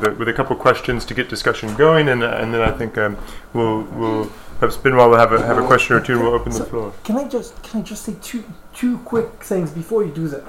with 0.00 0.12
a, 0.12 0.14
with 0.16 0.28
a 0.28 0.32
couple 0.32 0.56
questions 0.56 1.04
to 1.06 1.14
get 1.14 1.28
discussion 1.28 1.74
going, 1.76 2.08
and, 2.08 2.22
uh, 2.22 2.38
and 2.40 2.52
then 2.52 2.62
I 2.62 2.72
think 2.72 2.96
um, 2.98 3.16
we'll 3.52 3.82
we'll 3.82 4.30
perhaps 4.58 4.76
Benoit 4.76 5.10
will 5.10 5.18
have 5.18 5.32
a 5.32 5.44
have 5.44 5.58
a 5.58 5.66
question 5.66 5.96
or 5.96 6.00
two, 6.00 6.14
and 6.14 6.22
we'll 6.22 6.34
open 6.34 6.52
So- 6.52 6.60
the 6.64 6.70
floor. 6.70 6.92
Can 7.04 7.16
I 7.16 7.28
just 7.28 7.62
can 7.62 7.80
I 7.80 7.84
just 7.84 8.04
say 8.04 8.16
two 8.22 8.44
two 8.74 8.98
quick 8.98 9.44
things 9.44 9.70
before 9.70 10.04
you 10.04 10.12
do 10.12 10.28
that? 10.28 10.44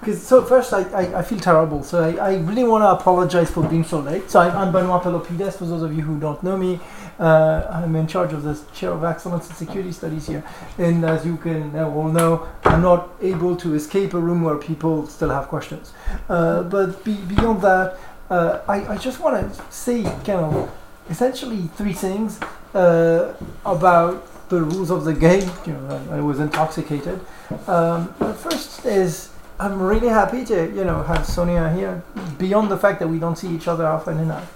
Because 0.00 0.22
so 0.22 0.42
first 0.44 0.74
I, 0.74 0.82
I, 0.90 1.20
I 1.20 1.22
feel 1.22 1.40
terrible. 1.40 1.82
So 1.82 2.04
I, 2.04 2.32
I 2.32 2.36
really 2.40 2.64
want 2.64 2.82
to 2.82 2.90
apologize 2.90 3.50
for 3.50 3.66
being 3.66 3.84
so 3.84 4.00
late. 4.00 4.30
So 4.30 4.38
I'm, 4.38 4.54
I'm 4.54 4.70
Benoit 4.70 5.02
Pelopidas. 5.02 5.56
For 5.56 5.64
those 5.64 5.80
of 5.80 5.96
you 5.96 6.02
who 6.02 6.20
don't 6.20 6.42
know 6.42 6.58
me, 6.58 6.78
uh, 7.18 7.66
I'm 7.70 7.96
in 7.96 8.06
charge 8.06 8.34
of 8.34 8.42
the 8.42 8.60
chair 8.74 8.90
of 8.90 9.02
excellence 9.02 9.48
in 9.48 9.56
security 9.56 9.92
studies 9.92 10.26
here. 10.26 10.44
And 10.76 11.06
as 11.06 11.24
you 11.24 11.38
can 11.38 11.74
uh, 11.74 11.88
all 11.88 12.10
know, 12.10 12.46
I'm 12.64 12.82
not 12.82 13.14
able 13.22 13.56
to 13.56 13.74
escape 13.74 14.12
a 14.12 14.18
room 14.18 14.42
where 14.42 14.56
people 14.56 15.06
still 15.06 15.30
have 15.30 15.48
questions. 15.48 15.94
Uh, 16.28 16.64
but 16.64 17.02
be, 17.02 17.14
beyond 17.14 17.62
that, 17.62 17.96
uh, 18.34 18.62
I, 18.66 18.94
I 18.94 18.96
just 18.96 19.20
want 19.20 19.34
to 19.40 19.72
say 19.72 20.02
kind 20.02 20.42
of 20.48 20.70
essentially 21.08 21.62
three 21.78 21.92
things 21.92 22.40
uh, 22.74 23.34
about 23.64 24.48
the 24.48 24.60
rules 24.62 24.90
of 24.90 25.04
the 25.04 25.14
game. 25.14 25.48
You 25.66 25.74
know, 25.74 26.02
I, 26.10 26.16
I 26.18 26.20
was 26.20 26.40
intoxicated. 26.40 27.20
Um, 27.68 28.12
the 28.18 28.34
first 28.34 28.84
is 28.84 29.30
I'm 29.60 29.80
really 29.80 30.08
happy 30.08 30.44
to 30.46 30.56
you 30.78 30.84
know 30.84 31.02
have 31.04 31.24
Sonia 31.24 31.72
here. 31.72 32.02
Beyond 32.38 32.70
the 32.70 32.80
fact 32.84 32.98
that 33.00 33.08
we 33.08 33.18
don't 33.18 33.38
see 33.42 33.50
each 33.54 33.68
other 33.68 33.86
often 33.86 34.18
enough, 34.18 34.48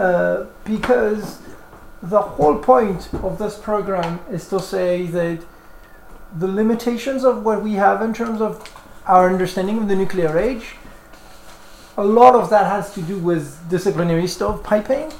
uh, 0.00 0.44
because 0.64 1.40
the 2.02 2.20
whole 2.20 2.58
point 2.58 3.12
of 3.14 3.38
this 3.38 3.58
program 3.58 4.20
is 4.30 4.46
to 4.48 4.60
say 4.60 5.06
that 5.06 5.38
the 6.38 6.46
limitations 6.46 7.24
of 7.24 7.44
what 7.44 7.62
we 7.62 7.72
have 7.74 8.02
in 8.02 8.12
terms 8.14 8.40
of 8.40 8.52
our 9.06 9.28
understanding 9.28 9.78
of 9.78 9.88
the 9.88 9.96
nuclear 9.96 10.38
age. 10.38 10.76
A 11.96 12.02
lot 12.04 12.34
of 12.34 12.50
that 12.50 12.66
has 12.66 12.92
to 12.94 13.02
do 13.02 13.18
with 13.18 13.56
disciplinary 13.70 14.24
stovepiping, 14.24 15.14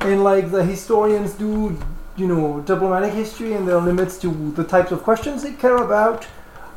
and 0.00 0.22
like 0.22 0.50
the 0.50 0.62
historians 0.62 1.32
do 1.32 1.78
you 2.16 2.26
know 2.26 2.60
diplomatic 2.66 3.14
history 3.14 3.54
and 3.54 3.66
there 3.66 3.76
are 3.76 3.80
limits 3.80 4.18
to 4.18 4.52
the 4.52 4.64
types 4.64 4.92
of 4.92 5.02
questions 5.02 5.42
they 5.42 5.54
care 5.54 5.78
about. 5.78 6.26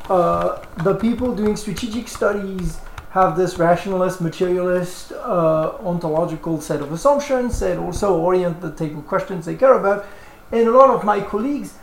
Uh, 0.08 0.64
the 0.84 0.94
people 0.94 1.34
doing 1.34 1.54
strategic 1.54 2.08
studies 2.08 2.78
have 3.10 3.36
this 3.36 3.58
rationalist 3.58 4.22
materialist 4.22 5.12
uh, 5.12 5.76
ontological 5.84 6.58
set 6.58 6.80
of 6.80 6.90
assumptions 6.90 7.60
that 7.60 7.76
also 7.76 8.18
orient 8.18 8.58
the 8.62 8.70
type 8.70 8.96
of 8.96 9.06
questions 9.06 9.44
they 9.44 9.54
care 9.54 9.74
about. 9.74 10.06
And 10.50 10.66
a 10.66 10.70
lot 10.70 10.88
of 10.88 11.04
my 11.04 11.20
colleagues 11.20 11.74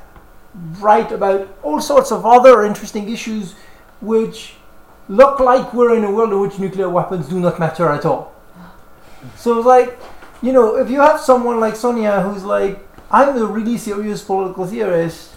write 0.79 1.11
about 1.11 1.47
all 1.61 1.79
sorts 1.79 2.11
of 2.11 2.25
other 2.25 2.65
interesting 2.65 3.09
issues 3.09 3.53
which 4.01 4.55
look 5.09 5.39
like 5.39 5.73
we're 5.73 5.95
in 5.97 6.03
a 6.05 6.11
world 6.11 6.31
in 6.31 6.39
which 6.39 6.57
nuclear 6.59 6.87
weapons 6.87 7.27
do 7.27 7.39
not 7.39 7.59
matter 7.59 7.89
at 7.89 8.05
all 8.05 8.33
so 9.35 9.59
like 9.59 9.99
you 10.41 10.53
know 10.53 10.77
if 10.77 10.89
you 10.89 11.01
have 11.01 11.19
someone 11.19 11.59
like 11.59 11.75
sonia 11.75 12.21
who's 12.21 12.43
like 12.43 12.85
I'm 13.11 13.35
a 13.37 13.45
really 13.45 13.77
serious 13.77 14.23
political 14.23 14.67
theorist 14.67 15.35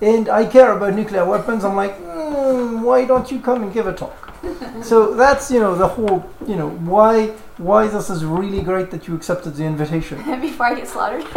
and 0.00 0.28
I 0.28 0.46
care 0.46 0.72
about 0.76 0.94
nuclear 0.94 1.24
weapons. 1.24 1.64
I'm 1.64 1.76
like, 1.76 1.96
mm, 2.00 2.82
why 2.82 3.04
don't 3.04 3.30
you 3.30 3.40
come 3.40 3.62
and 3.62 3.72
give 3.72 3.86
a 3.86 3.92
talk? 3.92 4.24
so 4.82 5.14
that's 5.14 5.50
you 5.50 5.58
know 5.58 5.74
the 5.74 5.88
whole 5.88 6.28
you 6.46 6.54
know 6.54 6.70
why 6.70 7.26
why 7.56 7.88
this 7.88 8.08
is 8.08 8.24
really 8.24 8.62
great 8.62 8.90
that 8.92 9.08
you 9.08 9.16
accepted 9.16 9.56
the 9.56 9.64
invitation. 9.64 10.18
Before 10.40 10.66
I 10.66 10.74
get 10.74 10.88
slaughtered. 10.88 11.24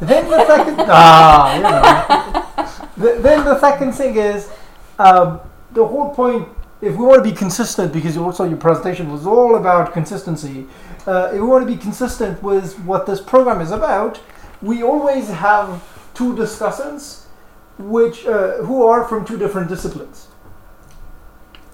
then 0.00 0.28
the 0.30 0.46
second 0.46 0.76
ah 0.88 1.56
you 1.56 1.62
know 1.62 3.14
the, 3.14 3.20
then 3.20 3.44
the 3.44 3.58
second 3.58 3.92
thing 3.92 4.14
is 4.16 4.48
um, 4.98 5.40
the 5.72 5.86
whole 5.86 6.14
point. 6.14 6.48
If 6.80 6.96
we 6.96 7.04
want 7.04 7.24
to 7.24 7.28
be 7.28 7.36
consistent, 7.36 7.92
because 7.92 8.16
also 8.16 8.44
your 8.44 8.56
presentation 8.56 9.10
was 9.10 9.26
all 9.26 9.56
about 9.56 9.92
consistency, 9.92 10.66
uh, 11.08 11.30
if 11.32 11.40
we 11.40 11.40
want 11.40 11.66
to 11.66 11.74
be 11.74 11.80
consistent 11.80 12.40
with 12.40 12.78
what 12.80 13.04
this 13.04 13.20
program 13.20 13.60
is 13.60 13.72
about, 13.72 14.20
we 14.62 14.82
always 14.82 15.28
have 15.28 15.82
two 16.14 16.36
discussants 16.36 17.24
which 17.78 18.26
uh, 18.26 18.58
who 18.58 18.84
are 18.84 19.06
from 19.08 19.24
two 19.24 19.38
different 19.38 19.68
disciplines. 19.68 20.28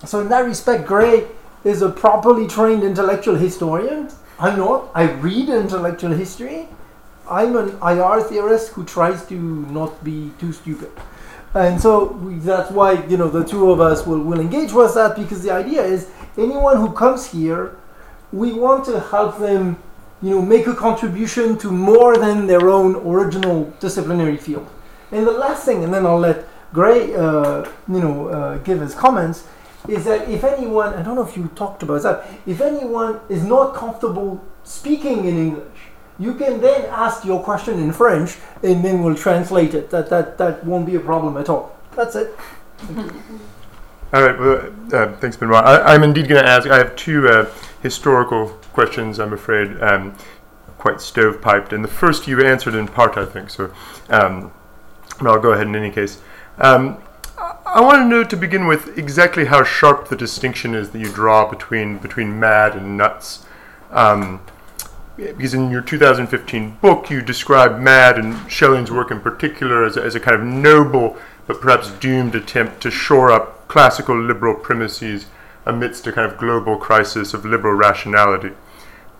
So 0.05 0.21
in 0.21 0.29
that 0.29 0.41
respect, 0.41 0.87
Grey 0.87 1.27
is 1.65 1.81
a 1.83 1.91
properly 1.91 2.47
trained 2.47 2.85
intellectual 2.85 3.37
historian. 3.37 4.11
I'm 4.39 4.59
not. 4.59 4.91
I 4.95 5.11
read 5.11 5.49
intellectual 5.49 6.13
history. 6.13 6.69
I'm 7.29 7.57
an 7.57 7.79
IR 7.83 8.21
theorist 8.23 8.73
who 8.73 8.85
tries 8.85 9.25
to 9.27 9.35
not 9.35 10.05
be 10.05 10.31
too 10.39 10.53
stupid. 10.53 10.93
And 11.55 11.81
so 11.81 12.13
we, 12.13 12.35
that's 12.35 12.71
why 12.71 13.05
you 13.07 13.17
know 13.17 13.29
the 13.29 13.45
two 13.45 13.71
of 13.71 13.81
us 13.81 14.07
will, 14.07 14.21
will 14.21 14.41
engage 14.41 14.73
with 14.73 14.95
that 14.95 15.17
because 15.17 15.43
the 15.43 15.53
idea 15.53 15.83
is 15.83 16.11
anyone 16.37 16.79
who 16.79 16.93
comes 16.93 17.31
here, 17.31 17.77
we 18.33 18.53
want 18.53 18.85
to 18.87 19.01
help 19.01 19.39
them 19.39 19.79
you 20.25 20.31
know, 20.31 20.43
make 20.43 20.67
a 20.67 20.75
contribution 20.75 21.59
to 21.59 21.71
more 21.71 22.17
than 22.17 22.47
their 22.47 22.71
own 22.71 22.97
original 22.97 23.65
disciplinary 23.79 24.39
field. 24.39 24.67
And 25.13 25.27
the 25.27 25.33
last 25.33 25.65
thing, 25.67 25.85
and 25.85 25.93
then 25.93 26.07
I'll 26.07 26.19
let 26.19 26.47
Grey, 26.73 27.15
uh, 27.15 27.69
you 27.89 28.01
know, 28.01 28.29
uh, 28.29 28.59
give 28.59 28.81
his 28.81 28.95
comments, 28.95 29.47
is 29.87 30.07
that 30.07 30.27
if 30.29 30.43
anyone, 30.43 30.95
I 30.95 31.03
don't 31.03 31.15
know 31.15 31.27
if 31.27 31.37
you 31.37 31.49
talked 31.55 31.83
about 31.83 32.03
that, 32.05 32.27
if 32.47 32.63
anyone 32.63 33.21
is 33.29 33.45
not 33.45 33.75
comfortable 33.75 34.43
speaking 34.65 35.27
in 35.27 35.37
English, 35.37 35.74
you 36.19 36.35
can 36.35 36.61
then 36.61 36.85
ask 36.87 37.25
your 37.25 37.43
question 37.43 37.79
in 37.79 37.93
French, 37.93 38.37
and 38.63 38.85
then 38.85 39.03
we'll 39.03 39.17
translate 39.17 39.75
it. 39.75 39.91
That 39.91 40.11
that 40.11 40.39
that 40.39 40.65
won't 40.65 40.87
be 40.87 40.95
a 40.97 41.01
problem 41.01 41.37
at 41.37 41.49
all. 41.49 41.77
That's 41.97 42.17
it. 42.17 42.35
All 44.13 44.23
right. 44.23 44.39
Well, 44.39 44.73
uh, 44.93 45.13
thanks, 45.17 45.37
Benoit. 45.37 45.65
I, 45.65 45.95
I'm 45.95 46.03
indeed 46.05 46.29
going 46.29 46.43
to 46.43 46.49
ask. 46.49 46.69
I 46.69 46.79
have 46.79 46.95
two 46.95 47.29
uh, 47.29 47.51
historical 47.83 48.49
questions. 48.73 49.19
I'm 49.19 49.33
afraid, 49.33 49.81
um, 49.83 50.17
quite 50.79 50.97
stovepiped. 50.97 51.73
And 51.73 51.83
the 51.83 51.89
first 51.89 52.29
you 52.29 52.41
answered 52.41 52.75
in 52.75 52.87
part, 52.87 53.17
I 53.17 53.25
think. 53.25 53.51
So, 53.51 53.73
um, 54.11 54.53
but 55.21 55.29
I'll 55.29 55.41
go 55.41 55.53
ahead 55.53 55.67
in 55.67 55.75
any 55.75 55.91
case. 55.91 56.21
Um, 56.59 56.99
I- 57.39 57.57
I 57.67 57.81
want 57.81 58.03
to 58.03 58.05
know 58.05 58.23
to 58.23 58.37
begin 58.37 58.69
with 58.69 58.97
exactly 58.97 59.47
how 59.47 59.65
sharp 59.65 60.07
the 60.07 60.15
distinction 60.15 60.77
is 60.77 60.91
that 60.91 61.01
you 61.01 61.11
draw 61.11 61.51
between 61.51 61.99
between 61.99 62.39
mad 62.39 62.77
and 62.77 62.97
nuts. 62.97 63.45
Um, 63.91 64.41
because 65.17 65.55
in 65.55 65.71
your 65.71 65.83
2015 65.83 66.79
book, 66.81 67.11
you 67.11 67.23
describe 67.23 67.79
Mad 67.79 68.19
and 68.19 68.51
Schelling's 68.51 68.91
work 68.91 69.11
in 69.11 69.21
particular 69.21 69.85
as 69.85 69.97
a, 69.97 70.03
as 70.03 70.15
a 70.15 70.21
kind 70.21 70.37
of 70.37 70.43
noble 70.43 71.17
but 71.47 71.61
perhaps 71.61 71.91
doomed 71.91 72.35
attempt 72.35 72.81
to 72.83 72.91
shore 72.91 73.31
up 73.31 73.69
classical 73.69 74.19
liberal 74.19 74.55
premises 74.55 75.27
amidst 75.67 76.07
a 76.07 76.13
kind 76.13 76.31
of 76.31 76.39
global 76.39 76.77
crisis 76.77 77.35
of 77.35 77.45
liberal 77.45 77.75
rationality. 77.75 78.51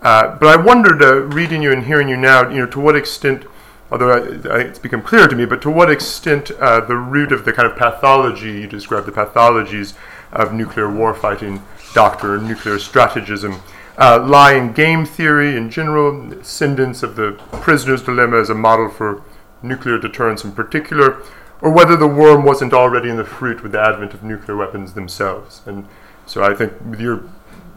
Uh, 0.01 0.35
but 0.37 0.47
I 0.47 0.61
wondered, 0.61 1.01
uh, 1.01 1.21
reading 1.21 1.63
you 1.63 1.71
and 1.71 1.85
hearing 1.85 2.09
you 2.09 2.17
now, 2.17 2.49
you 2.49 2.59
know, 2.59 2.67
to 2.67 2.79
what 2.79 2.95
extent, 2.95 3.45
although 3.91 4.11
I, 4.11 4.49
I, 4.49 4.59
it's 4.61 4.79
become 4.79 5.01
clear 5.01 5.27
to 5.27 5.35
me, 5.35 5.45
but 5.45 5.61
to 5.63 5.69
what 5.71 5.89
extent 5.89 6.51
uh, 6.51 6.81
the 6.81 6.95
root 6.95 7.31
of 7.31 7.45
the 7.45 7.53
kind 7.53 7.67
of 7.67 7.77
pathology 7.77 8.51
you 8.51 8.67
describe, 8.67 9.05
the 9.05 9.11
pathologies 9.11 9.95
of 10.31 10.53
nuclear 10.53 10.87
warfighting 10.87 11.61
doctrine, 11.93 12.47
nuclear 12.47 12.75
strategism, 12.75 13.61
uh, 13.97 14.23
lie 14.25 14.53
in 14.53 14.73
game 14.73 15.05
theory 15.05 15.55
in 15.55 15.69
general, 15.69 16.33
ascendance 16.33 17.03
of 17.03 17.15
the 17.15 17.33
prisoner's 17.61 18.03
dilemma 18.03 18.37
as 18.37 18.49
a 18.49 18.55
model 18.55 18.89
for 18.89 19.23
nuclear 19.61 19.97
deterrence 19.97 20.43
in 20.43 20.51
particular, 20.51 21.21
or 21.61 21.71
whether 21.71 21.95
the 21.95 22.07
worm 22.07 22.43
wasn't 22.43 22.73
already 22.73 23.09
in 23.09 23.17
the 23.17 23.25
fruit 23.25 23.63
with 23.63 23.71
the 23.71 23.81
advent 23.81 24.13
of 24.13 24.23
nuclear 24.23 24.57
weapons 24.57 24.93
themselves. 24.93 25.61
And 25.65 25.87
so 26.25 26.43
I 26.43 26.53
think 26.53 26.73
with 26.85 26.99
your 26.99 27.23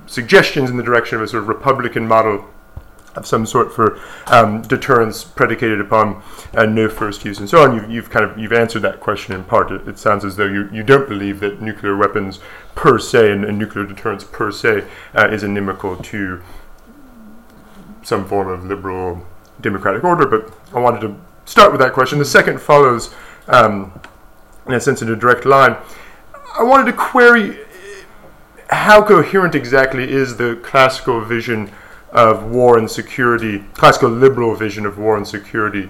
suggestions 0.06 0.70
in 0.70 0.76
the 0.76 0.82
direction 0.82 1.16
of 1.16 1.22
a 1.22 1.28
sort 1.28 1.42
of 1.42 1.48
Republican 1.48 2.08
model 2.08 2.48
of 3.14 3.26
some 3.26 3.46
sort 3.46 3.72
for 3.72 3.98
um, 4.26 4.62
deterrence 4.62 5.24
predicated 5.24 5.80
upon 5.80 6.22
uh, 6.54 6.66
no 6.66 6.88
first 6.88 7.24
use 7.24 7.38
and 7.38 7.48
so 7.48 7.62
on. 7.62 7.74
You've, 7.74 7.90
you've 7.90 8.10
kind 8.10 8.24
of 8.24 8.38
you've 8.38 8.52
answered 8.52 8.82
that 8.82 9.00
question 9.00 9.34
in 9.34 9.44
part. 9.44 9.70
It, 9.70 9.88
it 9.88 9.98
sounds 9.98 10.24
as 10.24 10.36
though 10.36 10.46
you, 10.46 10.68
you 10.72 10.82
don't 10.82 11.08
believe 11.08 11.40
that 11.40 11.60
nuclear 11.60 11.96
weapons 11.96 12.40
per 12.74 12.98
se 12.98 13.32
and, 13.32 13.44
and 13.44 13.58
nuclear 13.58 13.84
deterrence 13.86 14.24
per 14.24 14.50
se 14.50 14.84
uh, 15.14 15.28
is 15.28 15.42
inimical 15.42 15.96
to 15.96 16.42
some 18.02 18.26
form 18.26 18.48
of 18.48 18.64
liberal 18.64 19.26
democratic 19.60 20.04
order. 20.04 20.26
But 20.26 20.52
I 20.74 20.80
wanted 20.80 21.00
to 21.00 21.16
start 21.44 21.72
with 21.72 21.80
that 21.80 21.92
question. 21.92 22.18
The 22.18 22.24
second 22.24 22.60
follows, 22.60 23.14
um, 23.48 24.00
in 24.66 24.74
a 24.74 24.80
sense, 24.80 25.02
in 25.02 25.10
a 25.10 25.16
direct 25.16 25.44
line. 25.44 25.76
I 26.58 26.62
wanted 26.62 26.86
to 26.86 26.92
query 26.92 27.58
how 28.70 29.02
coherent 29.02 29.54
exactly 29.54 30.10
is 30.10 30.36
the 30.36 30.56
classical 30.62 31.20
vision 31.24 31.70
of 32.12 32.44
war 32.44 32.78
and 32.78 32.90
security, 32.90 33.64
classical 33.74 34.08
liberal 34.08 34.54
vision 34.54 34.86
of 34.86 34.98
war 34.98 35.16
and 35.16 35.26
security 35.26 35.88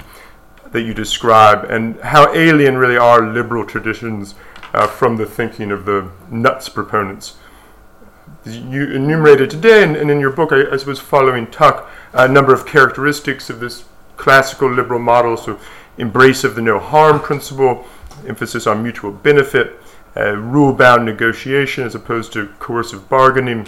that 0.72 0.82
you 0.82 0.92
describe, 0.92 1.64
and 1.70 1.98
how 2.00 2.32
alien 2.34 2.76
really 2.76 2.96
are 2.96 3.32
liberal 3.32 3.64
traditions 3.64 4.34
uh, 4.74 4.86
from 4.86 5.16
the 5.16 5.26
thinking 5.26 5.70
of 5.70 5.84
the 5.84 6.10
nuts 6.30 6.68
proponents. 6.68 7.36
You 8.44 8.84
enumerated 8.92 9.50
today, 9.50 9.82
and, 9.82 9.96
and 9.96 10.10
in 10.10 10.20
your 10.20 10.30
book, 10.30 10.52
I, 10.52 10.70
I 10.70 10.76
suppose, 10.76 11.00
following 11.00 11.46
Tuck, 11.50 11.90
a 12.12 12.28
number 12.28 12.52
of 12.52 12.66
characteristics 12.66 13.50
of 13.50 13.60
this 13.60 13.84
classical 14.16 14.70
liberal 14.70 15.00
model. 15.00 15.36
So, 15.36 15.58
embrace 15.96 16.44
of 16.44 16.54
the 16.54 16.62
no 16.62 16.78
harm 16.78 17.20
principle, 17.20 17.86
emphasis 18.26 18.66
on 18.66 18.82
mutual 18.82 19.10
benefit, 19.10 19.80
uh, 20.16 20.36
rule 20.36 20.72
bound 20.72 21.04
negotiation 21.04 21.84
as 21.84 21.94
opposed 21.94 22.32
to 22.32 22.48
coercive 22.58 23.08
bargaining, 23.08 23.66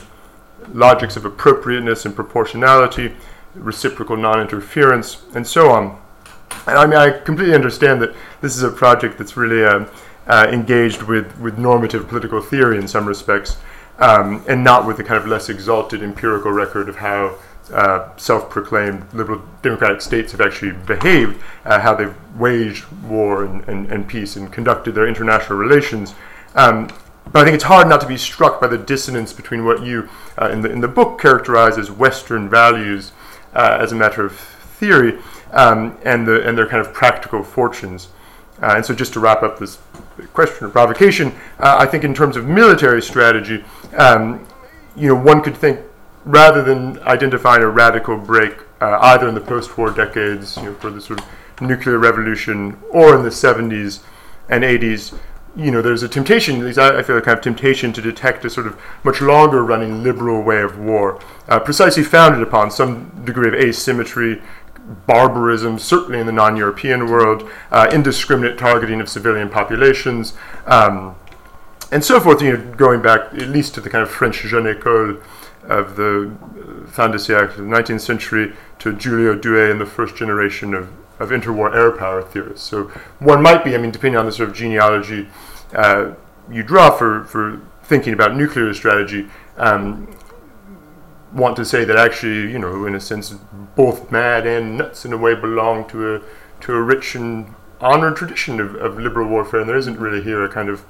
logics 0.73 1.17
of 1.17 1.25
appropriateness 1.25 2.07
and 2.07 2.15
proportionality, 2.15 3.15
reciprocal 3.55 4.17
non-interference, 4.17 5.23
and 5.35 5.47
so 5.47 5.71
on. 5.71 6.01
And 6.67 6.79
I 6.79 6.87
mean, 6.87 6.97
I 6.97 7.11
completely 7.11 7.55
understand 7.55 8.03
that 8.03 8.15
this 8.41 8.57
is 8.57 8.62
a 8.62 8.71
project 8.71 9.19
that's 9.19 9.37
really 9.37 9.65
uh, 9.65 9.87
uh, 10.27 10.47
engaged 10.51 11.03
with, 11.03 11.39
with 11.39 11.59
normative 11.59 12.09
political 12.09 12.41
theory 12.41 12.79
in 12.79 12.87
some 12.87 13.07
respects, 13.07 13.57
um, 13.99 14.45
and 14.49 14.62
not 14.62 14.87
with 14.87 14.97
the 14.97 15.05
kind 15.05 15.21
of 15.21 15.29
less 15.29 15.49
exalted 15.49 16.03
empirical 16.03 16.53
record 16.53 16.89
of 16.89 16.97
how 16.97 17.37
uh, 17.73 18.09
self-proclaimed 18.17 19.05
liberal 19.15 19.41
democratic 19.63 20.01
states 20.01 20.33
have 20.33 20.41
actually 20.41 20.73
behaved, 20.73 21.41
uh, 21.65 21.79
how 21.79 21.95
they've 21.95 22.15
waged 22.37 22.85
war 23.05 23.45
and, 23.45 23.67
and, 23.69 23.91
and, 23.93 24.09
peace 24.09 24.35
and 24.35 24.53
conducted 24.53 24.93
their 24.95 25.06
international 25.06 25.56
relations. 25.56 26.15
Um, 26.56 26.89
but 27.32 27.43
I 27.43 27.44
think 27.44 27.55
it's 27.55 27.65
hard 27.65 27.88
not 27.88 28.00
to 28.00 28.06
be 28.06 28.17
struck 28.17 28.61
by 28.61 28.67
the 28.67 28.79
dissonance 28.79 29.32
between 29.32 29.65
what 29.65 29.85
you, 29.85 30.09
uh, 30.41 30.50
in, 30.50 30.62
the, 30.62 30.71
in 30.71 30.81
the 30.81 30.88
book, 30.88 31.21
characterize 31.21 31.79
as 31.79 31.91
Western 31.91 32.49
values 32.49 33.12
uh, 33.55 33.79
as 33.81 33.93
a 33.93 33.94
matter 33.94 34.25
of 34.25 34.37
theory 34.37 35.19
um, 35.53 35.97
and, 36.05 36.27
the, 36.27 36.47
and 36.47 36.56
their 36.56 36.67
kind 36.67 36.85
of 36.85 36.93
practical 36.93 37.43
fortunes. 37.43 38.09
Uh, 38.62 38.75
and 38.77 38.85
so, 38.85 38.94
just 38.94 39.12
to 39.15 39.21
wrap 39.21 39.43
up 39.43 39.59
this 39.59 39.79
question 40.32 40.67
or 40.67 40.71
provocation, 40.71 41.29
uh, 41.61 41.77
I 41.79 41.87
think 41.87 42.05
in 42.05 42.12
terms 42.12 42.37
of 42.37 42.47
military 42.47 43.00
strategy, 43.00 43.65
um, 43.97 44.47
you 44.97 45.09
know, 45.09 45.15
one 45.15 45.41
could 45.41 45.56
think 45.56 45.81
rather 46.25 46.62
than 46.62 46.99
identifying 47.00 47.62
a 47.62 47.69
radical 47.69 48.19
break 48.19 48.59
uh, 48.81 48.99
either 49.00 49.29
in 49.29 49.35
the 49.35 49.41
post-war 49.41 49.91
decades, 49.91 50.56
you 50.59 50.65
know, 50.65 50.75
for 50.75 50.91
the 50.91 51.00
sort 51.00 51.21
of 51.21 51.27
nuclear 51.62 51.99
revolution, 51.99 52.79
or 52.91 53.17
in 53.17 53.23
the 53.23 53.31
70s 53.31 54.00
and 54.49 54.65
80s, 54.65 55.17
you 55.56 55.70
know, 55.70 55.82
there's 55.82 56.02
a 56.02 56.08
temptation, 56.08 56.64
I, 56.79 57.02
feel 57.02 57.19
a 57.19 57.23
kind 57.23 57.37
of 57.37 57.43
temptation 57.43 57.93
to 57.94 58.00
detect 58.00 58.44
a 58.44 58.50
sort 58.50 58.67
of 58.67 58.79
much 59.02 59.20
longer 59.20 59.64
running 59.64 60.02
liberal 60.02 60.43
way 60.43 60.62
of 60.62 60.79
war, 60.79 61.20
uh, 61.49 61.58
precisely 61.58 62.05
founded 62.05 62.43
upon 62.43 62.70
some 62.70 63.11
degree 63.25 63.49
of 63.49 63.55
asymmetry, 63.55 64.41
barbarism, 65.06 65.79
certainly 65.79 66.20
in 66.20 66.26
the 66.26 66.32
non 66.32 66.56
European 66.56 67.06
world, 67.06 67.49
uh, 67.70 67.88
indiscriminate 67.93 68.58
targeting 68.58 69.00
of 69.00 69.08
civilian 69.08 69.49
populations, 69.49 70.35
um, 70.67 71.17
and 71.91 72.05
so 72.05 72.20
forth, 72.20 72.41
you 72.41 72.56
know, 72.56 72.75
going 72.75 73.03
back 73.03 73.32
at 73.35 73.49
least 73.49 73.75
to 73.75 73.81
the 73.81 73.91
kind 73.91 74.03
of 74.03 74.11
French 74.11 74.43
jeune 74.43 74.64
école 74.64 75.20
of 75.64 75.96
the 75.96 76.31
fin 76.88 77.11
de 77.11 77.19
siècle, 77.19 77.56
the 77.56 77.62
19th 77.62 78.00
century, 78.00 78.55
to 78.79 78.93
Giulio 78.93 79.35
Douhet 79.35 79.70
and 79.70 79.81
the 79.81 79.87
first 79.87 80.17
generation 80.17 80.75
of 80.75 80.88
of 81.20 81.31
interwar 81.31 81.75
air 81.75 81.93
power 81.93 82.22
theorists. 82.22 82.67
So 82.67 82.84
one 83.19 83.43
might 83.43 83.62
be, 83.62 83.75
I 83.75 83.78
mean, 83.78 83.90
depending 83.90 84.19
on 84.19 84.26
the 84.26 84.32
sort 84.32 84.49
of 84.49 84.55
genealogy 84.55 85.28
uh, 85.75 86.14
you 86.50 86.62
draw 86.62 86.90
for, 86.90 87.25
for 87.25 87.61
thinking 87.84 88.12
about 88.12 88.34
nuclear 88.37 88.75
strategy, 88.75 89.28
um, 89.56 90.12
want 91.32 91.56
to 91.56 91.64
say 91.64 91.84
that 91.84 91.96
actually, 91.96 92.50
you 92.50 92.58
know, 92.58 92.87
in 92.87 92.94
a 92.94 93.00
sense, 93.00 93.31
both 93.76 94.11
mad 94.11 94.46
and 94.46 94.78
nuts 94.78 95.05
in 95.05 95.12
a 95.12 95.17
way 95.17 95.34
belong 95.34 95.88
to 95.88 96.17
a 96.17 96.22
to 96.62 96.75
a 96.75 96.82
rich 96.82 97.14
and 97.14 97.55
honored 97.81 98.17
tradition 98.17 98.61
of, 98.61 98.75
of 98.75 98.99
liberal 98.99 99.28
warfare, 99.28 99.61
and 99.61 99.69
there 99.69 99.76
isn't 99.76 99.99
really 99.99 100.22
here 100.22 100.44
a 100.44 100.49
kind 100.49 100.69
of, 100.69 100.84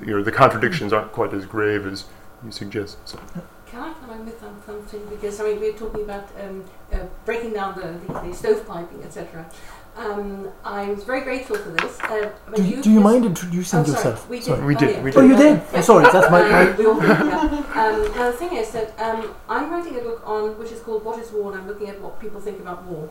you 0.00 0.16
know, 0.16 0.22
the 0.22 0.32
contradictions 0.32 0.92
aren't 0.92 1.12
quite 1.12 1.34
as 1.34 1.44
grave 1.44 1.86
as 1.86 2.06
you 2.44 2.50
suggest. 2.50 2.96
So. 3.06 3.18
Can 3.66 3.80
I 3.80 3.92
comment 3.92 4.24
with 4.24 4.40
something? 4.40 5.06
Because 5.10 5.40
I 5.40 5.44
mean, 5.44 5.60
we're 5.60 5.72
talking 5.72 6.04
about 6.04 6.28
um, 6.40 6.64
uh, 6.92 7.06
breaking 7.24 7.52
down 7.54 7.74
the, 7.74 7.88
the, 8.06 8.20
the 8.20 8.34
stovepiping, 8.34 9.04
etc. 9.04 9.46
Um, 9.94 10.48
I 10.64 10.86
was 10.86 11.04
very 11.04 11.20
grateful 11.20 11.56
for 11.56 11.70
this. 11.70 12.00
Uh, 12.00 12.32
do, 12.54 12.64
you, 12.64 12.82
do 12.82 12.90
you 12.90 13.00
mind 13.00 13.26
introducing 13.26 13.80
oh, 13.80 13.86
yourself? 13.86 14.28
We 14.28 14.40
did. 14.40 14.64
We 14.64 14.74
did. 14.74 14.96
Oh, 14.96 15.02
we 15.02 15.10
did. 15.10 15.18
Oh, 15.18 15.22
you 15.22 15.36
did? 15.36 15.62
Oh, 15.74 15.80
sorry, 15.82 16.04
that's 16.10 16.30
my. 16.30 16.48
my 16.48 16.76
we 16.76 16.86
all 16.86 16.98
did, 16.98 17.08
yeah. 17.08 17.40
um, 17.74 18.16
now, 18.16 18.30
the 18.30 18.36
thing 18.36 18.56
is 18.56 18.70
that 18.72 18.98
um, 18.98 19.34
I'm 19.50 19.70
writing 19.70 19.98
a 19.98 20.00
book 20.00 20.22
on 20.24 20.58
which 20.58 20.72
is 20.72 20.80
called 20.80 21.04
What 21.04 21.18
is 21.18 21.30
War, 21.30 21.52
and 21.52 21.60
I'm 21.60 21.68
looking 21.68 21.88
at 21.88 22.00
what 22.00 22.18
people 22.20 22.40
think 22.40 22.60
about 22.60 22.84
war. 22.84 23.10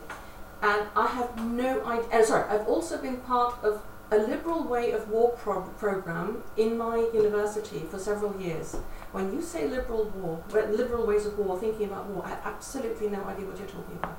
And 0.60 0.82
I 0.96 1.06
have 1.06 1.44
no 1.44 1.84
idea. 1.86 2.20
Uh, 2.20 2.24
sorry, 2.24 2.48
I've 2.50 2.66
also 2.66 3.00
been 3.00 3.18
part 3.18 3.62
of 3.62 3.80
a 4.12 4.18
liberal 4.18 4.62
way 4.62 4.92
of 4.92 5.08
war 5.08 5.30
pro- 5.38 5.62
program 5.78 6.42
in 6.58 6.76
my 6.76 6.98
university 7.14 7.80
for 7.90 7.98
several 7.98 8.38
years. 8.38 8.76
When 9.12 9.32
you 9.32 9.40
say 9.40 9.66
liberal 9.66 10.04
war, 10.10 10.44
liberal 10.50 11.06
ways 11.06 11.24
of 11.24 11.38
war, 11.38 11.58
thinking 11.58 11.86
about 11.86 12.06
war, 12.08 12.22
I 12.24 12.30
have 12.30 12.42
absolutely 12.44 13.08
no 13.08 13.24
idea 13.24 13.46
what 13.46 13.58
you're 13.58 13.66
talking 13.66 13.96
about. 13.96 14.18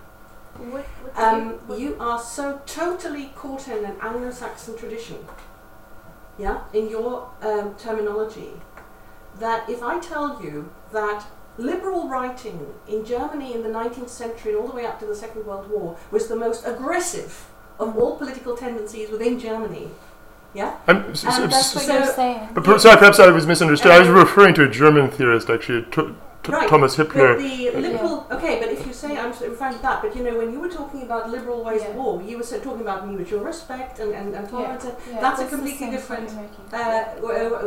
What, 0.72 0.86
um, 1.16 1.60
you 1.78 1.96
are 2.00 2.20
so 2.20 2.62
totally 2.66 3.32
caught 3.36 3.68
in 3.68 3.86
an 3.86 3.96
Anglo-Saxon 4.02 4.78
tradition, 4.78 5.18
yeah, 6.40 6.64
in 6.74 6.90
your 6.90 7.30
um, 7.42 7.76
terminology, 7.76 8.52
that 9.40 9.70
if 9.70 9.84
I 9.84 10.00
tell 10.00 10.42
you 10.44 10.72
that 10.92 11.26
liberal 11.58 12.08
writing 12.08 12.74
in 12.88 13.06
Germany 13.06 13.54
in 13.54 13.62
the 13.62 13.70
19th 13.70 14.10
century 14.10 14.54
and 14.54 14.62
all 14.62 14.68
the 14.68 14.76
way 14.76 14.86
up 14.88 15.00
to 15.00 15.06
the 15.06 15.16
Second 15.16 15.46
World 15.46 15.70
War 15.70 15.98
was 16.10 16.28
the 16.28 16.36
most 16.36 16.66
aggressive 16.66 17.46
of 17.80 17.98
all 17.98 18.18
political 18.18 18.56
tendencies 18.56 19.10
within 19.10 19.40
Germany. 19.40 19.90
Yeah? 20.54 20.78
I'm 20.88 21.12
s- 21.12 21.24
and 21.24 21.52
that's 21.52 21.76
what 21.76 21.88
you're 21.88 22.06
saying. 22.06 22.50
But 22.54 22.64
per- 22.64 22.78
sorry, 22.78 22.98
perhaps 22.98 23.20
I 23.20 23.30
was 23.30 23.48
misunderstood. 23.48 23.92
I 23.92 24.00
was 24.00 24.08
referring 24.08 24.54
to 24.56 24.64
a 24.64 24.70
German 24.70 25.10
theorist, 25.10 25.50
actually, 25.50 25.84
t- 25.84 26.14
t- 26.44 26.52
right. 26.52 26.70
Thomas 26.70 26.96
Hippler. 26.96 27.36
But 27.36 27.40
the 27.40 27.72
liberal, 27.82 28.28
okay, 28.30 28.60
but 28.60 28.70
if 28.70 28.86
you 28.86 28.94
say 28.94 29.18
I'm 29.18 29.30
referring 29.30 29.74
to 29.74 29.82
that, 29.82 30.04
but 30.04 30.16
you 30.16 30.24
know, 30.24 30.38
when 30.38 30.52
you 30.52 30.60
were 30.60 30.70
talking 30.70 31.02
about 31.02 31.32
liberal 31.32 31.64
ways 31.64 31.82
yeah. 31.82 31.90
of 31.90 31.96
war, 31.96 32.22
you 32.22 32.38
were 32.38 32.44
talking 32.44 32.82
about 32.82 33.08
mutual 33.08 33.40
respect 33.40 33.98
and, 33.98 34.14
and, 34.14 34.36
and 34.36 34.48
tolerance. 34.48 34.86
Yeah. 34.86 35.20
That's, 35.20 35.42
a 35.42 35.48
completely 35.48 35.90
different 35.90 36.30
uh, 36.72 37.06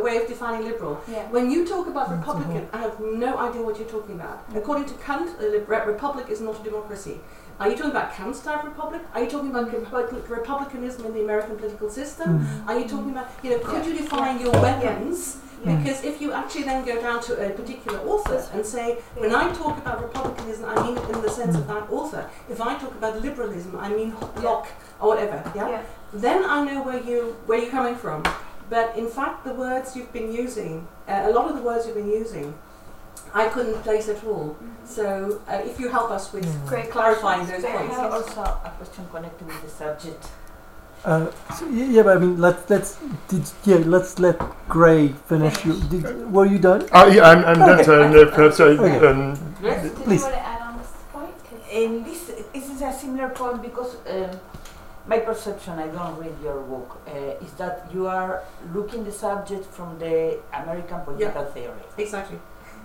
way 0.01 0.17
of 0.17 0.27
defining 0.27 0.65
liberal. 0.65 0.95
When 1.29 1.51
you 1.51 1.67
talk 1.67 1.87
about 1.87 2.09
republican, 2.09 2.69
I 2.71 2.77
have 2.77 2.99
no 3.01 3.37
idea 3.37 3.61
what 3.61 3.77
you're 3.77 3.89
talking 3.89 4.15
about. 4.15 4.49
Mm. 4.49 4.57
According 4.57 4.85
to 4.85 4.93
Kant, 4.95 5.29
a 5.41 5.59
republic 5.67 6.29
is 6.29 6.39
not 6.39 6.61
a 6.61 6.63
democracy. 6.63 7.19
Are 7.59 7.69
you 7.69 7.75
talking 7.75 7.91
about 7.91 8.13
Kant's 8.13 8.39
type 8.41 8.63
republic? 8.63 9.01
Are 9.13 9.23
you 9.23 9.29
talking 9.29 9.49
about 9.49 9.71
republicanism 10.29 11.05
in 11.05 11.13
the 11.13 11.21
American 11.21 11.57
political 11.57 11.89
system? 11.89 12.39
Mm. 12.39 12.67
Are 12.67 12.79
you 12.79 12.87
talking 12.87 13.11
about, 13.11 13.29
you 13.41 13.51
know, 13.51 13.59
could 13.59 13.85
you 13.85 13.93
define 13.97 14.39
your 14.39 14.51
weapons? 14.51 15.37
Because 15.65 16.03
if 16.03 16.21
you 16.21 16.33
actually 16.33 16.63
then 16.63 16.85
go 16.85 17.01
down 17.01 17.21
to 17.23 17.33
a 17.45 17.49
particular 17.49 17.99
author 18.01 18.45
and 18.53 18.63
say, 18.63 18.99
when 19.15 19.33
I 19.33 19.51
talk 19.53 19.75
about 19.79 20.03
republicanism, 20.03 20.65
I 20.65 20.83
mean 20.83 20.97
it 20.97 21.09
in 21.09 21.21
the 21.21 21.29
sense 21.29 21.55
of 21.55 21.63
mm. 21.63 21.67
that 21.67 21.91
author. 21.91 22.29
If 22.47 22.61
I 22.61 22.77
talk 22.77 22.91
about 22.91 23.21
liberalism, 23.21 23.75
I 23.75 23.89
mean 23.89 24.15
Locke 24.43 24.67
or 24.99 25.09
whatever. 25.09 25.41
Yeah? 25.55 25.69
yeah. 25.69 25.83
Then 26.13 26.45
I 26.45 26.63
know 26.63 26.83
where 26.83 27.01
you 27.01 27.35
where 27.47 27.59
you're 27.59 27.71
coming 27.71 27.95
from. 27.95 28.23
But 28.69 28.95
in 28.97 29.07
fact, 29.07 29.45
the 29.45 29.53
words 29.53 29.95
you've 29.95 30.13
been 30.13 30.31
using, 30.31 30.87
uh, 31.07 31.23
a 31.25 31.31
lot 31.31 31.49
of 31.49 31.55
the 31.55 31.61
words 31.61 31.85
you've 31.85 31.95
been 31.95 32.11
using, 32.11 32.53
I 33.37 33.47
couldn't 33.49 33.81
place 33.83 34.09
at 34.09 34.23
all. 34.23 34.47
Mm-hmm. 34.49 34.85
So 34.85 35.41
uh, 35.47 35.61
if 35.63 35.79
you 35.79 35.89
help 35.89 36.09
us 36.09 36.33
with 36.33 36.47
Great 36.65 36.89
clarifying 36.89 37.45
those 37.45 37.63
I 37.63 37.71
points. 37.71 37.95
have 37.95 38.11
also 38.11 38.41
a 38.41 38.71
question 38.77 39.05
connected 39.11 39.45
with 39.47 39.61
the 39.61 39.69
subject. 39.69 40.23
Uh, 41.05 41.29
so 41.55 41.69
yeah, 41.69 42.01
but 42.01 42.17
I 42.17 42.19
mean, 42.19 42.41
let's 42.41 42.67
let's 42.69 42.97
did, 43.27 43.43
yeah, 43.65 43.81
let's 43.85 44.17
let 44.17 44.39
Grey 44.67 45.09
finish. 45.29 45.63
You 45.63 45.79
did, 45.91 46.31
were 46.33 46.47
you 46.47 46.57
done? 46.57 46.81
Uh, 46.91 47.11
yeah, 47.13 47.29
I'm, 47.29 47.45
I'm 47.45 47.61
okay. 47.61 47.75
done. 47.75 47.85
So, 47.85 48.23
uh, 48.23 48.35
perhaps 48.35 48.59
I, 48.59 48.63
okay. 48.63 49.07
um, 49.07 49.55
yes, 49.61 49.93
please. 50.03 50.23
want 50.23 50.33
to 50.33 50.47
add 50.53 50.61
on 50.69 50.77
this 50.79 50.91
point? 51.13 51.35
In 51.71 52.03
this, 52.03 52.21
this 52.51 52.69
is 52.71 52.81
a 52.81 52.91
similar 52.91 53.29
point 53.29 53.61
because 53.61 53.97
um, 54.09 54.31
my 55.05 55.19
perception, 55.19 55.73
I 55.77 55.87
don't 55.87 56.17
read 56.17 56.35
your 56.41 56.59
book, 56.61 56.99
uh, 57.07 57.45
is 57.45 57.53
that 57.61 57.87
you 57.93 58.07
are 58.07 58.41
looking 58.73 59.03
the 59.03 59.11
subject 59.11 59.65
from 59.65 59.99
the 59.99 60.39
American 60.51 61.01
political 61.01 61.43
yeah. 61.43 61.53
theory. 61.53 61.83
Exactly 61.99 62.39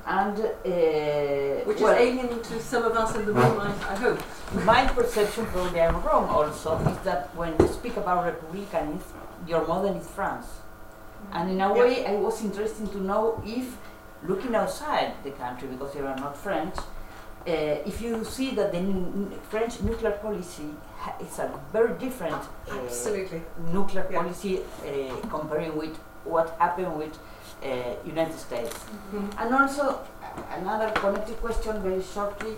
and 0.06 0.38
uh, 0.38 1.64
which 1.64 1.80
well, 1.80 1.94
is 1.94 2.00
alien 2.00 2.42
to 2.42 2.60
some 2.60 2.84
of 2.84 2.92
us 2.92 3.14
in 3.14 3.24
the 3.26 3.32
room, 3.32 3.60
I, 3.60 3.72
I 3.90 3.94
hope. 3.94 4.20
My 4.64 4.86
perception, 4.86 5.46
probably 5.46 5.80
I'm 5.80 6.02
wrong, 6.02 6.28
also 6.28 6.76
is 6.78 6.98
that 7.04 7.34
when 7.36 7.54
you 7.60 7.68
speak 7.68 7.96
about 7.96 8.24
republicanism, 8.24 9.18
your 9.46 9.66
model 9.66 9.96
is 9.96 10.08
France, 10.08 10.46
and 11.32 11.50
in 11.50 11.60
a 11.60 11.68
yeah. 11.68 11.72
way, 11.72 12.06
I 12.06 12.14
was 12.16 12.42
interested 12.42 12.90
to 12.92 13.00
know 13.00 13.42
if 13.46 13.76
looking 14.24 14.54
outside 14.54 15.14
the 15.22 15.30
country, 15.30 15.68
because 15.68 15.94
you 15.94 16.04
are 16.04 16.16
not 16.16 16.36
French, 16.36 16.76
uh, 17.46 17.50
if 17.86 18.00
you 18.00 18.24
see 18.24 18.50
that 18.52 18.72
the 18.72 18.78
n- 18.78 19.32
French 19.50 19.80
nuclear 19.80 20.12
policy 20.12 20.68
is 21.20 21.38
a 21.38 21.50
very 21.72 21.98
different 21.98 22.34
uh, 22.70 22.78
absolutely 22.84 23.42
nuclear 23.72 24.06
yeah. 24.10 24.22
policy 24.22 24.60
uh, 24.60 25.16
comparing 25.28 25.76
with 25.76 25.96
what 26.24 26.56
happened 26.60 26.96
with 26.96 27.18
uh, 27.62 27.94
United 28.04 28.38
States. 28.38 28.74
Mm-hmm. 28.74 29.38
And 29.38 29.54
also, 29.54 30.00
another 30.50 30.90
connected 30.90 31.36
question 31.38 31.82
very 31.82 32.02
shortly, 32.02 32.56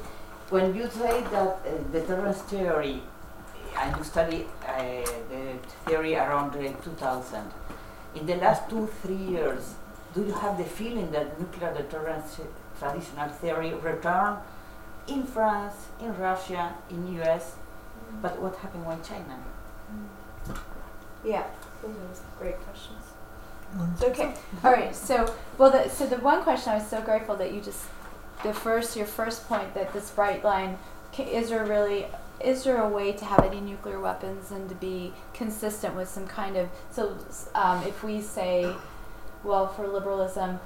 when 0.50 0.74
you 0.74 0.88
say 0.90 1.22
that 1.22 1.32
uh, 1.32 1.70
the 1.92 2.00
deterrence 2.00 2.42
theory, 2.42 3.02
and 3.76 3.96
you 3.96 4.04
study 4.04 4.46
uh, 4.66 5.02
the 5.30 5.58
theory 5.86 6.14
around 6.14 6.52
2000, 6.52 7.42
in 8.14 8.26
the 8.26 8.36
last 8.36 8.70
two, 8.70 8.88
three 9.02 9.16
years, 9.16 9.74
do 10.14 10.24
you 10.24 10.32
have 10.32 10.56
the 10.56 10.64
feeling 10.64 11.10
that 11.10 11.38
nuclear 11.40 11.74
deterrence 11.74 12.40
traditional 12.78 13.28
theory 13.28 13.74
returned 13.74 14.38
in 15.08 15.24
France, 15.24 15.74
in 16.00 16.16
Russia, 16.16 16.74
in 16.90 17.20
US, 17.20 17.54
mm. 17.54 18.22
but 18.22 18.40
what 18.40 18.56
happened 18.56 18.86
with 18.86 19.06
China? 19.06 19.36
Mm. 19.92 20.58
Yeah, 21.24 21.44
those 21.82 21.92
are 21.92 22.38
great 22.38 22.58
questions. 22.60 23.03
Okay. 24.02 24.34
All 24.62 24.72
right. 24.72 24.94
So, 24.94 25.34
well, 25.58 25.70
the, 25.70 25.88
so 25.88 26.06
the 26.06 26.16
one 26.16 26.42
question 26.42 26.72
I 26.72 26.76
was 26.76 26.86
so 26.86 27.00
grateful 27.00 27.36
that 27.36 27.52
you 27.52 27.60
just 27.60 27.84
the 28.42 28.52
first 28.52 28.96
your 28.96 29.06
first 29.06 29.48
point 29.48 29.74
that 29.74 29.92
this 29.92 30.10
bright 30.10 30.44
line 30.44 30.78
is 31.18 31.48
there 31.48 31.64
really 31.64 32.06
is 32.40 32.64
there 32.64 32.82
a 32.82 32.88
way 32.88 33.12
to 33.12 33.24
have 33.24 33.40
any 33.44 33.60
nuclear 33.60 34.00
weapons 34.00 34.50
and 34.50 34.68
to 34.68 34.74
be 34.74 35.12
consistent 35.32 35.94
with 35.94 36.08
some 36.08 36.26
kind 36.26 36.56
of 36.56 36.68
so 36.90 37.16
um, 37.54 37.82
if 37.84 38.02
we 38.02 38.20
say 38.20 38.74
well 39.44 39.68
for 39.68 39.86
liberalism 39.86 40.58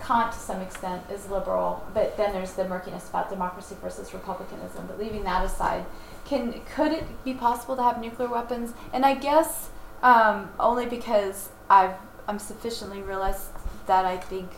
Kant 0.00 0.32
to 0.32 0.38
some 0.38 0.60
extent 0.60 1.02
is 1.12 1.28
liberal, 1.28 1.86
but 1.94 2.16
then 2.16 2.32
there's 2.32 2.54
the 2.54 2.66
murkiness 2.66 3.08
about 3.08 3.28
democracy 3.30 3.76
versus 3.80 4.12
republicanism. 4.12 4.86
But 4.86 4.98
leaving 4.98 5.24
that 5.24 5.44
aside, 5.44 5.84
can 6.24 6.60
could 6.74 6.92
it 6.92 7.04
be 7.24 7.34
possible 7.34 7.76
to 7.76 7.82
have 7.82 8.00
nuclear 8.00 8.28
weapons? 8.28 8.72
And 8.92 9.04
I 9.04 9.14
guess 9.14 9.68
um, 10.02 10.50
only 10.58 10.86
because 10.86 11.50
I've 11.68 11.94
I'm 12.30 12.38
sufficiently 12.38 13.02
realized 13.02 13.48
that 13.88 14.04
I 14.04 14.16
think 14.16 14.50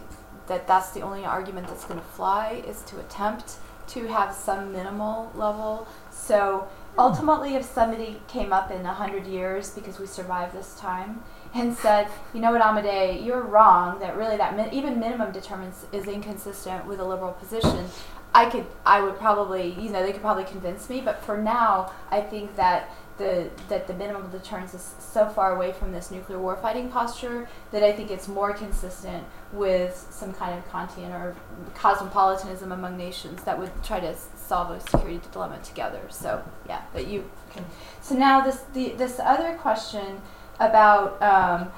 that 0.46 0.66
that's 0.66 0.90
the 0.90 1.00
only 1.00 1.24
argument 1.24 1.68
that's 1.68 1.86
going 1.86 1.98
to 1.98 2.04
fly 2.04 2.62
is 2.66 2.82
to 2.82 3.00
attempt 3.00 3.54
to 3.88 4.08
have 4.08 4.34
some 4.34 4.72
minimal 4.72 5.32
level. 5.34 5.88
So 6.10 6.68
hmm. 6.92 7.00
ultimately, 7.00 7.54
if 7.54 7.64
somebody 7.64 8.20
came 8.28 8.52
up 8.52 8.70
in 8.70 8.84
a 8.84 8.92
hundred 8.92 9.26
years 9.26 9.70
because 9.70 9.98
we 9.98 10.06
survived 10.06 10.54
this 10.54 10.78
time 10.78 11.22
and 11.54 11.74
said, 11.74 12.08
you 12.34 12.40
know 12.40 12.52
what, 12.52 12.60
Amadae, 12.60 13.24
you're 13.24 13.40
wrong. 13.40 14.00
That 14.00 14.18
really 14.18 14.36
that 14.36 14.54
min- 14.54 14.74
even 14.74 15.00
minimum 15.00 15.32
deterrence 15.32 15.86
is 15.92 16.06
inconsistent 16.06 16.84
with 16.84 17.00
a 17.00 17.04
liberal 17.04 17.32
position. 17.32 17.86
I 18.34 18.48
could, 18.48 18.66
I 18.86 19.00
would 19.02 19.18
probably, 19.18 19.74
you 19.78 19.90
know, 19.90 20.02
they 20.02 20.12
could 20.12 20.22
probably 20.22 20.44
convince 20.44 20.88
me. 20.88 21.00
But 21.00 21.22
for 21.24 21.36
now, 21.36 21.92
I 22.10 22.20
think 22.20 22.56
that 22.56 22.90
the 23.18 23.50
that 23.68 23.86
the 23.86 23.94
minimum 23.94 24.30
deterrence 24.30 24.74
is 24.74 24.94
so 24.98 25.28
far 25.28 25.54
away 25.54 25.72
from 25.72 25.92
this 25.92 26.10
nuclear 26.10 26.38
warfighting 26.38 26.90
posture 26.90 27.48
that 27.70 27.82
I 27.82 27.92
think 27.92 28.10
it's 28.10 28.26
more 28.26 28.52
consistent 28.52 29.24
with 29.52 30.06
some 30.10 30.32
kind 30.32 30.58
of 30.58 30.66
Kantian 30.70 31.10
or 31.10 31.36
cosmopolitanism 31.74 32.72
among 32.72 32.96
nations 32.96 33.42
that 33.44 33.58
would 33.58 33.70
try 33.84 34.00
to 34.00 34.14
solve 34.36 34.70
a 34.70 34.80
security 34.80 35.20
dilemma 35.30 35.58
together. 35.62 36.00
So 36.08 36.42
yeah, 36.66 36.82
but 36.92 37.06
you 37.06 37.30
can. 37.52 37.64
So 38.00 38.14
now 38.14 38.40
this 38.40 38.62
the 38.72 38.90
this 38.92 39.20
other 39.20 39.54
question 39.58 40.22
about 40.58 41.20
um, 41.22 41.70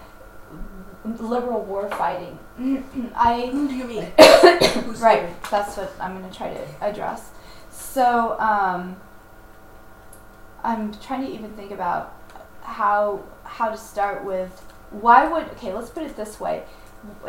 liberal 1.05 1.63
war 1.63 1.89
fighting. 1.91 2.39
I 3.17 3.47
who 3.53 3.69
do 3.69 3.75
you 3.75 3.85
mean? 3.85 4.13
right, 4.99 5.29
that's 5.51 5.77
what 5.77 5.93
I'm 6.01 6.19
going 6.19 6.31
to 6.31 6.37
try 6.37 6.53
to 6.53 6.67
address. 6.81 7.31
So 7.71 8.39
um, 8.39 8.97
I'm 10.63 10.93
trying 10.95 11.27
to 11.27 11.33
even 11.33 11.53
think 11.53 11.71
about 11.71 12.15
how 12.63 13.23
how 13.45 13.71
to 13.71 13.77
start 13.77 14.25
with 14.25 14.51
why 14.91 15.29
would 15.29 15.45
okay 15.51 15.73
let's 15.73 15.91
put 15.91 16.03
it 16.03 16.17
this 16.17 16.41
way 16.41 16.65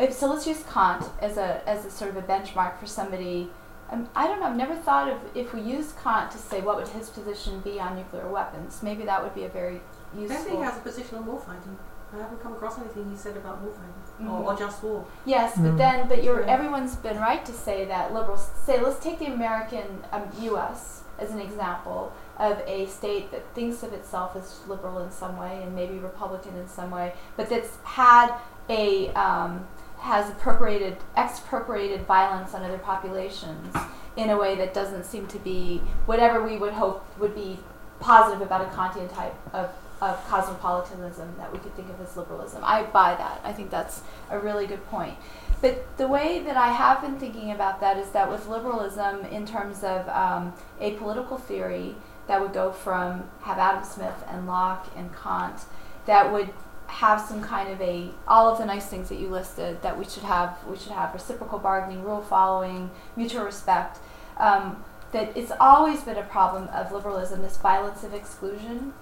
if 0.00 0.12
so 0.12 0.28
let's 0.28 0.46
use 0.46 0.64
Kant 0.72 1.04
as 1.20 1.36
a 1.36 1.66
as 1.68 1.84
a 1.84 1.90
sort 1.90 2.10
of 2.10 2.16
a 2.16 2.22
benchmark 2.22 2.78
for 2.78 2.86
somebody 2.86 3.50
um, 3.90 4.08
I 4.16 4.26
don't 4.26 4.40
know 4.40 4.46
I've 4.46 4.56
never 4.56 4.74
thought 4.74 5.08
of 5.08 5.18
if 5.34 5.52
we 5.52 5.60
use 5.60 5.92
Kant 6.02 6.30
to 6.32 6.38
say 6.38 6.62
what 6.62 6.76
would 6.76 6.88
his 6.88 7.10
position 7.10 7.60
be 7.60 7.78
on 7.78 7.96
nuclear 7.96 8.26
weapons 8.28 8.82
maybe 8.82 9.04
that 9.04 9.22
would 9.22 9.34
be 9.34 9.44
a 9.44 9.48
very 9.48 9.80
useful 10.16 10.36
I 10.36 10.40
think 10.40 10.58
he 10.58 10.64
has 10.64 10.78
a 10.78 10.80
position 10.80 11.18
on 11.18 11.26
war 11.26 11.40
fighting 11.40 11.76
I 12.14 12.18
haven't 12.18 12.42
come 12.42 12.52
across 12.52 12.78
anything 12.78 13.10
he 13.10 13.16
said 13.16 13.36
about 13.36 13.60
war 13.62 13.72
mm-hmm. 13.72 14.30
or, 14.30 14.52
or, 14.52 14.56
just 14.56 14.82
war 14.82 15.04
yes 15.24 15.52
mm-hmm. 15.52 15.70
but 15.70 15.78
then 15.78 16.08
but 16.08 16.22
you're 16.22 16.44
everyone's 16.44 16.96
been 16.96 17.18
right 17.18 17.44
to 17.44 17.52
say 17.52 17.84
that 17.86 18.14
liberals 18.14 18.48
say 18.64 18.80
let's 18.80 19.02
take 19.02 19.18
the 19.18 19.26
American 19.26 20.04
um, 20.12 20.30
US 20.40 21.02
as 21.18 21.30
an 21.30 21.40
example 21.40 22.12
of 22.38 22.60
a 22.66 22.86
state 22.86 23.30
that 23.30 23.54
thinks 23.54 23.82
of 23.82 23.92
itself 23.92 24.36
as 24.36 24.60
liberal 24.66 24.98
in 24.98 25.10
some 25.10 25.36
way 25.38 25.60
and 25.62 25.74
maybe 25.74 25.98
Republican 25.98 26.56
in 26.56 26.68
some 26.68 26.90
way, 26.90 27.14
but 27.36 27.48
that's 27.48 27.76
had 27.84 28.34
a 28.68 29.08
um, 29.14 29.66
has 29.98 30.30
appropriated 30.30 30.96
expropriated 31.16 32.02
violence 32.02 32.54
on 32.54 32.62
other 32.62 32.78
populations 32.78 33.74
in 34.16 34.30
a 34.30 34.36
way 34.36 34.54
that 34.54 34.74
doesn't 34.74 35.04
seem 35.04 35.26
to 35.26 35.38
be 35.38 35.78
whatever 36.04 36.42
we 36.42 36.56
would 36.56 36.72
hope 36.72 37.04
would 37.18 37.34
be 37.34 37.58
positive 38.00 38.42
about 38.42 38.60
a 38.60 38.68
Kantian 38.76 39.12
type 39.12 39.34
of, 39.54 39.70
of 40.00 40.22
cosmopolitanism 40.28 41.34
that 41.38 41.52
we 41.52 41.58
could 41.58 41.74
think 41.74 41.88
of 41.88 42.00
as 42.00 42.16
liberalism. 42.16 42.62
I 42.64 42.82
buy 42.84 43.14
that. 43.14 43.40
I 43.44 43.52
think 43.52 43.70
that's 43.70 44.02
a 44.30 44.38
really 44.38 44.66
good 44.66 44.84
point. 44.86 45.16
But 45.62 45.86
the 45.96 46.06
way 46.06 46.40
that 46.40 46.56
I 46.56 46.72
have 46.72 47.00
been 47.00 47.18
thinking 47.18 47.50
about 47.50 47.80
that 47.80 47.96
is 47.96 48.10
that 48.10 48.30
with 48.30 48.46
liberalism, 48.46 49.24
in 49.26 49.46
terms 49.46 49.82
of 49.82 50.06
um, 50.08 50.52
a 50.80 50.92
political 50.92 51.38
theory, 51.38 51.96
that 52.26 52.40
would 52.40 52.52
go 52.52 52.72
from 52.72 53.24
have 53.42 53.58
Adam 53.58 53.84
Smith 53.84 54.24
and 54.28 54.46
Locke 54.46 54.90
and 54.96 55.10
Kant 55.14 55.62
that 56.06 56.32
would 56.32 56.50
have 56.86 57.20
some 57.20 57.42
kind 57.42 57.70
of 57.70 57.80
a 57.80 58.10
all 58.28 58.50
of 58.50 58.58
the 58.58 58.64
nice 58.64 58.86
things 58.86 59.08
that 59.08 59.16
you 59.16 59.28
listed 59.28 59.82
that 59.82 59.98
we 59.98 60.04
should 60.04 60.22
have 60.22 60.56
we 60.68 60.76
should 60.76 60.92
have 60.92 61.12
reciprocal 61.12 61.58
bargaining 61.58 62.02
rule 62.02 62.22
following 62.22 62.90
mutual 63.16 63.44
respect 63.44 63.98
um, 64.38 64.84
that 65.12 65.36
it's 65.36 65.52
always 65.58 66.02
been 66.02 66.16
a 66.16 66.22
problem 66.22 66.68
of 66.68 66.92
liberalism 66.92 67.42
this 67.42 67.56
violence 67.56 68.04
of 68.04 68.14
exclusion 68.14 68.92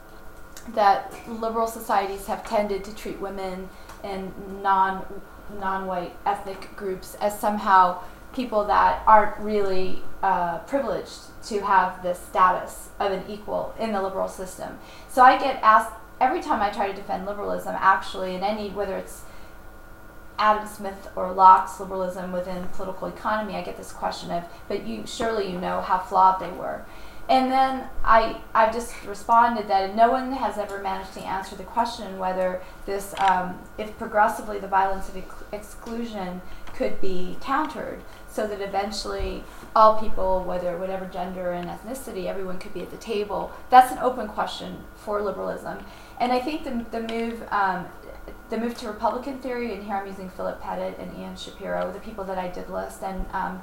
that 0.74 1.12
liberal 1.28 1.66
societies 1.66 2.26
have 2.26 2.46
tended 2.46 2.84
to 2.84 2.94
treat 2.94 3.20
women 3.20 3.68
and 4.02 4.32
non 4.62 5.04
non-white 5.60 6.16
ethnic 6.24 6.74
groups 6.74 7.16
as 7.20 7.38
somehow 7.38 8.02
people 8.34 8.64
that 8.64 9.02
aren't 9.06 9.36
really 9.38 10.02
uh, 10.22 10.58
privileged 10.60 11.20
to 11.44 11.60
have 11.60 12.02
the 12.02 12.14
status 12.14 12.88
of 12.98 13.12
an 13.12 13.22
equal 13.28 13.74
in 13.78 13.92
the 13.92 14.02
liberal 14.02 14.26
system. 14.26 14.78
So 15.08 15.22
I 15.22 15.38
get 15.38 15.62
asked 15.62 15.92
every 16.20 16.40
time 16.40 16.62
I 16.62 16.70
try 16.70 16.88
to 16.88 16.94
defend 16.94 17.26
liberalism, 17.26 17.74
actually, 17.78 18.34
in 18.34 18.42
any, 18.42 18.70
whether 18.70 18.96
it's 18.96 19.22
Adam 20.38 20.66
Smith 20.66 21.08
or 21.14 21.32
Locke's 21.32 21.78
liberalism 21.78 22.32
within 22.32 22.66
political 22.68 23.08
economy, 23.08 23.54
I 23.54 23.62
get 23.62 23.76
this 23.76 23.92
question 23.92 24.30
of, 24.30 24.44
but 24.68 24.86
you 24.86 25.04
surely 25.06 25.50
you 25.50 25.60
know 25.60 25.80
how 25.80 25.98
flawed 25.98 26.40
they 26.40 26.50
were. 26.50 26.84
And 27.28 27.50
then 27.50 27.88
I, 28.04 28.42
I've 28.54 28.72
just 28.72 29.04
responded 29.06 29.66
that 29.68 29.96
no 29.96 30.10
one 30.10 30.32
has 30.32 30.58
ever 30.58 30.82
managed 30.82 31.14
to 31.14 31.20
answer 31.20 31.56
the 31.56 31.64
question 31.64 32.18
whether 32.18 32.62
this, 32.84 33.14
um, 33.18 33.58
if 33.78 33.96
progressively 33.98 34.58
the 34.58 34.68
violence 34.68 35.08
of 35.08 35.16
ex- 35.16 35.44
exclusion 35.52 36.42
could 36.74 37.00
be 37.00 37.38
countered 37.40 38.02
so 38.28 38.46
that 38.46 38.60
eventually 38.60 39.44
all 39.74 39.98
people, 39.98 40.44
whether 40.44 40.76
whatever 40.76 41.06
gender 41.06 41.52
and 41.52 41.68
ethnicity, 41.68 42.26
everyone 42.26 42.58
could 42.58 42.74
be 42.74 42.82
at 42.82 42.90
the 42.90 42.96
table. 42.96 43.52
That's 43.70 43.92
an 43.92 43.98
open 43.98 44.28
question 44.28 44.78
for 44.96 45.22
liberalism, 45.22 45.78
and 46.18 46.32
I 46.32 46.40
think 46.40 46.64
the 46.64 46.84
the 46.90 47.06
move. 47.06 47.42
Um, 47.50 47.86
the 48.50 48.58
move 48.58 48.76
to 48.78 48.86
Republican 48.88 49.38
theory, 49.38 49.74
and 49.74 49.82
here 49.82 49.96
I'm 49.96 50.06
using 50.06 50.28
Philip 50.28 50.60
Pettit 50.60 50.98
and 50.98 51.18
Ian 51.18 51.34
Shapiro, 51.34 51.90
the 51.92 52.00
people 52.00 52.24
that 52.24 52.36
I 52.36 52.48
did 52.48 52.68
list, 52.68 53.02
and 53.02 53.24
um. 53.32 53.60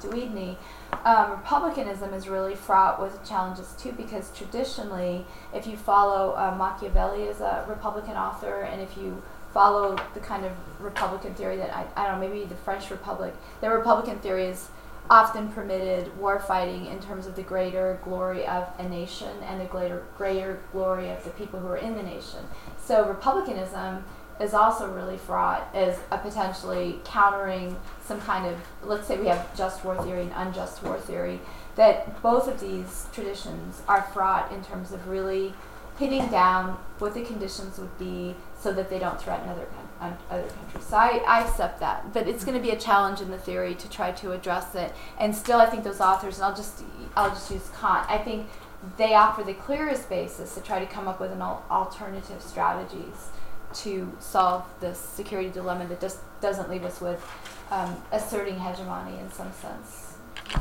Um, 1.04 1.30
Republicanism 1.30 2.12
is 2.14 2.28
really 2.28 2.54
fraught 2.54 3.00
with 3.00 3.26
challenges 3.26 3.74
too, 3.78 3.92
because 3.92 4.30
traditionally, 4.36 5.24
if 5.54 5.66
you 5.66 5.76
follow 5.76 6.32
uh, 6.32 6.54
Machiavelli 6.56 7.28
as 7.28 7.40
a 7.40 7.64
Republican 7.68 8.14
author, 8.14 8.62
and 8.62 8.80
if 8.80 8.96
you 8.96 9.22
follow 9.52 9.96
the 10.14 10.20
kind 10.20 10.44
of 10.44 10.52
Republican 10.80 11.34
theory 11.34 11.56
that 11.56 11.74
I, 11.74 11.86
I 11.96 12.08
don't 12.08 12.20
know, 12.20 12.28
maybe 12.28 12.44
the 12.44 12.56
French 12.56 12.90
Republic, 12.90 13.34
their 13.60 13.76
Republican 13.76 14.18
theory 14.18 14.46
is 14.46 14.68
often 15.10 15.48
permitted 15.48 16.16
war 16.16 16.38
fighting 16.38 16.86
in 16.86 17.00
terms 17.00 17.26
of 17.26 17.36
the 17.36 17.42
greater 17.42 17.98
glory 18.04 18.46
of 18.46 18.68
a 18.78 18.88
nation 18.88 19.36
and 19.42 19.60
the 19.60 19.64
greater 19.64 20.04
greater 20.16 20.60
glory 20.70 21.10
of 21.10 21.22
the 21.24 21.30
people 21.30 21.58
who 21.58 21.66
are 21.66 21.76
in 21.76 21.96
the 21.96 22.02
nation. 22.02 22.38
So 22.78 23.06
republicanism 23.08 24.04
is 24.40 24.54
also 24.54 24.92
really 24.92 25.18
fraught 25.18 25.68
as 25.74 25.98
a 26.10 26.18
potentially 26.18 26.98
countering 27.04 27.76
some 28.04 28.20
kind 28.20 28.46
of 28.46 28.56
let's 28.82 29.06
say 29.06 29.18
we 29.18 29.26
have 29.26 29.56
just 29.56 29.84
war 29.84 30.00
theory 30.02 30.22
and 30.22 30.32
unjust 30.34 30.82
war 30.82 30.98
theory 30.98 31.40
that 31.76 32.20
both 32.22 32.48
of 32.48 32.60
these 32.60 33.06
traditions 33.12 33.82
are 33.88 34.02
fraught 34.02 34.50
in 34.52 34.62
terms 34.64 34.92
of 34.92 35.08
really 35.08 35.54
pinning 35.98 36.26
down 36.28 36.78
what 36.98 37.14
the 37.14 37.22
conditions 37.22 37.78
would 37.78 37.98
be 37.98 38.34
so 38.58 38.72
that 38.72 38.90
they 38.90 38.98
don't 38.98 39.20
threaten 39.20 39.48
other 39.48 39.66
other 40.00 40.48
countries. 40.48 40.84
So 40.84 40.96
I, 40.96 41.22
I 41.28 41.44
accept 41.44 41.78
that, 41.78 42.12
but 42.12 42.26
it's 42.26 42.44
going 42.44 42.56
to 42.56 42.62
be 42.62 42.70
a 42.70 42.78
challenge 42.78 43.20
in 43.20 43.30
the 43.30 43.38
theory 43.38 43.74
to 43.76 43.88
try 43.88 44.10
to 44.10 44.32
address 44.32 44.74
it. 44.74 44.92
And 45.16 45.34
still, 45.34 45.60
I 45.60 45.66
think 45.66 45.84
those 45.84 46.00
authors, 46.00 46.36
and 46.36 46.44
I'll 46.44 46.56
just 46.56 46.82
I'll 47.16 47.30
just 47.30 47.50
use 47.50 47.70
Kant. 47.80 48.10
I 48.10 48.18
think 48.18 48.48
they 48.96 49.14
offer 49.14 49.44
the 49.44 49.54
clearest 49.54 50.08
basis 50.08 50.54
to 50.54 50.60
try 50.60 50.80
to 50.80 50.86
come 50.86 51.06
up 51.06 51.20
with 51.20 51.30
an 51.30 51.40
al- 51.40 51.64
alternative 51.70 52.42
strategies 52.42 53.28
to 53.74 54.12
solve 54.20 54.64
this 54.80 54.98
security 54.98 55.50
dilemma 55.50 55.86
that 55.86 56.00
just 56.00 56.18
doesn't 56.40 56.68
leave 56.70 56.84
us 56.84 57.00
with 57.00 57.24
um, 57.70 57.96
asserting 58.12 58.58
hegemony 58.58 59.18
in 59.18 59.30
some 59.32 59.52
sense. 59.52 60.14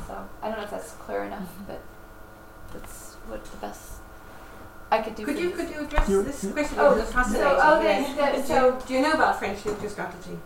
So 0.07 0.27
I 0.41 0.47
don't 0.49 0.57
know 0.57 0.63
if 0.63 0.71
that's 0.71 0.91
clear 0.93 1.23
enough, 1.23 1.49
but 1.67 1.81
that's 2.73 3.15
what 3.27 3.43
the 3.45 3.57
best 3.57 3.93
I 4.91 5.01
could 5.01 5.15
do. 5.15 5.25
Could 5.25 5.39
you 5.39 5.51
could 5.51 5.69
you 5.69 5.81
address 5.81 6.09
You- 6.09 6.23
this 6.23 6.51
question? 6.51 6.77
Oh, 6.79 6.95
It's 6.99 7.11
fascinating. 7.11 7.47
so- 7.59 7.77
okay, 7.77 8.01
yes. 8.15 8.47
so- 8.47 8.71
do, 8.79 8.87
do 8.87 8.93
you 8.93 9.01
know 9.01 9.13
about 9.13 9.39
French 9.39 9.65
nuclear 9.65 9.89
strategy? 9.89 10.37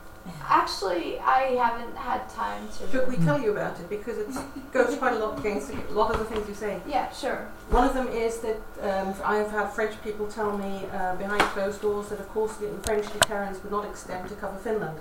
Actually, 0.48 1.20
I 1.20 1.56
haven't 1.56 1.96
had 1.96 2.28
time 2.30 2.68
to. 2.78 2.92
Should 2.92 3.08
we 3.08 3.18
tell 3.18 3.40
you 3.40 3.52
about 3.52 3.80
it 3.80 3.90
because 3.90 4.18
it 4.18 4.28
goes 4.72 4.96
quite 4.98 5.14
a 5.14 5.20
lot 5.20 5.40
against 5.40 5.72
a 5.72 5.92
lot 5.92 6.12
of 6.12 6.20
the 6.20 6.26
things 6.26 6.48
you 6.48 6.56
say. 6.56 6.82
Yeah, 6.88 7.12
sure. 7.12 7.48
One 7.70 7.88
of 7.88 7.94
them 7.94 8.08
is 8.08 8.40
that 8.40 8.62
um, 8.82 9.14
I've 9.24 9.52
had 9.52 9.70
French 9.70 10.02
people 10.04 10.28
tell 10.28 10.58
me 10.58 10.86
uh, 10.92 11.16
behind 11.16 11.42
closed 11.42 11.82
doors 11.82 12.10
that 12.10 12.20
of 12.20 12.30
course 12.30 12.58
the 12.58 12.70
French 12.84 13.12
deterrence 13.12 13.62
would 13.64 13.72
not 13.72 13.86
extend 13.86 14.30
to 14.30 14.36
cover 14.36 14.58
Finland. 14.58 15.00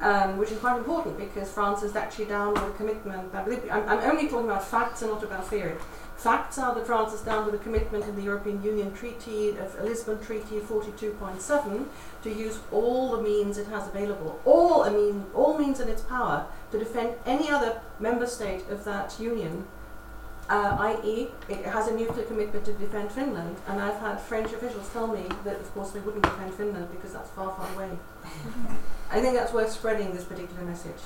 Um, 0.00 0.36
which 0.38 0.50
is 0.50 0.58
quite 0.58 0.78
important 0.78 1.18
because 1.18 1.50
France 1.50 1.82
is 1.82 1.96
actually 1.96 2.26
down 2.26 2.54
with 2.54 2.64
a 2.64 2.70
commitment. 2.72 3.34
I 3.34 3.42
believe, 3.42 3.62
I'm, 3.70 3.88
I'm 3.88 4.00
only 4.10 4.28
talking 4.28 4.46
about 4.46 4.66
facts 4.66 5.02
and 5.02 5.10
not 5.10 5.22
about 5.22 5.46
theory. 5.46 5.76
Facts 6.16 6.56
are 6.58 6.72
that 6.74 6.86
France 6.86 7.12
is 7.14 7.20
down 7.22 7.46
with 7.46 7.54
a 7.54 7.58
commitment 7.58 8.04
in 8.04 8.14
the 8.14 8.22
European 8.22 8.62
Union 8.62 8.94
Treaty 8.94 9.56
of 9.56 9.74
Lisbon 9.82 10.20
Treaty 10.24 10.60
42.7 10.60 11.86
to 12.22 12.30
use 12.30 12.60
all 12.70 13.16
the 13.16 13.22
means 13.22 13.58
it 13.58 13.66
has 13.66 13.88
available, 13.88 14.40
all 14.44 14.84
I 14.84 14.90
mean, 14.90 15.26
all 15.34 15.58
means 15.58 15.80
in 15.80 15.88
its 15.88 16.02
power 16.02 16.46
to 16.70 16.78
defend 16.78 17.14
any 17.26 17.50
other 17.50 17.80
member 17.98 18.26
state 18.26 18.68
of 18.70 18.84
that 18.84 19.18
union 19.18 19.66
uh, 20.48 20.76
i.e., 20.80 21.28
it 21.48 21.64
has 21.66 21.88
a 21.88 21.94
nuclear 21.94 22.24
commitment 22.26 22.64
to 22.66 22.72
defend 22.74 23.10
Finland, 23.12 23.56
and 23.68 23.80
I've 23.80 23.98
had 24.00 24.20
French 24.20 24.52
officials 24.52 24.88
tell 24.92 25.06
me 25.06 25.24
that, 25.44 25.60
of 25.60 25.72
course, 25.74 25.90
they 25.92 26.00
wouldn't 26.00 26.24
defend 26.24 26.52
Finland 26.54 26.88
because 26.90 27.12
that's 27.12 27.30
far, 27.30 27.54
far 27.56 27.68
away. 27.74 27.90
I 29.10 29.20
think 29.20 29.34
that's 29.34 29.52
worth 29.52 29.70
spreading 29.70 30.12
this 30.12 30.24
particular 30.24 30.62
message. 30.64 31.00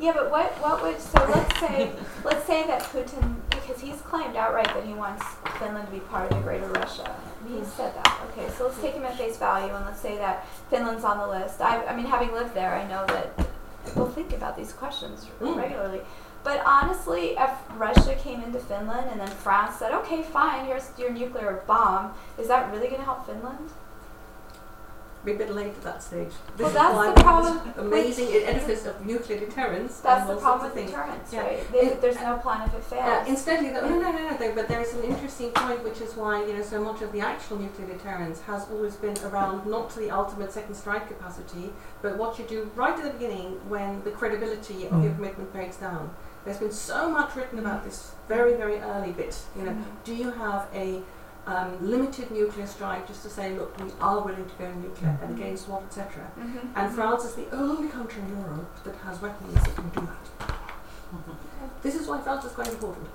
Yeah, 0.00 0.12
but 0.14 0.30
what 0.30 0.50
what 0.60 0.82
would 0.82 0.98
so 1.00 1.20
let's 1.28 1.60
say 1.60 1.92
let's 2.24 2.44
say 2.46 2.66
that 2.66 2.82
Putin 2.82 3.36
because 3.50 3.78
he's 3.80 4.00
claimed 4.00 4.34
outright 4.36 4.66
that 4.74 4.84
he 4.84 4.94
wants 4.94 5.22
Finland 5.60 5.86
to 5.86 5.92
be 5.92 6.00
part 6.00 6.28
of 6.30 6.36
the 6.38 6.42
greater 6.42 6.66
Russia. 6.68 7.14
He 7.46 7.62
said 7.64 7.94
that. 7.94 8.20
Okay, 8.30 8.50
so 8.56 8.64
let's 8.64 8.80
take 8.80 8.94
him 8.94 9.04
at 9.04 9.16
face 9.16 9.36
value 9.36 9.72
and 9.72 9.84
let's 9.84 10.00
say 10.00 10.16
that 10.16 10.46
Finland's 10.70 11.04
on 11.04 11.18
the 11.18 11.28
list. 11.28 11.60
I, 11.60 11.84
I 11.86 11.94
mean, 11.94 12.06
having 12.06 12.32
lived 12.32 12.54
there, 12.54 12.74
I 12.74 12.88
know 12.88 13.04
that 13.06 13.46
people 13.84 14.06
think 14.06 14.32
about 14.32 14.56
these 14.56 14.72
questions 14.72 15.26
Mm. 15.40 15.56
regularly. 15.56 16.00
But 16.44 16.62
honestly, 16.66 17.36
if 17.38 17.50
Russia 17.76 18.14
came 18.16 18.42
into 18.42 18.58
Finland 18.58 19.08
and 19.10 19.20
then 19.20 19.28
France 19.28 19.76
said, 19.76 19.92
"Okay, 19.92 20.22
fine, 20.22 20.66
here's 20.66 20.90
your 20.98 21.10
nuclear 21.10 21.62
bomb," 21.66 22.12
is 22.38 22.48
that 22.48 22.70
really 22.72 22.88
going 22.88 22.98
to 23.00 23.04
help 23.04 23.26
Finland? 23.26 23.70
Be 25.24 25.30
a 25.30 25.36
bit 25.36 25.50
late 25.54 25.68
at 25.68 25.82
that 25.84 26.02
stage. 26.02 26.32
This 26.56 26.64
Well, 26.64 26.66
is 26.66 26.74
that's 26.74 26.94
why 26.96 27.06
the 27.06 27.12
we 27.12 27.22
have 27.22 27.44
problem 27.44 27.60
this 27.64 27.76
amazing 27.78 28.28
edifice 28.42 28.86
of 28.86 29.06
nuclear 29.06 29.38
deterrence. 29.38 30.00
That's 30.00 30.26
the 30.26 30.34
problem 30.34 30.64
with 30.64 30.74
things. 30.74 30.90
deterrence, 30.90 31.32
Yeah. 31.32 31.42
right? 31.42 31.70
They, 31.72 31.78
It- 31.78 32.00
there's 32.00 32.20
no 32.20 32.38
plan 32.38 32.62
if 32.66 32.74
it 32.74 32.78
Uh, 32.98 33.04
fails. 33.04 33.28
incidentally, 33.28 33.70
though, 33.70 33.88
no, 33.88 34.00
no, 34.00 34.10
no, 34.10 34.30
no, 34.30 34.36
though, 34.36 34.52
but 34.52 34.66
there 34.66 34.80
is 34.80 34.92
an 34.94 35.04
interesting 35.04 35.52
point, 35.52 35.84
which 35.84 36.00
is 36.00 36.16
why 36.16 36.42
you 36.42 36.54
know 36.54 36.62
so 36.64 36.80
much 36.80 37.02
of 37.02 37.12
the 37.12 37.20
actual 37.20 37.56
nuclear 37.58 37.86
deterrence 37.86 38.40
has 38.48 38.66
always 38.68 38.96
been 38.96 39.14
around 39.24 39.64
not 39.64 39.90
to 39.90 40.00
the 40.00 40.10
ultimate 40.10 40.50
second 40.52 40.74
strike 40.74 41.06
capacity, 41.06 41.72
but 42.02 42.16
what 42.16 42.36
you 42.40 42.44
do 42.44 42.68
right 42.74 42.98
at 42.98 43.04
the 43.04 43.10
beginning 43.10 43.60
when 43.68 44.02
the 44.02 44.10
credibility 44.10 44.86
of 44.88 45.04
your 45.04 45.12
Mm. 45.12 45.16
commitment 45.18 45.52
breaks 45.52 45.76
down. 45.76 46.10
There's 46.44 46.58
been 46.58 46.72
so 46.72 47.08
much 47.08 47.36
written 47.36 47.58
about 47.58 47.84
this 47.84 48.12
very, 48.28 48.54
very 48.54 48.78
early 48.78 49.12
bit. 49.12 49.36
You 49.56 49.62
know, 49.64 49.72
Mhm. 49.72 49.84
do 50.04 50.14
you 50.14 50.30
have 50.32 50.66
a 50.74 51.02
um, 51.44 51.76
limited 51.80 52.30
nuclear 52.30 52.68
strike 52.68 53.08
just 53.08 53.24
to 53.24 53.28
say, 53.28 53.56
look, 53.58 53.76
we 53.80 53.90
are 54.00 54.20
willing 54.20 54.44
to 54.48 54.54
go 54.60 54.72
nuclear 54.74 55.18
and 55.22 55.36
against 55.36 55.68
what, 55.68 55.82
etc. 55.82 56.22
Mhm. 56.38 56.68
And 56.76 56.94
France 56.94 57.24
is 57.24 57.34
the 57.34 57.50
only 57.52 57.88
country 57.88 58.22
in 58.22 58.38
Europe 58.38 58.70
that 58.84 58.94
has 59.04 59.20
weapons 59.20 59.52
that 59.54 59.74
can 59.74 59.88
do 59.88 60.00
that. 60.02 60.54
This 61.82 61.96
is 61.96 62.06
why 62.06 62.20
France 62.20 62.44
is 62.44 62.52
quite 62.52 62.68
important. 62.68 63.08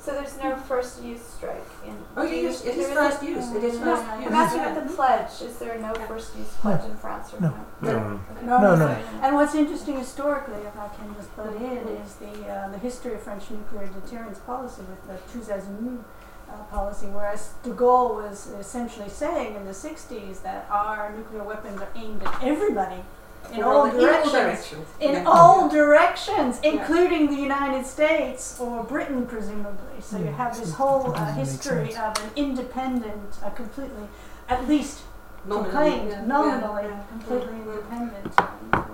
So 0.00 0.12
there's 0.12 0.38
no 0.38 0.56
first 0.56 1.02
use 1.04 1.20
strike 1.20 1.62
in. 1.86 1.94
Oh, 2.16 2.22
yeah, 2.22 2.34
yes, 2.48 2.64
it 2.64 2.74
is 2.78 2.86
There 2.86 2.94
first 2.96 3.22
isn't? 3.22 3.36
use. 3.36 3.54
It 3.54 3.64
is 3.64 3.78
No, 3.78 3.84
first 3.84 4.08
I'm 4.08 4.22
use. 4.22 4.32
asking 4.32 4.60
about 4.62 4.88
the 4.88 4.94
pledge. 4.94 5.42
Is 5.42 5.58
there 5.58 5.78
no 5.78 5.92
first 6.08 6.34
use 6.36 6.48
pledge 6.62 6.84
in 6.86 6.96
France 6.96 7.34
or 7.34 7.40
No. 7.40 7.54
no? 7.82 7.92
No. 7.92 8.20
Okay. 8.36 8.46
No, 8.46 8.58
no. 8.60 8.76
Sorry. 8.76 9.02
And 9.22 9.34
what's 9.36 9.54
interesting 9.54 9.98
historically, 9.98 10.62
if 10.62 10.74
I 10.78 10.88
can 10.88 11.14
just 11.16 11.34
put 11.36 11.48
it 11.54 11.60
in, 11.60 11.86
is 12.00 12.14
the 12.14 12.48
uh, 12.48 12.68
the 12.70 12.78
history 12.78 13.12
of 13.12 13.20
French 13.20 13.50
nuclear 13.50 13.88
deterrence 13.88 14.38
policy 14.38 14.82
with 14.88 15.02
the 15.06 15.16
tous 15.32 15.50
azimuts 15.50 16.04
uh, 16.48 16.54
policy, 16.70 17.06
whereas 17.06 17.50
de 17.62 17.70
Gaulle 17.70 18.14
was 18.22 18.48
essentially 18.58 19.08
saying 19.10 19.54
in 19.54 19.64
the 19.66 19.70
60s 19.72 20.42
that 20.42 20.66
our 20.70 21.12
nuclear 21.16 21.44
weapons 21.44 21.80
are 21.80 21.88
aimed 21.94 22.22
at 22.22 22.42
everybody 22.42 23.02
in 23.52 23.62
all 23.62 23.84
In 23.86 23.96
directions. 23.98 24.32
directions. 24.32 24.86
In 25.00 25.12
Yeah. 25.12 25.24
all 25.26 25.68
directions, 25.68 26.60
Yeah. 26.62 26.70
including 26.72 27.28
the 27.28 27.40
United 27.40 27.86
States 27.86 28.58
or 28.60 28.84
Britain, 28.84 29.26
presumably. 29.26 30.00
So 30.00 30.18
you 30.18 30.26
have 30.36 30.58
this 30.58 30.74
whole 30.74 31.12
uh, 31.14 31.32
history 31.32 31.94
of 31.96 32.16
an 32.22 32.30
independent, 32.36 33.38
uh, 33.44 33.50
completely, 33.50 34.08
at 34.48 34.68
least 34.68 35.00
Nominally, 35.46 35.70
proclaimed 35.70 36.28
nominally, 36.28 36.82
Yeah. 36.84 37.00
completely 37.10 37.56
independent. 37.66 38.36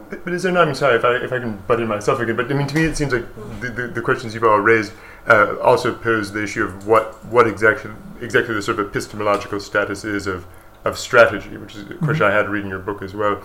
But, 0.08 0.24
but 0.24 0.32
is 0.32 0.44
there 0.44 0.52
not, 0.52 0.62
I 0.62 0.64
mean, 0.66 0.74
sorry 0.76 0.96
if 0.96 1.04
I, 1.04 1.16
if 1.16 1.32
I 1.32 1.40
can 1.40 1.56
butt 1.66 1.80
in 1.80 1.88
myself 1.88 2.20
again, 2.20 2.36
but 2.36 2.50
I 2.50 2.54
mean, 2.54 2.68
to 2.68 2.74
me 2.76 2.84
it 2.84 2.96
seems 2.96 3.12
like 3.12 3.24
the, 3.60 3.68
the, 3.70 3.86
the 3.88 4.00
questions 4.00 4.34
you've 4.34 4.44
all 4.44 4.60
raised 4.60 4.92
uh, 5.28 5.56
also 5.60 5.92
pose 5.92 6.30
the 6.30 6.42
issue 6.44 6.62
of 6.64 6.86
what, 6.86 7.24
what 7.26 7.48
exactly, 7.48 7.90
exactly 8.20 8.54
the 8.54 8.62
sort 8.62 8.78
of 8.78 8.86
epistemological 8.86 9.58
status 9.58 10.04
is 10.04 10.28
of, 10.28 10.46
of 10.86 10.98
strategy, 10.98 11.56
which 11.56 11.74
is 11.74 11.90
a 11.90 11.94
question 11.94 12.26
I 12.26 12.30
had 12.30 12.48
reading 12.48 12.70
your 12.70 12.78
book 12.78 13.02
as 13.02 13.14
well, 13.14 13.36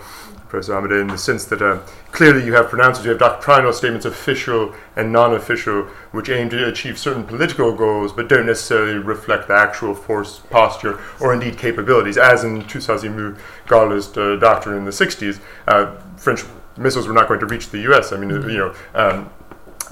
Professor 0.48 0.74
Amadae, 0.74 1.00
in 1.00 1.08
the 1.08 1.18
sense 1.18 1.44
that 1.46 1.60
uh, 1.60 1.78
clearly 2.12 2.44
you 2.44 2.54
have 2.54 2.68
pronouncements, 2.68 3.04
you 3.04 3.10
have 3.10 3.18
doctrinal 3.18 3.72
statements, 3.72 4.06
official 4.06 4.74
and 4.96 5.12
non-official, 5.12 5.84
which 6.12 6.28
aim 6.28 6.48
to 6.50 6.68
achieve 6.68 6.98
certain 6.98 7.24
political 7.24 7.74
goals, 7.74 8.12
but 8.12 8.28
don't 8.28 8.46
necessarily 8.46 8.98
reflect 8.98 9.48
the 9.48 9.54
actual 9.54 9.94
force, 9.94 10.40
posture, 10.50 11.00
or 11.20 11.32
indeed 11.34 11.58
capabilities, 11.58 12.16
as 12.16 12.44
in 12.44 12.62
tous 12.62 12.88
azimuts 12.88 13.40
Gaullist 13.66 14.16
uh, 14.16 14.38
doctrine 14.38 14.76
in 14.76 14.84
the 14.84 14.90
60s. 14.90 15.40
Uh, 15.66 15.96
French 16.16 16.44
missiles 16.76 17.06
were 17.06 17.14
not 17.14 17.28
going 17.28 17.40
to 17.40 17.46
reach 17.46 17.70
the 17.70 17.80
U.S. 17.80 18.12
I 18.12 18.18
mean, 18.18 18.30
uh, 18.30 18.46
you 18.46 18.58
know, 18.58 18.74
um, 18.94 19.30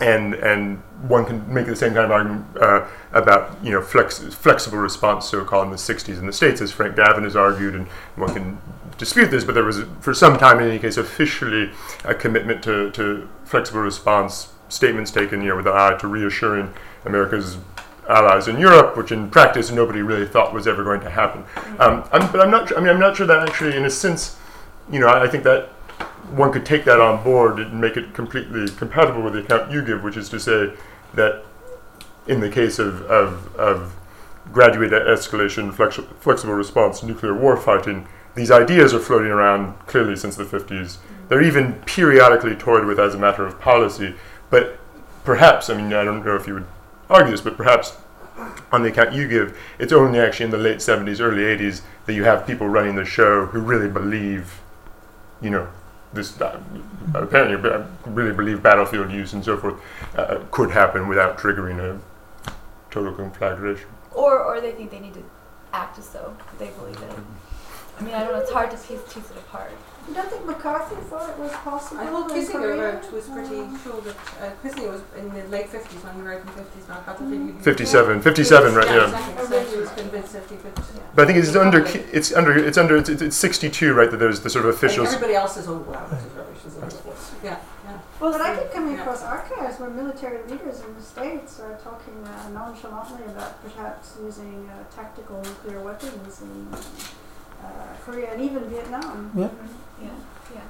and 0.00 0.34
and 0.34 0.82
one 1.08 1.24
can 1.24 1.52
make 1.52 1.66
the 1.66 1.76
same 1.76 1.94
kind 1.94 2.04
of 2.04 2.10
argument 2.10 2.46
uh, 2.60 2.86
about 3.12 3.62
you 3.64 3.72
know 3.72 3.82
flex, 3.82 4.18
flexible 4.34 4.78
response, 4.78 5.26
so 5.26 5.44
called 5.44 5.66
in 5.66 5.70
the 5.70 5.76
'60s 5.76 6.18
in 6.18 6.26
the 6.26 6.32
states, 6.32 6.60
as 6.60 6.72
Frank 6.72 6.96
Gavin 6.96 7.24
has 7.24 7.36
argued, 7.36 7.74
and 7.74 7.86
one 8.16 8.32
can 8.32 8.58
dispute 9.00 9.30
this, 9.30 9.44
but 9.44 9.54
there 9.54 9.64
was 9.64 9.82
for 10.00 10.12
some 10.12 10.38
time, 10.38 10.60
in 10.60 10.68
any 10.68 10.78
case, 10.78 10.96
officially 10.98 11.70
a 12.04 12.14
commitment 12.14 12.62
to, 12.62 12.90
to 12.92 13.28
flexible 13.44 13.80
response 13.80 14.52
statements 14.68 15.10
taken, 15.10 15.40
you 15.40 15.48
know, 15.48 15.56
with 15.56 15.64
the 15.64 15.72
eye 15.72 15.96
to 15.98 16.06
reassuring 16.06 16.72
America's 17.06 17.56
allies 18.08 18.46
in 18.46 18.58
Europe, 18.58 18.96
which 18.96 19.10
in 19.10 19.30
practice 19.30 19.70
nobody 19.70 20.02
really 20.02 20.26
thought 20.26 20.52
was 20.52 20.66
ever 20.68 20.84
going 20.84 21.00
to 21.00 21.10
happen. 21.10 21.44
Um, 21.78 22.06
I'm, 22.12 22.30
but 22.30 22.40
I'm 22.40 22.50
not. 22.50 22.76
I 22.76 22.80
mean, 22.80 22.90
I'm 22.90 23.00
not 23.00 23.16
sure 23.16 23.26
that 23.26 23.48
actually, 23.48 23.74
in 23.74 23.84
a 23.84 23.90
sense, 23.90 24.36
you 24.92 25.00
know, 25.00 25.06
I, 25.06 25.24
I 25.24 25.28
think 25.28 25.44
that 25.44 25.68
one 26.36 26.52
could 26.52 26.66
take 26.66 26.84
that 26.84 27.00
on 27.00 27.24
board 27.24 27.58
and 27.58 27.80
make 27.80 27.96
it 27.96 28.12
completely 28.14 28.68
compatible 28.76 29.22
with 29.22 29.32
the 29.32 29.40
account 29.40 29.72
you 29.72 29.82
give, 29.82 30.04
which 30.04 30.16
is 30.16 30.28
to 30.28 30.38
say 30.38 30.72
that 31.14 31.44
in 32.26 32.40
the 32.40 32.48
case 32.48 32.78
of, 32.78 33.02
of, 33.02 33.54
of 33.56 33.96
graduated 34.52 35.02
escalation, 35.02 35.72
flexi- 35.72 36.06
flexible 36.20 36.54
response, 36.54 37.02
nuclear 37.02 37.34
war 37.34 37.56
fighting, 37.56 38.06
these 38.34 38.50
ideas 38.50 38.94
are 38.94 39.00
floating 39.00 39.30
around 39.30 39.78
clearly 39.86 40.16
since 40.16 40.36
the 40.36 40.44
50s. 40.44 40.98
They're 41.28 41.42
even 41.42 41.74
periodically 41.82 42.54
toyed 42.54 42.84
with 42.84 42.98
as 42.98 43.14
a 43.14 43.18
matter 43.18 43.44
of 43.44 43.60
policy, 43.60 44.14
but 44.50 44.78
perhaps, 45.24 45.70
I 45.70 45.76
mean, 45.76 45.92
I 45.92 46.04
don't 46.04 46.24
know 46.24 46.36
if 46.36 46.46
you 46.46 46.54
would 46.54 46.66
argue 47.08 47.32
this, 47.32 47.40
but 47.40 47.56
perhaps 47.56 47.96
on 48.72 48.82
the 48.82 48.88
account 48.88 49.12
you 49.12 49.28
give, 49.28 49.58
it's 49.78 49.92
only 49.92 50.18
actually 50.18 50.46
in 50.46 50.50
the 50.50 50.58
late 50.58 50.78
70s, 50.78 51.20
early 51.20 51.42
80s 51.42 51.82
that 52.06 52.14
you 52.14 52.24
have 52.24 52.46
people 52.46 52.68
running 52.68 52.94
the 52.96 53.04
show 53.04 53.46
who 53.46 53.60
really 53.60 53.88
believe, 53.88 54.60
you 55.40 55.50
know, 55.50 55.68
this 56.12 56.40
uh, 56.40 56.60
apparently 57.14 57.70
I 57.70 57.84
really 58.06 58.34
believe 58.34 58.62
battlefield 58.62 59.10
use 59.12 59.32
and 59.32 59.44
so 59.44 59.56
forth 59.56 59.80
uh, 60.16 60.40
could 60.50 60.70
happen 60.70 61.08
without 61.08 61.38
triggering 61.38 61.78
a 61.78 62.00
total 62.90 63.12
conflagration. 63.12 63.88
Or 64.12 64.42
or 64.42 64.60
they 64.60 64.72
think 64.72 64.90
they 64.90 65.00
need 65.00 65.14
to 65.14 65.24
act 65.72 65.98
as 65.98 66.08
though 66.10 66.36
they 66.58 66.70
believe 66.70 67.00
it. 67.00 67.12
I 67.98 68.02
mean, 68.02 68.14
I 68.14 68.24
don't 68.24 68.32
know. 68.32 68.40
It's 68.40 68.50
hard 68.50 68.70
to 68.70 68.76
piece, 68.76 69.00
tease 69.12 69.30
it 69.30 69.36
apart. 69.36 69.70
You 70.08 70.14
don't 70.14 70.28
think 70.30 70.44
McCarthy 70.46 70.96
thought 71.08 71.30
it 71.30 71.38
was 71.38 71.52
possible 71.52 72.00
I 72.00 72.06
thought 72.06 72.30
Kissinger 72.30 72.78
wrote 72.78 73.12
was 73.12 73.26
pretty 73.28 73.60
Uh, 73.60 73.78
sure 73.84 74.00
that 74.00 74.16
uh, 74.42 74.50
Kissinger 74.62 74.90
was 74.92 75.02
in 75.16 75.28
the 75.32 75.44
late 75.48 75.68
50s 75.70 76.02
when 76.04 76.14
he 76.16 76.22
wrote 76.22 76.40
in 76.40 76.46
the 76.46 76.52
50s 76.62 76.84
about 76.86 77.06
battlefield. 77.06 77.54
use. 77.54 77.64
57, 77.64 78.20
57, 78.22 78.74
right? 78.74 78.86
Yeah, 78.86 78.94
Yeah. 78.96 79.04
exactly. 79.04 79.46
So 79.46 79.64
he 79.70 79.76
was 79.80 79.90
convinced 79.90 80.32
that 80.32 80.42
he 80.50 80.56
could. 80.56 80.72
But 81.14 81.22
I 81.22 81.26
think 81.26 81.38
it's 81.38 81.54
under 81.54 81.84
it's 81.86 82.32
under 82.32 82.52
it's 82.58 82.78
under 82.78 82.96
it's, 82.96 83.08
it's 83.08 83.36
62, 83.36 83.94
right? 83.94 84.10
That 84.10 84.16
there's 84.18 84.40
the 84.40 84.50
sort 84.50 84.64
of 84.64 84.70
And 84.70 84.78
officials. 84.78 85.08
everybody 85.08 85.34
else 85.36 85.56
is, 85.56 85.68
oh, 85.68 85.78
wow, 85.78 86.06
this 86.10 86.20
is 86.24 86.32
rubbish. 86.32 86.62
This 86.64 86.72
is 86.74 86.78
rubbish. 86.80 87.22
Yeah, 87.44 87.56
yeah. 87.84 87.98
Well, 88.20 88.32
but 88.32 88.40
I 88.40 88.56
keep 88.56 88.72
coming 88.72 88.94
Yeah. 88.94 89.02
across 89.02 89.22
archives 89.22 89.78
where 89.80 89.90
military 89.90 90.38
leaders 90.50 90.80
in 90.80 90.90
the 90.98 91.02
States 91.02 91.60
are 91.60 91.76
talking 91.88 92.16
uh, 92.26 92.48
nonchalantly 92.58 93.24
about 93.26 93.62
perhaps 93.62 94.14
using 94.24 94.68
uh, 94.70 94.82
tactical 94.94 95.36
nuclear 95.42 95.80
weapons 95.80 96.40
in 96.42 96.68
uh, 96.72 97.66
Korea 98.04 98.32
and 98.32 98.40
even 98.42 98.64
Vietnam. 98.70 99.30
Yeah. 99.36 99.48
Yeah, 100.00 100.08
yeah. 100.54 100.60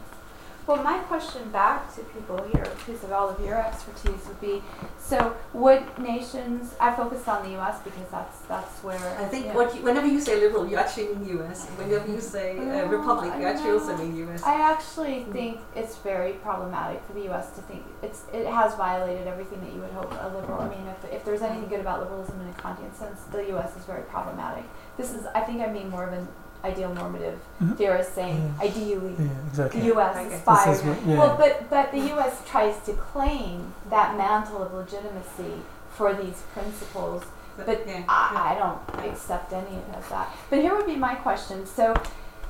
Well, 0.67 0.85
my 0.85 0.99
question 0.99 1.51
back 1.51 1.93
to 1.97 2.03
people 2.03 2.37
here, 2.53 2.63
because 2.63 3.03
of 3.03 3.11
all 3.11 3.29
of 3.29 3.41
your 3.45 3.57
expertise, 3.57 4.25
would 4.29 4.41
be: 4.41 4.63
so 4.99 5.35
would 5.53 5.83
nations? 5.99 6.75
I 6.79 6.95
focused 6.95 7.27
on 7.27 7.43
the 7.43 7.51
U.S. 7.59 7.81
because 7.83 8.09
that's 8.11 8.39
that's 8.43 8.79
where 8.85 9.19
I 9.19 9.25
think 9.25 9.47
yeah. 9.47 9.55
what 9.55 9.75
you, 9.75 9.83
whenever 9.83 10.07
you 10.07 10.21
say 10.21 10.39
liberal, 10.39 10.69
you 10.69 10.77
actually 10.77 11.09
mean 11.15 11.41
US. 11.41 11.67
Whenever 11.71 12.07
you 12.09 12.21
say 12.21 12.59
uh, 12.59 12.87
republic, 12.87 13.33
you 13.39 13.47
actually 13.47 13.71
also 13.71 13.97
mean 13.97 14.15
US. 14.29 14.45
I 14.45 14.61
actually 14.61 15.25
think 15.33 15.59
it's 15.75 15.97
very 15.97 16.35
problematic 16.35 17.03
for 17.05 17.15
the 17.15 17.23
U.S. 17.31 17.51
to 17.57 17.63
think 17.63 17.83
it's 18.03 18.25
it 18.33 18.47
has 18.47 18.75
violated 18.77 19.27
everything 19.27 19.61
that 19.63 19.73
you 19.73 19.81
would 19.81 19.91
hope 19.91 20.13
a 20.13 20.29
liberal. 20.29 20.61
I 20.61 20.69
mean, 20.69 20.87
if, 20.87 21.13
if 21.13 21.25
there's 21.25 21.43
anything 21.43 21.69
good 21.69 21.81
about 21.81 22.01
liberalism 22.01 22.41
in 22.43 22.49
a 22.49 22.53
Kantian 22.53 22.95
sense, 22.95 23.23
the 23.33 23.45
U.S. 23.55 23.77
is 23.77 23.85
very 23.87 24.03
problematic. 24.03 24.65
This 24.97 25.13
is, 25.15 25.27
I 25.35 25.41
think, 25.41 25.63
I 25.63 25.73
mean 25.73 25.89
more 25.89 26.05
of 26.05 26.13
an 26.13 26.29
ideal 26.65 26.95
normative 26.95 27.39
theorists 27.77 28.15
saying 28.15 28.55
Yeah. 28.59 28.65
ideally 28.69 29.15
Yeah, 29.19 29.69
the. 29.69 29.79
U.S. 29.95 30.17
Okay. 30.17 30.35
Aspires. 30.35 30.79
is 30.79 30.85
what, 30.85 31.07
yeah. 31.07 31.19
Well, 31.19 31.37
but 31.37 31.71
but 31.71 31.91
the 31.93 32.01
U.S. 32.15 32.43
tries 32.47 32.79
to 32.87 32.93
claim 32.93 33.73
that 33.89 34.17
mantle 34.17 34.63
of 34.63 34.73
legitimacy 34.73 35.63
for 35.97 36.13
these 36.15 36.43
principles. 36.53 37.25
But 37.57 37.87
yeah, 37.87 38.05
I. 38.09 38.55
I 38.55 38.59
don't 38.59 39.07
accept 39.11 39.53
any 39.53 39.77
of 39.95 40.09
that. 40.11 40.35
But 40.49 40.61
here 40.61 40.75
would 40.75 40.87
be 40.87 40.97
my 40.97 41.15
question. 41.15 41.67
So, 41.67 41.95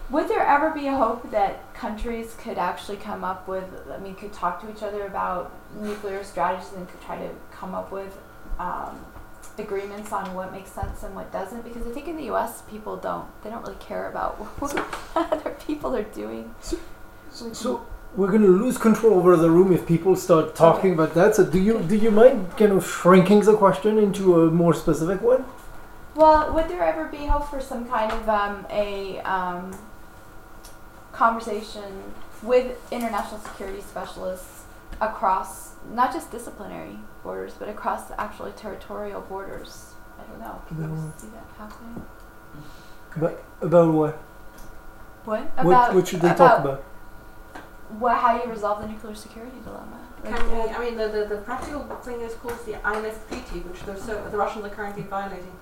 would 0.08 0.28
there 0.28 0.44
ever 0.46 0.70
be 0.70 0.86
a 0.88 0.94
hope 0.96 1.30
that 1.30 1.72
countries 1.74 2.36
could 2.38 2.58
actually 2.58 2.96
come 2.98 3.24
up 3.24 3.48
with, 3.48 3.64
I 3.92 3.98
mean, 3.98 4.14
could 4.14 4.32
talk 4.32 4.60
to 4.62 4.70
each 4.70 4.82
other 4.82 5.06
about 5.06 5.52
nuclear 5.80 6.22
strategies 6.22 6.72
and 6.76 6.88
could 6.88 7.00
try 7.00 7.16
to 7.16 7.30
come 7.52 7.74
up 7.74 7.90
with 7.90 8.16
um, 8.58 9.04
agreements 9.60 10.12
on 10.12 10.34
what 10.34 10.52
makes 10.52 10.70
sense 10.70 11.02
and 11.02 11.14
what 11.14 11.32
doesn't? 11.32 11.62
Because 11.62 11.86
I 11.86 11.90
think 11.90 12.08
in 12.08 12.16
the 12.16 12.24
U.S. 12.24 12.62
people 12.62 12.96
don't, 12.96 13.26
they 13.42 13.50
don't 13.50 13.62
really 13.62 13.78
care 13.78 14.08
about 14.08 14.36
what 14.60 14.76
other 15.14 15.56
people 15.66 15.94
are 15.94 16.02
doing. 16.02 16.54
So 17.30 17.86
we're 18.16 18.28
going 18.30 18.42
to 18.42 18.48
lose 18.48 18.76
control 18.76 19.14
over 19.14 19.36
the 19.36 19.50
room 19.50 19.72
if 19.72 19.86
people 19.86 20.16
start 20.16 20.54
talking 20.54 20.92
about 20.92 21.14
that. 21.14 21.36
So 21.36 21.44
do 21.44 21.60
you 21.60 21.80
do 21.80 21.96
you 21.96 22.10
mind 22.10 22.56
kind 22.56 22.72
of 22.72 22.86
shrinking 22.86 23.40
the 23.42 23.56
question 23.56 23.98
into 23.98 24.42
a 24.42 24.50
more 24.50 24.74
specific 24.74 25.20
one? 25.22 25.44
Well, 26.14 26.52
would 26.52 26.68
there 26.68 26.82
ever 26.82 27.06
be 27.06 27.26
hope 27.26 27.48
for 27.48 27.60
some 27.60 27.88
kind 27.88 28.10
of 28.10 28.28
um, 28.28 28.66
a 28.68 29.20
um, 29.20 29.78
conversation 31.12 32.14
with 32.42 32.76
international 32.90 33.40
security 33.40 33.80
specialists 33.80 34.64
across 35.00 35.74
not 35.92 36.12
just 36.12 36.30
disciplinary 36.32 36.98
borders, 37.22 37.54
but 37.58 37.68
across 37.68 38.10
actually 38.18 38.52
territorial 38.52 39.20
borders? 39.22 39.94
I 40.18 40.22
don't 40.30 40.40
know. 40.40 40.60
Can 40.68 40.78
you 40.78 40.84
Mm. 40.88 41.20
see 41.20 41.28
that 41.28 41.44
happening? 41.58 42.04
About 43.62 43.92
what? 43.94 44.14
What 45.24 45.40
What, 45.56 45.66
about 45.66 45.94
what 45.94 46.08
should 46.08 46.20
they 46.20 46.34
talk 46.34 46.60
about? 46.60 46.82
what, 47.98 48.16
how 48.16 48.42
you 48.42 48.48
resolve 48.50 48.80
the 48.82 48.88
nuclear 48.88 49.14
security 49.14 49.56
dilemma? 49.64 49.98
Like, 50.24 50.36
Can 50.36 50.50
we, 50.52 50.60
uh, 50.60 50.76
I 50.76 50.78
mean, 50.84 50.96
the, 50.96 51.08
the, 51.08 51.24
the 51.26 51.36
practical 51.42 51.80
thing 52.04 52.20
is 52.20 52.34
called 52.34 52.58
the 52.66 52.74
INF 52.74 53.26
Treaty, 53.28 53.60
which 53.60 53.82
the, 53.82 53.96
so, 53.96 54.22
the 54.30 54.36
Russians 54.36 54.64
are 54.64 54.68
currently 54.68 55.02
violating. 55.02 55.52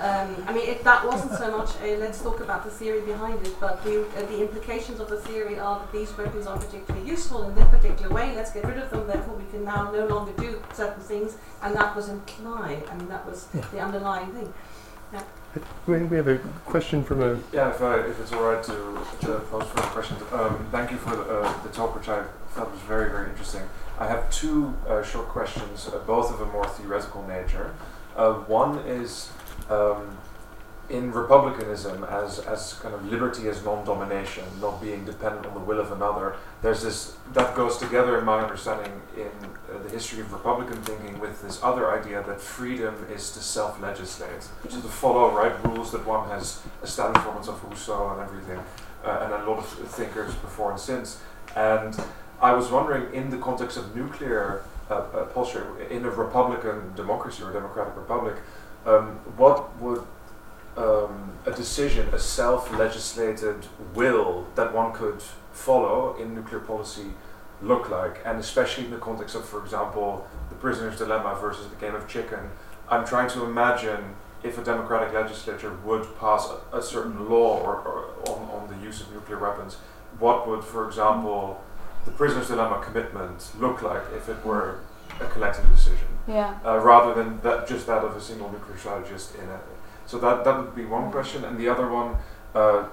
Um, 0.00 0.34
I 0.48 0.52
mean, 0.52 0.68
it, 0.68 0.82
that 0.84 1.06
wasn't 1.06 1.32
so 1.38 1.56
much 1.56 1.70
a 1.82 1.96
let's 1.98 2.20
talk 2.20 2.40
about 2.40 2.64
the 2.64 2.70
theory 2.70 3.02
behind 3.02 3.46
it, 3.46 3.54
but 3.60 3.84
the, 3.84 4.04
uh, 4.16 4.26
the 4.26 4.40
implications 4.40 4.98
of 5.00 5.08
the 5.08 5.18
theory 5.18 5.58
are 5.58 5.78
that 5.78 5.92
these 5.92 6.16
weapons 6.16 6.46
are 6.46 6.58
particularly 6.58 7.06
useful 7.06 7.48
in 7.48 7.54
this 7.54 7.68
particular 7.68 8.12
way, 8.12 8.34
let's 8.34 8.52
get 8.52 8.64
rid 8.64 8.78
of 8.78 8.90
them, 8.90 9.06
therefore 9.06 9.36
we 9.36 9.44
can 9.50 9.64
now 9.64 9.92
no 9.92 10.06
longer 10.06 10.32
do 10.38 10.60
certain 10.72 11.02
things, 11.02 11.36
and 11.62 11.76
that 11.76 11.94
was 11.94 12.08
implied. 12.08 12.82
I 12.90 12.96
mean, 12.96 13.08
that 13.08 13.24
was 13.26 13.46
Yeah. 13.54 13.64
the 13.70 13.80
underlying 13.80 14.32
thing. 14.32 14.52
We 15.86 16.02
we 16.04 16.16
have 16.16 16.28
a 16.28 16.38
question 16.64 17.04
from 17.04 17.22
a. 17.22 17.38
Yeah, 17.52 17.68
if, 17.70 17.82
I, 17.82 17.96
if 18.00 18.18
it's 18.18 18.32
all 18.32 18.42
right 18.42 18.62
to, 18.64 18.98
to 19.26 19.40
pose 19.50 19.68
further 19.68 19.88
questions. 19.88 20.22
Um, 20.32 20.66
thank 20.72 20.90
you 20.90 20.96
for 20.96 21.14
the, 21.14 21.22
uh, 21.22 21.62
the 21.62 21.68
talk, 21.68 21.94
which 21.94 22.08
I 22.08 22.24
felt 22.54 22.70
was 22.72 22.80
very, 22.80 23.10
very 23.10 23.28
interesting. 23.28 23.62
I 24.00 24.06
have 24.08 24.30
two 24.30 24.74
uh, 24.88 25.02
short 25.02 25.28
questions, 25.28 25.88
uh, 25.88 25.98
both 26.06 26.32
of 26.32 26.40
a 26.40 26.46
more 26.46 26.66
theoretical 26.66 27.22
nature. 27.28 27.74
Uh, 28.16 28.32
one 28.48 28.78
is 28.78 29.28
um, 29.70 30.18
in 30.90 31.10
republicanism, 31.12 32.04
as, 32.04 32.38
as 32.40 32.74
kind 32.74 32.94
of 32.94 33.04
liberty 33.06 33.48
as 33.48 33.64
non 33.64 33.84
domination, 33.84 34.44
not 34.60 34.80
being 34.80 35.04
dependent 35.04 35.46
on 35.46 35.54
the 35.54 35.60
will 35.60 35.80
of 35.80 35.90
another, 35.92 36.36
there's 36.60 36.82
this, 36.82 37.16
that 37.32 37.56
goes 37.56 37.78
together, 37.78 38.18
in 38.18 38.24
my 38.24 38.40
understanding, 38.40 38.92
in 39.16 39.30
uh, 39.74 39.82
the 39.82 39.88
history 39.88 40.20
of 40.20 40.32
Republican 40.32 40.82
thinking 40.82 41.18
with 41.18 41.40
this 41.40 41.62
other 41.62 41.98
idea 41.98 42.22
that 42.24 42.40
freedom 42.40 43.06
is 43.10 43.30
to 43.30 43.38
self 43.38 43.80
legislate. 43.80 44.42
So 44.68 44.80
to 44.80 44.88
follow 44.88 45.30
right 45.30 45.64
rules 45.64 45.92
that 45.92 46.06
one 46.06 46.28
has 46.28 46.60
established 46.82 47.24
performance 47.24 47.48
of 47.48 47.64
Rousseau 47.64 48.10
and 48.10 48.20
everything, 48.20 48.58
uh, 49.04 49.20
and 49.22 49.32
a 49.32 49.50
lot 49.50 49.58
of 49.58 49.66
thinkers 49.66 50.34
before 50.34 50.72
and 50.72 50.80
since. 50.80 51.20
And 51.56 51.98
I 52.40 52.52
was 52.52 52.70
wondering, 52.70 53.14
in 53.14 53.30
the 53.30 53.38
context 53.38 53.76
of 53.76 53.96
nuclear 53.96 54.64
uh, 54.90 54.94
uh, 54.94 55.24
posture, 55.26 55.80
in 55.88 56.04
a 56.04 56.10
Republican 56.10 56.92
democracy 56.96 57.42
or 57.42 57.52
democratic 57.52 57.96
republic, 57.96 58.36
um, 58.86 59.20
what 59.36 59.78
would 59.80 60.04
um, 60.76 61.32
a 61.46 61.50
decision, 61.50 62.08
a 62.12 62.18
self-legislated 62.18 63.66
will 63.94 64.46
that 64.54 64.72
one 64.72 64.92
could 64.92 65.22
follow 65.52 66.16
in 66.16 66.34
nuclear 66.34 66.60
policy 66.60 67.06
look 67.60 67.90
like? 67.90 68.20
And 68.24 68.38
especially 68.38 68.84
in 68.84 68.90
the 68.90 68.98
context 68.98 69.34
of, 69.34 69.44
for 69.44 69.62
example, 69.62 70.26
the 70.48 70.54
prisoner's 70.54 70.98
dilemma 70.98 71.38
versus 71.40 71.68
the 71.68 71.76
game 71.76 71.94
of 71.94 72.08
chicken, 72.08 72.50
I'm 72.88 73.06
trying 73.06 73.28
to 73.30 73.44
imagine 73.44 74.14
if 74.42 74.58
a 74.58 74.64
democratic 74.64 75.14
legislature 75.14 75.72
would 75.84 76.18
pass 76.18 76.48
a, 76.50 76.76
a 76.76 76.82
certain 76.82 77.28
law 77.28 77.60
or, 77.60 77.76
or 77.76 78.08
on, 78.28 78.50
on 78.50 78.68
the 78.68 78.84
use 78.84 79.00
of 79.00 79.12
nuclear 79.12 79.38
weapons, 79.38 79.76
what 80.18 80.48
would, 80.48 80.64
for 80.64 80.86
example, 80.86 81.62
the 82.04 82.10
prisoner's 82.10 82.48
dilemma 82.48 82.82
commitment 82.84 83.52
look 83.58 83.82
like 83.82 84.02
if 84.16 84.28
it 84.28 84.44
were 84.44 84.80
a 85.20 85.26
collective 85.26 85.68
decision, 85.70 86.08
yeah. 86.26 86.58
uh, 86.64 86.78
rather 86.78 87.14
than 87.14 87.40
that 87.42 87.68
just 87.68 87.86
that 87.86 88.04
of 88.04 88.16
a 88.16 88.20
single 88.20 88.50
nuclear 88.50 88.78
strategist 88.78 89.34
in 89.34 89.48
it. 89.48 89.60
So 90.06 90.18
that 90.18 90.44
that 90.44 90.58
would 90.58 90.74
be 90.74 90.84
one 90.84 91.10
question, 91.10 91.44
and 91.44 91.58
the 91.58 91.68
other 91.68 91.88
one, 91.88 92.16
uh, 92.54 92.88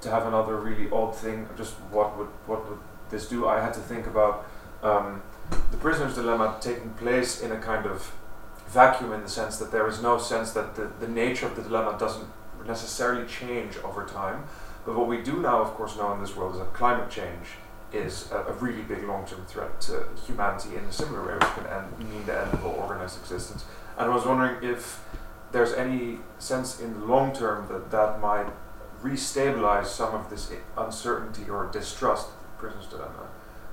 to 0.00 0.10
have 0.10 0.26
another 0.26 0.56
really 0.56 0.90
odd 0.90 1.14
thing, 1.14 1.48
just 1.56 1.74
what 1.90 2.16
would 2.18 2.28
what 2.46 2.68
would 2.68 2.78
this 3.10 3.28
do? 3.28 3.46
I 3.46 3.60
had 3.60 3.74
to 3.74 3.80
think 3.80 4.06
about 4.06 4.46
um, 4.82 5.22
the 5.70 5.76
prisoner's 5.76 6.14
dilemma 6.14 6.56
taking 6.60 6.90
place 6.90 7.40
in 7.40 7.52
a 7.52 7.58
kind 7.58 7.86
of 7.86 8.12
vacuum 8.68 9.12
in 9.12 9.22
the 9.22 9.28
sense 9.28 9.58
that 9.58 9.70
there 9.70 9.86
is 9.86 10.02
no 10.02 10.18
sense 10.18 10.52
that 10.52 10.74
the, 10.76 10.90
the 10.98 11.08
nature 11.08 11.46
of 11.46 11.56
the 11.56 11.62
dilemma 11.62 11.96
doesn't 11.98 12.26
necessarily 12.66 13.26
change 13.26 13.76
over 13.84 14.04
time. 14.04 14.44
But 14.84 14.96
what 14.96 15.06
we 15.06 15.22
do 15.22 15.40
now, 15.40 15.60
of 15.60 15.68
course, 15.74 15.96
know 15.96 16.12
in 16.12 16.20
this 16.20 16.34
world 16.34 16.54
is 16.54 16.58
that 16.58 16.72
climate 16.72 17.10
change 17.10 17.56
is 17.92 18.30
a, 18.32 18.36
a 18.36 18.52
really 18.54 18.82
big 18.82 19.04
long-term 19.04 19.44
threat 19.46 19.80
to 19.82 20.06
humanity 20.26 20.76
in 20.76 20.84
a 20.84 20.92
similar 20.92 21.26
way, 21.26 21.34
which 21.34 21.54
can 21.54 21.66
end, 21.66 21.98
mean 21.98 22.24
the 22.26 22.40
end 22.40 22.52
of 22.52 22.64
all 22.64 22.74
organized 22.74 23.18
existence. 23.20 23.64
And 23.98 24.10
I 24.10 24.14
was 24.14 24.24
wondering 24.24 24.62
if 24.62 25.04
there's 25.52 25.72
any 25.74 26.18
sense 26.38 26.80
in 26.80 26.98
the 26.98 27.04
long 27.06 27.32
term 27.34 27.68
that 27.68 27.90
that 27.90 28.20
might 28.20 28.46
restabilize 29.02 29.86
some 29.86 30.14
of 30.14 30.30
this 30.30 30.50
uncertainty 30.78 31.48
or 31.50 31.68
distrust 31.72 32.28
that 32.28 32.58
prisoner's 32.58 32.86
dilemma 32.86 33.28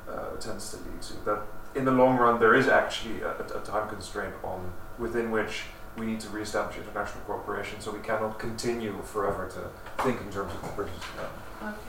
uh, 0.09 0.35
tends 0.37 0.71
to 0.71 0.77
lead 0.77 1.01
to. 1.01 1.13
That 1.25 1.41
in 1.75 1.85
the 1.85 1.91
long 1.91 2.17
run, 2.17 2.39
there 2.39 2.55
is 2.55 2.67
actually 2.67 3.21
a, 3.21 3.31
a 3.31 3.61
time 3.63 3.87
constraint 3.87 4.33
on 4.43 4.73
within 4.97 5.31
which 5.31 5.63
we 5.97 6.05
need 6.05 6.19
to 6.19 6.29
reestablish 6.29 6.77
international 6.77 7.23
cooperation, 7.25 7.79
so 7.79 7.91
we 7.91 7.99
cannot 7.99 8.39
continue 8.39 9.01
forever 9.03 9.49
to 9.49 10.03
think 10.03 10.19
in 10.21 10.31
terms 10.31 10.53
of 10.53 10.61
the 10.61 10.67
dilemma. 10.67 10.93
Okay. 11.61 11.88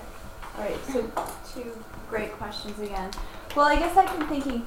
All 0.56 0.64
right. 0.64 0.76
So 0.86 1.10
two 1.54 1.72
great 2.08 2.32
questions 2.32 2.78
again. 2.80 3.10
Well, 3.56 3.66
I 3.66 3.78
guess 3.78 3.96
I've 3.96 4.16
been 4.18 4.28
thinking, 4.28 4.66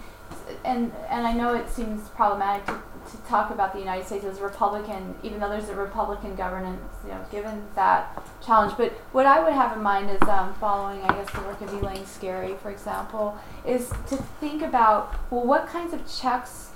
and 0.66 0.92
and 1.10 1.28
I 1.28 1.34
know 1.34 1.54
it 1.54 1.70
seems 1.70 2.10
problematic 2.10 2.66
to, 2.68 2.74
to 3.12 3.18
talk 3.28 3.52
about 3.52 3.74
the 3.74 3.80
United 3.80 4.06
States 4.06 4.26
as 4.26 4.40
a 4.40 4.44
Republican, 4.44 5.16
even 5.24 5.40
though 5.40 5.50
there's 5.50 5.70
a 5.70 5.76
Republican 5.76 6.36
governance, 6.36 6.82
you 7.04 7.12
know, 7.12 7.26
given 7.32 7.64
that 7.76 8.22
challenge. 8.46 8.76
But 8.78 8.92
what 9.12 9.26
I 9.26 9.44
would 9.44 9.54
have 9.54 9.76
in 9.76 9.84
mind 9.84 10.10
is 10.10 10.22
um, 10.24 10.54
following, 10.56 11.02
I 11.02 11.14
guess, 11.16 11.32
the 11.32 11.42
work 11.42 11.62
of 11.62 11.74
Elaine 11.74 12.04
Scarry, 12.04 12.58
for 12.60 12.72
example, 12.72 13.38
is 13.66 13.90
to 14.08 14.18
think 14.40 14.62
about 14.62 15.16
well, 15.32 15.46
what 15.46 15.68
kinds 15.68 15.94
of 15.94 16.02
checks 16.12 16.70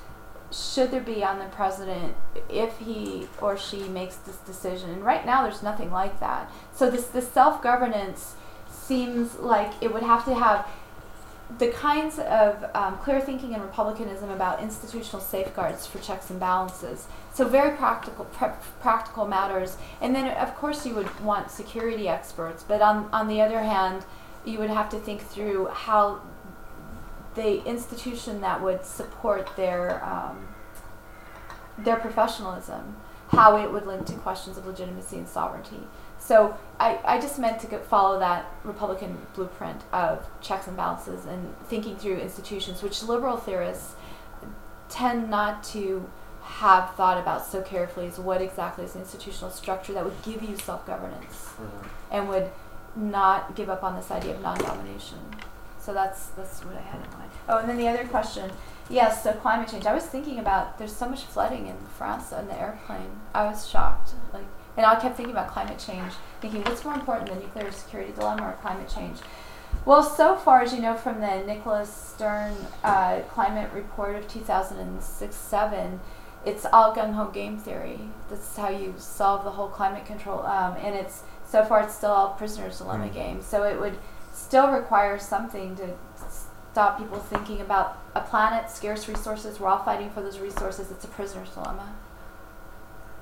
should 0.51 0.91
there 0.91 1.01
be 1.01 1.23
on 1.23 1.39
the 1.39 1.45
president 1.45 2.15
if 2.49 2.77
he 2.77 3.27
or 3.41 3.57
she 3.57 3.83
makes 3.89 4.15
this 4.17 4.37
decision? 4.37 4.91
And 4.91 5.03
right 5.03 5.25
now, 5.25 5.43
there's 5.43 5.63
nothing 5.63 5.91
like 5.91 6.19
that. 6.19 6.49
So 6.73 6.89
this 6.89 7.07
this 7.07 7.29
self 7.29 7.61
governance 7.61 8.35
seems 8.87 9.35
like 9.35 9.71
it 9.81 9.93
would 9.93 10.03
have 10.03 10.23
to 10.25 10.33
have 10.33 10.67
the 11.59 11.69
kinds 11.69 12.19
of 12.19 12.65
um, 12.73 12.97
clear 12.97 13.21
thinking 13.21 13.53
and 13.53 13.63
republicanism 13.63 14.29
about 14.29 14.61
institutional 14.61 15.21
safeguards 15.21 15.87
for 15.87 15.99
checks 15.99 16.29
and 16.29 16.39
balances. 16.39 17.07
So 17.33 17.47
very 17.47 17.75
practical, 17.77 18.25
practical 18.81 19.25
matters. 19.25 19.77
And 20.01 20.13
then, 20.13 20.27
of 20.37 20.55
course, 20.55 20.85
you 20.85 20.93
would 20.95 21.19
want 21.21 21.49
security 21.51 22.09
experts. 22.09 22.63
But 22.63 22.81
on 22.81 23.09
on 23.13 23.27
the 23.27 23.41
other 23.41 23.59
hand, 23.59 24.03
you 24.43 24.57
would 24.59 24.69
have 24.69 24.89
to 24.89 24.99
think 24.99 25.21
through 25.21 25.67
how 25.67 26.21
the 27.35 27.63
institution 27.65 28.41
that 28.41 28.61
would 28.61 28.85
support 28.85 29.55
their 29.55 30.03
um, 30.03 30.47
their 31.77 31.97
professionalism, 31.97 32.97
how 33.29 33.55
it 33.57 33.71
would 33.71 33.85
link 33.85 34.05
to 34.07 34.13
questions 34.13 34.57
of 34.57 34.65
legitimacy 34.65 35.17
and 35.17 35.27
sovereignty. 35.27 35.87
So 36.19 36.57
I, 36.79 36.99
I 37.05 37.19
just 37.19 37.39
meant 37.39 37.59
to 37.61 37.79
follow 37.79 38.19
that 38.19 38.51
Republican 38.63 39.17
blueprint 39.33 39.81
of 39.93 40.25
checks 40.41 40.67
and 40.67 40.75
balances 40.75 41.25
and 41.25 41.55
thinking 41.67 41.95
through 41.95 42.17
institutions, 42.17 42.83
which 42.83 43.03
liberal 43.03 43.37
theorists 43.37 43.95
tend 44.89 45.29
not 45.29 45.63
to 45.63 46.09
have 46.41 46.95
thought 46.95 47.17
about 47.17 47.45
so 47.45 47.61
carefully 47.61 48.05
is 48.05 48.17
what 48.17 48.41
exactly 48.41 48.85
is 48.85 48.93
the 48.93 48.99
institutional 48.99 49.51
structure 49.51 49.93
that 49.93 50.03
would 50.03 50.21
give 50.23 50.41
you 50.41 50.55
self-governance 50.57 51.25
mm-hmm. 51.25 51.87
and 52.09 52.29
would 52.29 52.49
not 52.95 53.55
give 53.55 53.69
up 53.69 53.83
on 53.83 53.95
this 53.95 54.09
idea 54.11 54.33
of 54.33 54.41
non-domination. 54.41 55.17
So 55.79 55.93
that's 55.93 56.27
that's 56.29 56.63
what 56.65 56.75
I 56.75 56.81
had 56.81 57.01
in 57.05 57.11
mind. 57.11 57.31
Oh, 57.47 57.59
and 57.59 57.69
then 57.69 57.77
the 57.77 57.87
other 57.87 58.05
question, 58.07 58.51
yes. 58.89 59.23
So 59.23 59.31
climate 59.33 59.69
change. 59.69 59.85
I 59.85 59.93
was 59.93 60.05
thinking 60.05 60.39
about 60.39 60.77
there's 60.77 60.95
so 60.95 61.07
much 61.07 61.23
flooding 61.23 61.67
in 61.67 61.77
France 61.97 62.33
on 62.33 62.47
the 62.47 62.59
airplane. 62.59 63.11
I 63.33 63.45
was 63.45 63.69
shocked. 63.69 64.11
Like 64.33 64.43
And 64.77 64.85
I 64.85 64.95
kept 64.95 65.17
thinking 65.17 65.33
about 65.33 65.49
climate 65.49 65.79
change, 65.79 66.13
thinking 66.39 66.63
what's 66.63 66.85
more 66.85 66.93
important, 66.93 67.29
the 67.29 67.35
nuclear 67.35 67.71
security 67.71 68.13
dilemma 68.13 68.43
or 68.49 68.53
climate 68.61 68.87
change? 68.93 69.17
Well, 69.85 70.03
so 70.03 70.35
far, 70.35 70.61
as 70.61 70.73
you 70.73 70.81
know 70.81 70.95
from 70.95 71.19
the 71.19 71.43
Nicholas 71.45 71.91
Stern 71.91 72.53
uh, 72.83 73.21
climate 73.29 73.71
report 73.73 74.15
of 74.15 74.27
2006 74.27 75.35
7, 75.35 75.99
it's 76.45 76.65
all 76.65 76.95
gung 76.95 77.13
ho 77.13 77.29
game 77.29 77.57
theory. 77.57 77.99
This 78.29 78.39
is 78.39 78.57
how 78.57 78.69
you 78.69 78.93
solve 78.97 79.43
the 79.43 79.51
whole 79.51 79.67
climate 79.67 80.05
control. 80.05 80.45
Um, 80.45 80.75
and 80.77 80.95
it's 80.95 81.23
so 81.49 81.65
far, 81.65 81.81
it's 81.81 81.95
still 81.95 82.11
all 82.11 82.29
prisoner's 82.33 82.77
dilemma 82.77 83.07
mm. 83.07 83.13
game. 83.13 83.41
So 83.41 83.63
it 83.63 83.79
would 83.79 83.97
still 84.33 84.69
require 84.71 85.17
something 85.17 85.75
to 85.77 85.89
stop 86.71 86.99
people 86.99 87.17
thinking 87.17 87.61
about 87.61 87.97
a 88.13 88.21
planet, 88.21 88.69
scarce 88.69 89.07
resources. 89.07 89.59
We're 89.59 89.69
all 89.69 89.83
fighting 89.83 90.11
for 90.11 90.21
those 90.21 90.39
resources. 90.39 90.91
It's 90.91 91.05
a 91.05 91.07
prisoner's 91.07 91.49
dilemma. 91.49 91.95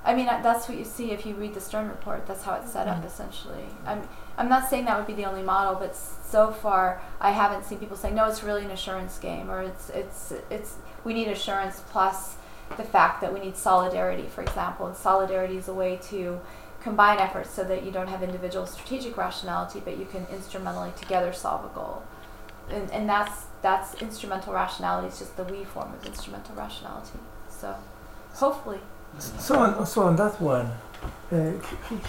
I 0.06 0.14
mean, 0.14 0.26
that's 0.26 0.68
what 0.68 0.78
you 0.78 0.84
see 0.84 1.10
if 1.10 1.26
you 1.26 1.34
read 1.34 1.52
the 1.52 1.60
Stern 1.60 1.88
report. 1.88 2.26
That's 2.28 2.44
how 2.44 2.54
it's 2.54 2.72
set 2.72 2.86
up, 2.86 2.98
mm-hmm. 2.98 3.08
essentially. 3.08 3.64
I'm, 3.84 4.08
I'm 4.38 4.48
not 4.48 4.70
saying 4.70 4.84
that 4.84 4.96
would 4.96 5.08
be 5.08 5.20
the 5.20 5.28
only 5.28 5.42
model, 5.42 5.74
but 5.74 5.96
so 5.96 6.52
far 6.52 7.02
I 7.20 7.32
haven't 7.32 7.64
seen 7.64 7.78
people 7.78 7.96
saying, 7.96 8.14
no, 8.14 8.28
it's 8.28 8.44
really 8.44 8.64
an 8.64 8.70
assurance 8.70 9.18
game, 9.18 9.50
or 9.50 9.62
it's, 9.62 9.90
it's, 9.90 10.32
it's, 10.48 10.76
we 11.02 11.12
need 11.12 11.26
assurance 11.26 11.82
plus 11.90 12.36
the 12.76 12.84
fact 12.84 13.20
that 13.20 13.34
we 13.34 13.40
need 13.40 13.56
solidarity, 13.56 14.28
for 14.28 14.42
example. 14.42 14.86
And 14.86 14.96
solidarity 14.96 15.56
is 15.56 15.66
a 15.66 15.74
way 15.74 15.98
to 16.10 16.40
combine 16.80 17.18
efforts 17.18 17.50
so 17.50 17.64
that 17.64 17.84
you 17.84 17.90
don't 17.90 18.08
have 18.08 18.22
individual 18.22 18.64
strategic 18.64 19.16
rationality, 19.16 19.82
but 19.84 19.98
you 19.98 20.04
can 20.06 20.24
instrumentally 20.30 20.92
together 20.96 21.32
solve 21.32 21.64
a 21.64 21.74
goal. 21.74 22.04
And, 22.70 22.88
and 22.92 23.08
that's, 23.08 23.46
that's 23.60 23.94
instrumental 24.00 24.52
rationality, 24.52 25.08
it's 25.08 25.18
just 25.18 25.36
the 25.36 25.42
we 25.42 25.64
form 25.64 25.92
of 25.94 26.06
instrumental 26.06 26.54
rationality. 26.54 27.18
So, 27.48 27.74
hopefully. 28.34 28.78
So 29.18 29.58
on, 29.58 29.86
so 29.86 30.02
on 30.02 30.16
that 30.16 30.40
one, 30.40 30.70
uh, 31.32 31.52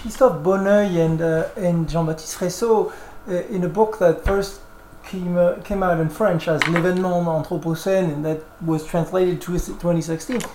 Christophe 0.02 0.44
Bonneuil 0.44 0.98
and, 0.98 1.22
uh, 1.22 1.50
and 1.56 1.90
Jean-Baptiste 1.90 2.38
Fressoz, 2.38 2.94
uh, 3.28 3.32
in 3.32 3.64
a 3.64 3.70
book 3.70 4.00
that 4.00 4.24
first 4.26 4.62
came, 5.06 5.38
uh, 5.38 5.56
came 5.64 5.84
out 5.84 6.00
in 6.00 6.10
French 6.10 6.48
as 6.48 6.62
L'événement 6.64 7.26
Anthropocène 7.26 8.14
and 8.14 8.26
that 8.26 8.42
was 8.62 8.86
translated 8.86 9.42
to 9.42 9.54
2016, 9.54 10.40
th- 10.40 10.50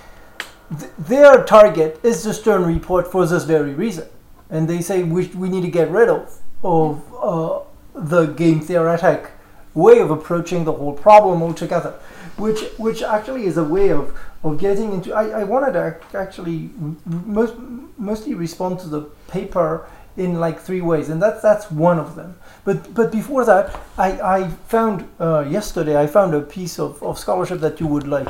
their 0.98 1.42
target 1.44 1.98
is 2.02 2.22
the 2.22 2.34
Stern 2.34 2.64
report 2.64 3.10
for 3.10 3.26
this 3.26 3.44
very 3.44 3.74
reason. 3.74 4.06
And 4.50 4.68
they 4.68 4.80
say 4.80 5.02
we, 5.02 5.26
we 5.28 5.48
need 5.48 5.62
to 5.62 5.70
get 5.70 5.90
rid 5.90 6.08
of, 6.08 6.38
of 6.62 7.02
uh, 7.14 7.60
the 7.94 8.26
game 8.26 8.60
theoretic 8.60 9.30
way 9.74 9.98
of 10.00 10.10
approaching 10.10 10.64
the 10.64 10.72
whole 10.72 10.92
problem 10.92 11.42
altogether, 11.42 11.94
which, 12.36 12.60
which 12.76 13.02
actually 13.02 13.46
is 13.46 13.56
a 13.56 13.64
way 13.64 13.90
of 13.90 14.14
of 14.42 14.58
getting 14.58 14.92
into. 14.92 15.12
I, 15.14 15.40
I 15.40 15.44
wanted 15.44 15.72
to 15.72 15.96
actually 16.14 16.70
most, 17.04 17.54
mostly 17.96 18.34
respond 18.34 18.80
to 18.80 18.88
the 18.88 19.02
paper 19.28 19.86
in 20.16 20.40
like 20.40 20.60
three 20.60 20.80
ways, 20.80 21.08
and 21.08 21.22
that's 21.22 21.40
that's 21.40 21.70
one 21.70 21.98
of 21.98 22.16
them. 22.16 22.36
But 22.64 22.94
but 22.94 23.10
before 23.10 23.44
that, 23.44 23.78
I, 23.96 24.20
I 24.20 24.48
found 24.68 25.08
uh, 25.20 25.44
yesterday 25.48 26.00
I 26.00 26.06
found 26.06 26.34
a 26.34 26.40
piece 26.40 26.78
of, 26.78 27.02
of 27.02 27.18
scholarship 27.18 27.60
that 27.60 27.80
you 27.80 27.86
would 27.86 28.06
like 28.06 28.28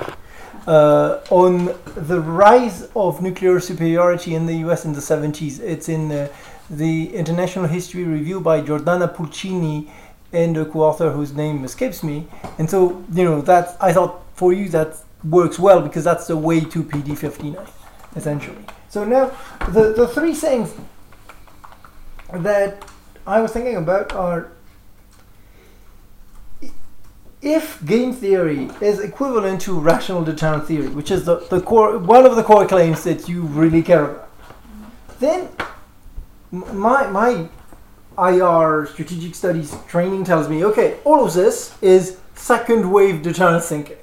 uh, 0.67 1.21
on 1.31 1.75
the 1.97 2.21
rise 2.21 2.89
of 2.95 3.23
nuclear 3.23 3.59
superiority 3.61 4.35
in 4.35 4.47
the 4.47 4.55
U.S. 4.67 4.85
in 4.85 4.93
the 4.93 5.01
70s. 5.01 5.61
It's 5.61 5.89
in 5.89 6.09
the, 6.09 6.31
the 6.71 7.15
International 7.15 7.67
History 7.67 8.05
Review 8.05 8.41
by 8.41 8.61
Giordana 8.61 9.15
Pulcini 9.15 9.91
and 10.33 10.57
a 10.57 10.65
co-author 10.65 11.11
whose 11.11 11.35
name 11.35 11.65
escapes 11.65 12.03
me. 12.03 12.27
And 12.59 12.69
so 12.71 13.05
you 13.13 13.25
know 13.25 13.41
that 13.43 13.77
I 13.81 13.93
thought 13.93 14.23
for 14.35 14.53
you 14.53 14.69
that 14.71 14.97
works 15.25 15.59
well 15.59 15.81
because 15.81 16.05
that's 16.05 16.27
the 16.27 16.37
way 16.37 16.61
to 16.61 16.83
PD59, 16.83 17.69
essentially. 18.17 18.65
So 18.89 19.05
now, 19.05 19.33
the, 19.71 19.93
the 19.93 20.09
three 20.09 20.35
things 20.35 20.75
that 22.33 22.85
I 23.27 23.41
was 23.41 23.53
thinking 23.53 23.77
about 23.77 24.13
are 24.13 24.53
if 27.41 27.85
game 27.85 28.13
theory 28.13 28.71
is 28.81 29.01
equivalent 29.01 29.61
to 29.63 29.79
rational 29.79 30.23
deterrent 30.25 30.67
theory, 30.67 30.89
which 30.89 31.11
is 31.11 31.25
the, 31.25 31.37
the 31.51 31.61
core 31.61 31.99
one 31.99 32.25
of 32.25 32.37
the 32.37 32.43
core 32.43 32.67
claims 32.67 33.03
that 33.05 33.29
you 33.29 33.43
really 33.43 33.83
care 33.83 34.05
about, 34.05 34.29
then 35.19 35.49
my 36.51 37.07
my 37.09 37.49
IR 38.19 38.87
strategic 38.87 39.35
studies 39.35 39.75
training 39.89 40.25
tells 40.25 40.49
me, 40.49 40.65
okay, 40.65 40.99
all 41.05 41.25
of 41.25 41.33
this 41.35 41.77
is 41.83 42.19
second 42.35 42.91
wave 42.93 43.23
deterrent 43.23 43.65
thinking 43.65 43.97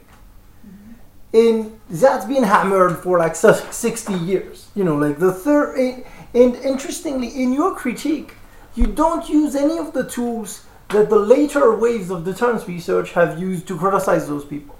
and 1.34 1.80
that's 1.89 2.26
been 2.26 2.44
hammered 2.44 2.98
for 2.98 3.20
like 3.20 3.36
60 3.36 4.13
years 4.13 4.68
you 4.76 4.84
know 4.84 4.96
like 4.96 5.20
the 5.20 5.32
third 5.32 5.78
and, 5.78 6.04
and 6.34 6.56
interestingly 6.56 7.28
in 7.28 7.54
your 7.54 7.76
critique 7.76 8.34
you 8.76 8.88
don't 8.88 9.28
use 9.30 9.56
any 9.56 9.78
of 9.78 9.94
the 9.94 10.08
tools 10.08 10.65
that 10.89 11.10
the 11.10 11.20
later 11.20 11.76
waves 11.76 12.10
of 12.10 12.24
deterrence 12.24 12.68
research 12.68 13.12
have 13.12 13.39
used 13.39 13.68
to 13.68 13.78
criticize 13.78 14.28
those 14.28 14.46
people. 14.46 14.76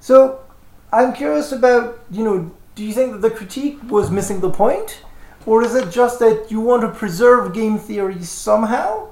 So 0.00 0.40
i'm 0.92 1.12
curious 1.12 1.50
about 1.50 1.98
you 2.10 2.22
know 2.24 2.52
do 2.74 2.84
you 2.84 2.92
think 2.92 3.12
that 3.12 3.22
the 3.22 3.30
critique 3.30 3.78
was 3.88 4.10
missing 4.10 4.40
the 4.40 4.50
point? 4.50 5.02
Or 5.46 5.62
is 5.62 5.74
it 5.74 5.90
just 5.90 6.18
that 6.20 6.50
you 6.50 6.60
want 6.60 6.82
to 6.82 6.88
preserve 6.88 7.52
game 7.52 7.78
theory 7.78 8.22
somehow? 8.22 9.10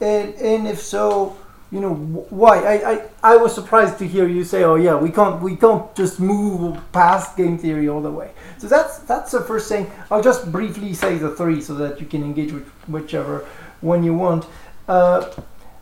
And, 0.00 0.34
and 0.34 0.66
if 0.66 0.80
so 0.80 1.36
you 1.72 1.80
know 1.80 1.94
why? 1.94 2.58
I, 2.58 2.92
I 2.92 3.02
i 3.32 3.36
was 3.36 3.54
surprised 3.54 3.98
to 3.98 4.06
hear 4.06 4.28
you 4.28 4.44
say 4.44 4.62
oh 4.62 4.74
yeah 4.74 4.94
we 4.94 5.10
can't 5.10 5.40
we 5.40 5.56
can't 5.56 5.92
just 5.96 6.20
move 6.20 6.78
past 6.92 7.34
game 7.34 7.56
theory 7.56 7.88
all 7.88 8.02
the 8.02 8.10
way. 8.10 8.30
So 8.58 8.68
that's 8.68 8.98
that's 8.98 9.32
the 9.32 9.40
first 9.40 9.70
thing. 9.70 9.90
I'll 10.10 10.22
just 10.22 10.52
briefly 10.52 10.92
say 10.92 11.16
the 11.16 11.30
three 11.30 11.62
so 11.62 11.74
that 11.76 11.98
you 11.98 12.06
can 12.06 12.22
engage 12.22 12.52
with 12.52 12.68
whichever 12.86 13.48
one 13.80 14.04
you 14.04 14.14
want. 14.14 14.44
Uh, 14.86 15.30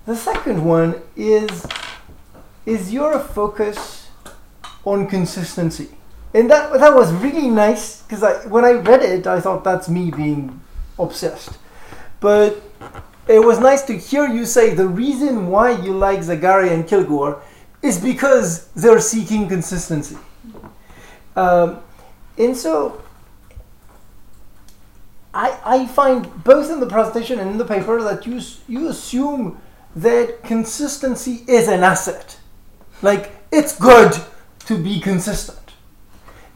the 0.06 0.14
second 0.14 0.64
one 0.64 1.02
is 1.16 1.66
is 2.64 2.92
your 2.92 3.18
focus 3.18 4.08
on 4.84 5.08
consistency? 5.08 5.88
And 6.32 6.48
that 6.50 6.72
that 6.78 6.94
was 6.94 7.12
really 7.14 7.48
nice 7.48 8.02
because 8.02 8.22
i 8.22 8.46
when 8.46 8.64
i 8.64 8.72
read 8.72 9.02
it 9.02 9.26
i 9.26 9.40
thought 9.40 9.64
that's 9.64 9.88
me 9.88 10.12
being 10.12 10.60
obsessed. 11.00 11.58
But 12.20 12.62
it 13.30 13.44
was 13.44 13.60
nice 13.60 13.82
to 13.82 13.96
hear 13.96 14.26
you 14.26 14.44
say 14.44 14.74
the 14.74 14.88
reason 14.88 15.46
why 15.46 15.70
you 15.70 15.92
like 15.92 16.18
Zagare 16.20 16.68
and 16.72 16.84
Kilgour 16.84 17.40
is 17.80 17.98
because 18.00 18.66
they're 18.72 19.00
seeking 19.00 19.48
consistency. 19.48 20.18
Um, 21.36 21.78
and 22.36 22.56
so 22.56 23.02
I, 25.32 25.58
I 25.64 25.86
find 25.86 26.42
both 26.42 26.70
in 26.70 26.80
the 26.80 26.86
presentation 26.86 27.38
and 27.38 27.50
in 27.50 27.58
the 27.58 27.64
paper 27.64 28.02
that 28.02 28.26
you, 28.26 28.40
you 28.66 28.88
assume 28.88 29.60
that 29.94 30.42
consistency 30.42 31.44
is 31.46 31.68
an 31.68 31.84
asset. 31.84 32.36
Like, 33.00 33.30
it's 33.52 33.78
good 33.78 34.12
to 34.66 34.76
be 34.76 34.98
consistent. 34.98 35.58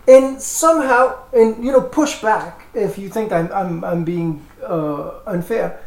And 0.09 0.43
somehow, 0.43 1.19
and 1.33 1.65
you 1.65 1.71
know, 1.71 1.81
push 1.81 2.21
back 2.21 2.67
if 2.75 2.99
you 2.99 3.09
think 3.09 3.31
I'm, 3.31 3.51
I'm, 3.53 3.85
I'm 3.85 4.05
being 4.05 4.45
uh, 4.63 5.21
unfair 5.27 5.81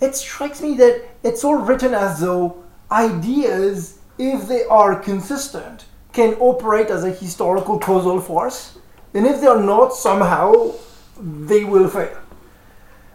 it 0.00 0.14
strikes 0.14 0.60
me 0.60 0.74
that 0.76 1.02
it's 1.22 1.44
all 1.44 1.56
written 1.56 1.94
as 1.94 2.20
though 2.20 2.64
ideas, 2.90 3.98
if 4.18 4.48
they 4.48 4.64
are 4.64 4.94
consistent, 4.96 5.86
can 6.12 6.34
operate 6.34 6.88
as 6.88 7.04
a 7.04 7.10
historical 7.10 7.78
causal 7.78 8.20
force, 8.20 8.78
and 9.14 9.26
if 9.26 9.40
they 9.40 9.46
are 9.46 9.62
not, 9.62 9.94
somehow 9.94 10.72
they 11.20 11.64
will 11.64 11.88
fail. 11.88 12.18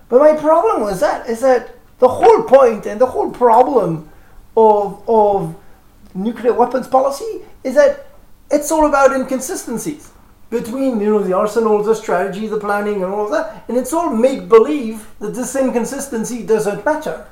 But 0.09 0.19
my 0.19 0.39
problem 0.39 0.83
with 0.83 0.99
that 0.99 1.27
is 1.29 1.41
that 1.41 1.75
the 1.99 2.07
whole 2.07 2.43
point 2.43 2.85
and 2.85 2.99
the 2.99 3.05
whole 3.05 3.31
problem 3.31 4.09
of, 4.55 5.03
of 5.07 5.55
nuclear 6.13 6.53
weapons 6.53 6.87
policy 6.87 7.41
is 7.63 7.75
that 7.75 8.07
it's 8.51 8.71
all 8.71 8.85
about 8.87 9.13
inconsistencies 9.13 10.12
between 10.53 11.01
you 11.01 11.09
know 11.09 11.23
the 11.23 11.33
arsenal, 11.33 11.81
the 11.81 11.95
strategy, 11.95 12.45
the 12.47 12.59
planning, 12.59 13.03
and 13.03 13.11
all 13.11 13.25
of 13.25 13.31
that, 13.31 13.65
and 13.67 13.75
it's 13.75 13.91
all 13.91 14.11
make 14.15 14.47
believe 14.47 15.07
that 15.19 15.33
this 15.33 15.55
inconsistency 15.55 16.43
doesn't 16.45 16.85
matter. 16.85 17.25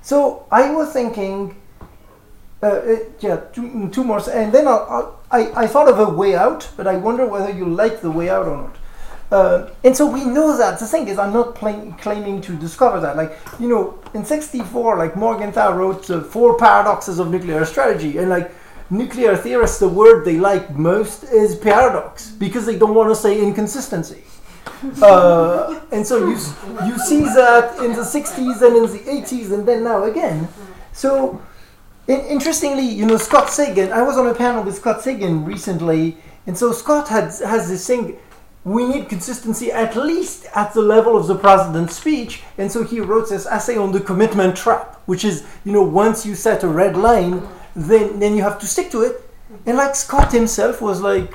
So 0.00 0.46
I 0.50 0.70
was 0.70 0.90
thinking, 0.92 1.54
uh, 2.62 2.66
uh, 2.66 2.96
yeah, 3.20 3.36
two, 3.52 3.90
two 3.90 4.04
more, 4.04 4.22
and 4.30 4.52
then 4.54 4.66
I'll, 4.66 4.86
I'll, 4.96 5.20
i 5.30 5.64
I 5.64 5.66
thought 5.66 5.88
of 5.88 5.98
a 5.98 6.08
way 6.08 6.34
out, 6.34 6.70
but 6.78 6.86
I 6.86 6.96
wonder 6.96 7.26
whether 7.26 7.50
you 7.50 7.66
like 7.66 8.00
the 8.00 8.10
way 8.10 8.30
out 8.30 8.46
or 8.46 8.56
not. 8.56 8.76
Uh, 9.30 9.68
and 9.84 9.94
so 9.94 10.06
we 10.06 10.24
know 10.24 10.56
that. 10.56 10.78
The 10.78 10.86
thing 10.86 11.08
is, 11.08 11.18
I'm 11.18 11.32
not 11.32 11.56
claiming 11.56 12.40
to 12.42 12.52
discover 12.56 13.00
that. 13.00 13.16
Like, 13.16 13.36
you 13.58 13.68
know, 13.68 13.98
in 14.14 14.24
64, 14.24 14.96
like 14.96 15.16
Morgenthau 15.16 15.72
wrote 15.76 16.08
uh, 16.08 16.20
Four 16.22 16.56
Paradoxes 16.56 17.18
of 17.18 17.30
Nuclear 17.30 17.64
Strategy, 17.64 18.16
and 18.18 18.30
like, 18.30 18.50
nuclear 18.90 19.36
theorists, 19.36 19.78
the 19.78 19.88
word 19.88 20.24
they 20.24 20.38
like 20.38 20.74
most 20.76 21.24
is 21.24 21.56
paradox 21.56 22.30
because 22.30 22.66
they 22.66 22.78
don't 22.78 22.94
want 22.94 23.10
to 23.10 23.16
say 23.16 23.40
inconsistency. 23.40 24.22
Uh, 25.02 25.80
and 25.92 26.06
so 26.06 26.18
you 26.18 26.36
you 26.86 26.98
see 26.98 27.20
that 27.20 27.78
in 27.82 27.92
the 27.92 28.02
60s 28.02 28.62
and 28.62 28.76
in 28.76 28.82
the 28.92 29.22
80s 29.22 29.52
and 29.52 29.66
then 29.66 29.84
now 29.84 30.04
again. 30.04 30.48
So 30.92 31.40
in, 32.06 32.20
interestingly, 32.20 32.84
you 32.84 33.06
know 33.06 33.16
Scott 33.16 33.50
Sagan. 33.50 33.92
I 33.92 34.02
was 34.02 34.18
on 34.18 34.26
a 34.26 34.34
panel 34.34 34.62
with 34.62 34.76
Scott 34.76 35.02
Sagan 35.02 35.44
recently, 35.44 36.18
and 36.46 36.56
so 36.56 36.72
Scott 36.72 37.08
had 37.08 37.32
has 37.52 37.68
this 37.68 37.86
thing. 37.86 38.18
we 38.66 38.84
need 38.84 39.08
consistency 39.08 39.70
at 39.70 39.94
least 39.94 40.44
at 40.56 40.74
the 40.74 40.80
level 40.82 41.16
of 41.16 41.28
the 41.28 41.36
president's 41.36 41.94
speech. 41.96 42.42
And 42.58 42.70
so 42.70 42.82
he 42.82 42.98
wrote 42.98 43.28
this 43.28 43.46
essay 43.46 43.76
on 43.76 43.92
the 43.92 44.00
commitment 44.00 44.56
trap, 44.56 45.00
which 45.06 45.24
is, 45.24 45.44
you 45.64 45.70
know, 45.70 45.84
once 45.84 46.26
you 46.26 46.34
set 46.34 46.64
a 46.64 46.68
red 46.68 46.96
line, 46.96 47.46
then, 47.76 48.18
then 48.18 48.34
you 48.34 48.42
have 48.42 48.58
to 48.60 48.66
stick 48.66 48.90
to 48.90 49.02
it. 49.02 49.22
And 49.66 49.76
like 49.76 49.94
Scott 49.94 50.32
himself 50.32 50.80
was 50.80 51.00
like, 51.00 51.32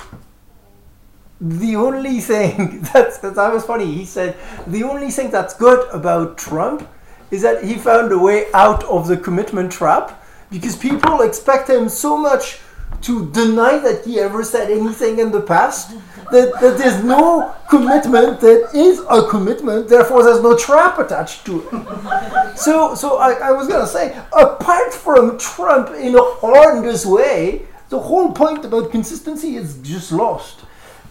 the 1.40 1.76
only 1.76 2.20
thing 2.20 2.82
that's, 2.92 3.18
that 3.18 3.36
was 3.36 3.64
funny, 3.64 3.86
he 3.86 4.04
said, 4.04 4.36
the 4.66 4.82
only 4.82 5.10
thing 5.10 5.30
that's 5.30 5.54
good 5.54 5.88
about 5.90 6.36
Trump 6.36 6.86
is 7.30 7.42
that 7.42 7.64
he 7.64 7.74
found 7.74 8.12
a 8.12 8.18
way 8.18 8.46
out 8.52 8.84
of 8.84 9.08
the 9.08 9.16
commitment 9.16 9.72
trap 9.72 10.22
because 10.50 10.76
people 10.76 11.22
expect 11.22 11.70
him 11.70 11.88
so 11.88 12.16
much 12.16 12.60
to 13.02 13.30
deny 13.30 13.78
that 13.78 14.04
he 14.04 14.18
ever 14.20 14.44
said 14.44 14.70
anything 14.70 15.18
in 15.18 15.30
the 15.30 15.40
past 15.40 15.96
that, 16.30 16.52
that 16.60 16.78
there's 16.78 17.02
no 17.04 17.54
commitment 17.68 18.40
that 18.40 18.70
is 18.74 19.00
a 19.10 19.28
commitment 19.28 19.88
therefore 19.88 20.22
there's 20.22 20.42
no 20.42 20.56
trap 20.56 20.98
attached 20.98 21.44
to 21.46 21.60
it. 21.60 22.58
So 22.58 22.94
so 22.94 23.18
I, 23.18 23.32
I 23.48 23.52
was 23.52 23.68
gonna 23.68 23.86
say 23.86 24.16
apart 24.32 24.94
from 24.94 25.38
trump 25.38 25.90
in 25.90 26.14
a 26.14 26.22
horrendous 26.22 27.04
way 27.04 27.66
the 27.88 27.98
whole 27.98 28.32
point 28.32 28.64
about 28.64 28.90
consistency 28.90 29.56
is 29.56 29.78
just 29.82 30.12
lost. 30.12 30.60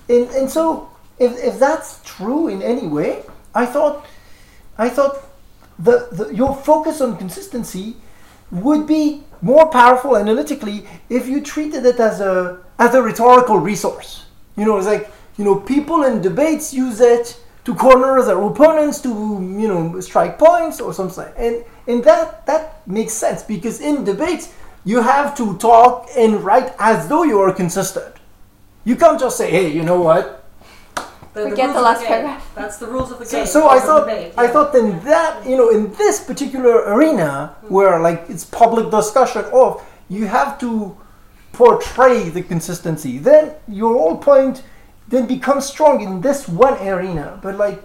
And, 0.09 0.27
and 0.29 0.49
so 0.49 0.89
if, 1.19 1.37
if 1.43 1.59
that's 1.59 2.01
true 2.03 2.47
in 2.47 2.61
any 2.61 2.87
way 2.87 3.23
i 3.53 3.65
thought 3.65 4.05
i 4.77 4.89
thought 4.89 5.23
the, 5.77 6.07
the 6.11 6.33
your 6.33 6.55
focus 6.55 7.01
on 7.01 7.17
consistency 7.17 7.95
would 8.49 8.85
be 8.87 9.23
more 9.41 9.69
powerful 9.69 10.17
analytically 10.17 10.85
if 11.09 11.27
you 11.27 11.41
treated 11.41 11.85
it 11.85 11.99
as 11.99 12.21
a 12.21 12.59
as 12.79 12.95
a 12.95 13.01
rhetorical 13.01 13.57
resource. 13.57 14.25
You 14.55 14.65
know, 14.65 14.77
it's 14.77 14.87
like 14.87 15.11
you 15.37 15.45
know 15.45 15.55
people 15.55 16.03
in 16.03 16.21
debates 16.21 16.73
use 16.73 16.99
it 16.99 17.39
to 17.63 17.75
corner 17.75 18.21
their 18.23 18.41
opponents 18.41 19.01
to 19.01 19.09
you 19.09 19.67
know 19.67 19.99
strike 19.99 20.37
points 20.39 20.79
or 20.81 20.93
something, 20.93 21.31
and 21.37 21.63
and 21.87 22.03
that 22.03 22.45
that 22.45 22.87
makes 22.87 23.13
sense 23.13 23.43
because 23.43 23.81
in 23.81 24.03
debates 24.03 24.53
you 24.83 25.01
have 25.01 25.35
to 25.37 25.57
talk 25.57 26.09
and 26.17 26.43
write 26.43 26.73
as 26.79 27.07
though 27.07 27.23
you 27.23 27.39
are 27.39 27.53
consistent. 27.53 28.15
You 28.83 28.95
can't 28.95 29.19
just 29.19 29.37
say, 29.37 29.51
hey, 29.51 29.71
you 29.71 29.83
know 29.83 30.01
what? 30.01 30.40
The, 31.33 31.49
Forget 31.49 31.67
rules 31.67 31.75
the 31.75 31.81
last 31.81 31.99
game. 31.99 32.07
paragraph. 32.07 32.51
That's 32.55 32.77
the 32.77 32.87
rules 32.87 33.11
of 33.11 33.19
the 33.19 33.25
game. 33.25 33.45
so 33.45 33.69
I 33.69 33.79
thought 33.79 34.01
debate, 34.01 34.33
I 34.37 34.43
yeah. 34.43 34.51
thought 34.51 34.75
in 34.75 34.99
that 35.05 35.45
you 35.47 35.55
know 35.55 35.69
in 35.69 35.93
this 35.93 36.21
particular 36.21 36.83
arena 36.93 37.55
hmm. 37.61 37.73
where 37.73 37.99
like 37.99 38.25
it's 38.29 38.43
public 38.43 38.91
discussion 38.91 39.45
of 39.53 39.81
you 40.09 40.27
have 40.27 40.59
to 40.59 40.97
portray 41.53 42.29
the 42.29 42.41
consistency 42.41 43.17
then 43.17 43.53
your 43.67 43.93
whole 43.93 44.17
point 44.17 44.63
then 45.07 45.25
becomes 45.27 45.65
strong 45.65 46.01
in 46.01 46.21
this 46.21 46.47
one 46.47 46.75
arena 46.87 47.39
but 47.41 47.55
like 47.55 47.81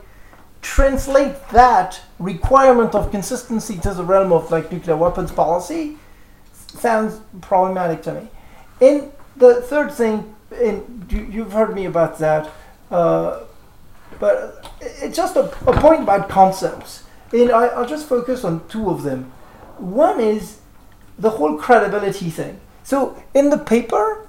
translate 0.63 1.37
that 1.51 2.01
requirement 2.19 2.95
of 2.95 3.11
consistency 3.11 3.79
to 3.79 3.93
the 3.95 4.03
realm 4.03 4.33
of 4.33 4.51
like 4.51 4.73
nuclear 4.73 4.97
weapons 4.97 5.31
policy 5.31 5.97
sounds 6.53 7.21
problematic 7.41 8.03
to 8.03 8.13
me 8.15 8.29
and 8.81 9.13
the 9.37 9.63
third 9.63 9.93
thing 9.93 10.35
and 10.55 11.07
you, 11.11 11.29
you've 11.31 11.53
heard 11.53 11.75
me 11.75 11.85
about 11.87 12.19
that 12.19 12.51
uh, 12.91 13.41
but 14.21 14.71
it's 14.81 15.17
just 15.17 15.37
a, 15.37 15.45
a 15.69 15.73
point 15.81 16.03
about 16.03 16.29
concepts. 16.29 17.05
And 17.33 17.51
I, 17.51 17.67
I'll 17.69 17.87
just 17.87 18.09
focus 18.09 18.45
on 18.45 18.67
two 18.69 18.91
of 18.91 19.03
them. 19.03 19.33
One 19.79 20.21
is 20.21 20.61
the 21.19 21.31
whole 21.31 21.57
credibility 21.59 22.31
thing. 22.31 22.61
So 22.85 23.21
in 23.35 23.51
the 23.51 23.59
paper, 23.59 24.27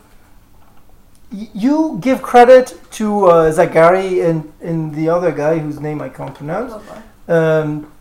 y- 1.32 1.50
you 1.54 1.98
give 2.02 2.22
credit 2.22 2.80
to 2.92 3.26
uh, 3.28 3.52
Zagare 3.52 4.28
and, 4.30 4.52
and 4.62 4.96
the 4.96 5.10
other 5.10 5.32
guy 5.32 5.60
whose 5.60 5.80
name 5.80 6.02
I 6.02 6.10
can't 6.10 6.34
pronounce 6.34 6.74
um, 7.28 7.92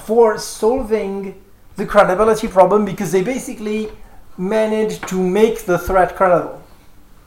for 0.00 0.38
solving 0.38 1.40
the 1.76 1.84
credibility 1.86 2.48
problem 2.48 2.84
because 2.84 3.12
they 3.12 3.22
basically 3.22 3.90
managed 4.38 5.06
to 5.08 5.16
make 5.22 5.64
the 5.66 5.78
threat 5.78 6.16
credible. 6.16 6.61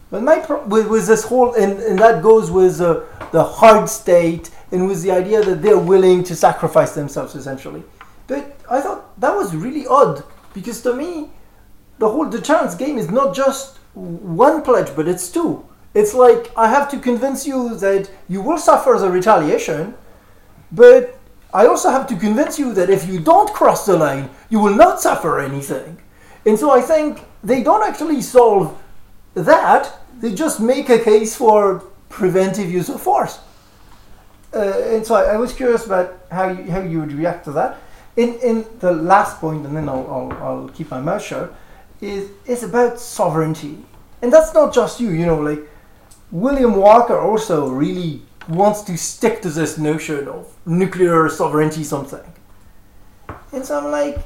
But 0.09 0.23
my 0.23 0.39
pro- 0.39 0.65
with, 0.65 0.87
with 0.87 1.07
this 1.07 1.23
whole 1.25 1.53
and, 1.55 1.79
and 1.79 1.99
that 1.99 2.21
goes 2.21 2.51
with 2.51 2.79
uh, 2.79 3.01
the 3.31 3.43
hard 3.43 3.89
state 3.89 4.51
and 4.71 4.87
with 4.87 5.01
the 5.01 5.11
idea 5.11 5.43
that 5.43 5.61
they're 5.61 5.77
willing 5.77 6.23
to 6.25 6.35
sacrifice 6.35 6.93
themselves 6.93 7.35
essentially. 7.35 7.83
But 8.27 8.59
I 8.69 8.81
thought 8.81 9.19
that 9.19 9.35
was 9.35 9.55
really 9.55 9.87
odd 9.87 10.23
because 10.53 10.81
to 10.83 10.93
me, 10.93 11.31
the 11.97 12.09
whole 12.09 12.29
deterrence 12.29 12.75
game 12.75 12.97
is 12.97 13.09
not 13.09 13.35
just 13.35 13.77
one 13.93 14.61
pledge, 14.61 14.95
but 14.95 15.07
it's 15.07 15.31
two. 15.31 15.65
It's 15.93 16.13
like 16.13 16.51
I 16.57 16.67
have 16.67 16.89
to 16.91 16.99
convince 16.99 17.47
you 17.47 17.75
that 17.77 18.11
you 18.27 18.41
will 18.41 18.57
suffer 18.57 18.97
the 18.99 19.09
retaliation, 19.09 19.95
but 20.71 21.17
I 21.53 21.67
also 21.67 21.89
have 21.89 22.05
to 22.07 22.17
convince 22.17 22.59
you 22.59 22.73
that 22.73 22.89
if 22.89 23.07
you 23.07 23.19
don't 23.19 23.53
cross 23.53 23.85
the 23.85 23.97
line, 23.97 24.29
you 24.49 24.59
will 24.59 24.75
not 24.75 25.01
suffer 25.01 25.39
anything. 25.39 26.01
And 26.45 26.59
so 26.59 26.69
I 26.69 26.81
think 26.81 27.23
they 27.43 27.63
don't 27.63 27.81
actually 27.81 28.21
solve 28.21 28.77
that, 29.35 29.99
they 30.19 30.33
just 30.33 30.59
make 30.59 30.89
a 30.89 30.99
case 30.99 31.35
for 31.35 31.83
preventive 32.09 32.71
use 32.71 32.89
of 32.89 33.01
force. 33.01 33.39
Uh, 34.53 34.71
and 34.87 35.05
so 35.05 35.15
I, 35.15 35.33
I 35.33 35.37
was 35.37 35.53
curious 35.53 35.85
about 35.85 36.17
how 36.31 36.49
you, 36.49 36.71
how 36.71 36.81
you 36.81 37.01
would 37.01 37.11
react 37.11 37.45
to 37.45 37.51
that. 37.51 37.77
In, 38.15 38.35
in 38.35 38.65
the 38.79 38.93
last 38.93 39.41
point, 39.41 39.65
and 39.65 39.75
then 39.75 39.89
I'll, 39.89 40.07
I'll, 40.09 40.43
I'll 40.43 40.69
keep 40.69 40.89
my 40.89 41.01
mouth 41.01 41.21
shut, 41.21 41.53
is, 41.99 42.29
is 42.45 42.63
about 42.63 42.99
sovereignty. 42.99 43.77
And 44.21 44.31
that's 44.31 44.53
not 44.53 44.73
just 44.73 45.01
you, 45.01 45.09
you 45.09 45.25
know, 45.25 45.39
like 45.39 45.59
William 46.31 46.75
Walker 46.75 47.19
also 47.19 47.67
really 47.67 48.21
wants 48.47 48.83
to 48.83 48.97
stick 48.97 49.41
to 49.41 49.49
this 49.49 49.77
notion 49.77 50.27
of 50.27 50.55
nuclear 50.65 51.27
sovereignty 51.29 51.83
something. 51.83 52.23
And 53.51 53.65
so 53.65 53.79
I'm 53.79 53.91
like, 53.91 54.19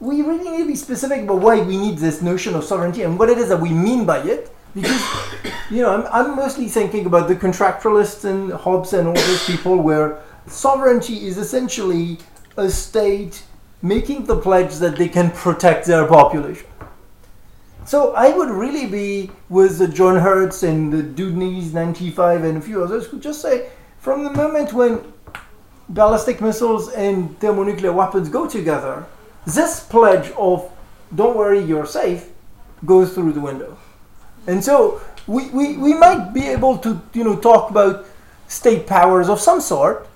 we 0.00 0.22
really 0.22 0.50
need 0.50 0.58
to 0.58 0.66
be 0.66 0.74
specific 0.74 1.22
about 1.22 1.40
why 1.40 1.60
we 1.60 1.76
need 1.76 1.98
this 1.98 2.22
notion 2.22 2.54
of 2.54 2.64
sovereignty 2.64 3.02
and 3.02 3.18
what 3.18 3.28
it 3.28 3.36
is 3.36 3.50
that 3.50 3.60
we 3.60 3.70
mean 3.70 4.06
by 4.06 4.18
it. 4.22 4.50
Because, 4.74 5.00
you 5.70 5.82
know, 5.82 5.90
I'm, 5.90 6.06
I'm 6.12 6.36
mostly 6.36 6.68
thinking 6.68 7.04
about 7.04 7.28
the 7.28 7.36
contractualists 7.36 8.24
and 8.24 8.50
Hobbes 8.52 8.94
and 8.94 9.08
all 9.08 9.14
those 9.14 9.46
people 9.46 9.76
where 9.76 10.22
sovereignty 10.46 11.26
is 11.26 11.36
essentially 11.36 12.18
a 12.56 12.70
state 12.70 13.44
making 13.82 14.24
the 14.24 14.36
pledge 14.36 14.76
that 14.76 14.96
they 14.96 15.08
can 15.08 15.30
protect 15.30 15.86
their 15.86 16.06
population. 16.06 16.66
So 17.84 18.14
I 18.14 18.30
would 18.30 18.50
really 18.50 18.86
be 18.86 19.30
with 19.48 19.78
the 19.78 19.88
John 19.88 20.16
Herz 20.16 20.62
and 20.62 20.92
the 20.92 21.02
Deudney's 21.02 21.74
95 21.74 22.44
and 22.44 22.58
a 22.58 22.60
few 22.60 22.82
others 22.82 23.06
who 23.06 23.18
just 23.18 23.42
say 23.42 23.70
from 23.98 24.24
the 24.24 24.30
moment 24.30 24.72
when 24.72 25.12
ballistic 25.88 26.40
missiles 26.40 26.90
and 26.92 27.38
thermonuclear 27.40 27.92
weapons 27.92 28.28
go 28.28 28.46
together, 28.48 29.06
this 29.46 29.80
pledge 29.80 30.30
of 30.32 30.70
don't 31.14 31.36
worry, 31.36 31.60
you're 31.60 31.86
safe 31.86 32.28
goes 32.84 33.12
through 33.12 33.32
the 33.32 33.40
window. 33.40 33.76
And 34.46 34.64
so 34.64 35.00
we, 35.26 35.48
we, 35.50 35.76
we 35.76 35.94
might 35.94 36.32
be 36.32 36.46
able 36.48 36.78
to 36.78 37.00
you 37.12 37.24
know 37.24 37.36
talk 37.36 37.70
about 37.70 38.06
state 38.48 38.86
powers 38.86 39.28
of 39.28 39.40
some 39.40 39.60
sort, 39.60 40.08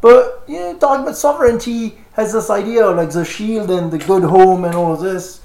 but 0.00 0.44
you 0.46 0.58
know 0.58 0.76
talking 0.78 1.02
about 1.02 1.16
sovereignty 1.16 1.98
has 2.12 2.32
this 2.32 2.50
idea 2.50 2.86
like 2.90 3.10
the 3.10 3.24
shield 3.24 3.70
and 3.70 3.90
the 3.90 3.98
good 3.98 4.22
home 4.22 4.64
and 4.64 4.74
all 4.74 4.92
of 4.92 5.00
this. 5.00 5.40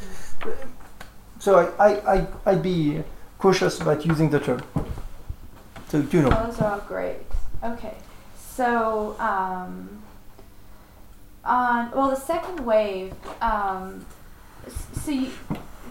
So 1.39 1.71
I, 1.79 1.89
I, 1.89 2.13
I, 2.15 2.27
I'd 2.45 2.63
be 2.63 3.03
cautious 3.39 3.79
about 3.79 4.05
using 4.05 4.29
the 4.29 4.39
term. 4.39 4.61
So 5.87 5.99
you 6.11 6.21
know. 6.21 6.29
Those 6.29 6.59
are 6.59 6.73
all 6.73 6.79
great. 6.79 7.17
Okay, 7.63 7.95
so 8.37 9.15
um, 9.19 9.96
on 11.47 11.91
well, 11.91 12.09
the 12.09 12.15
second 12.15 12.59
wave. 12.65 13.13
Um, 13.41 14.05
so 15.01 15.11
you, 15.11 15.31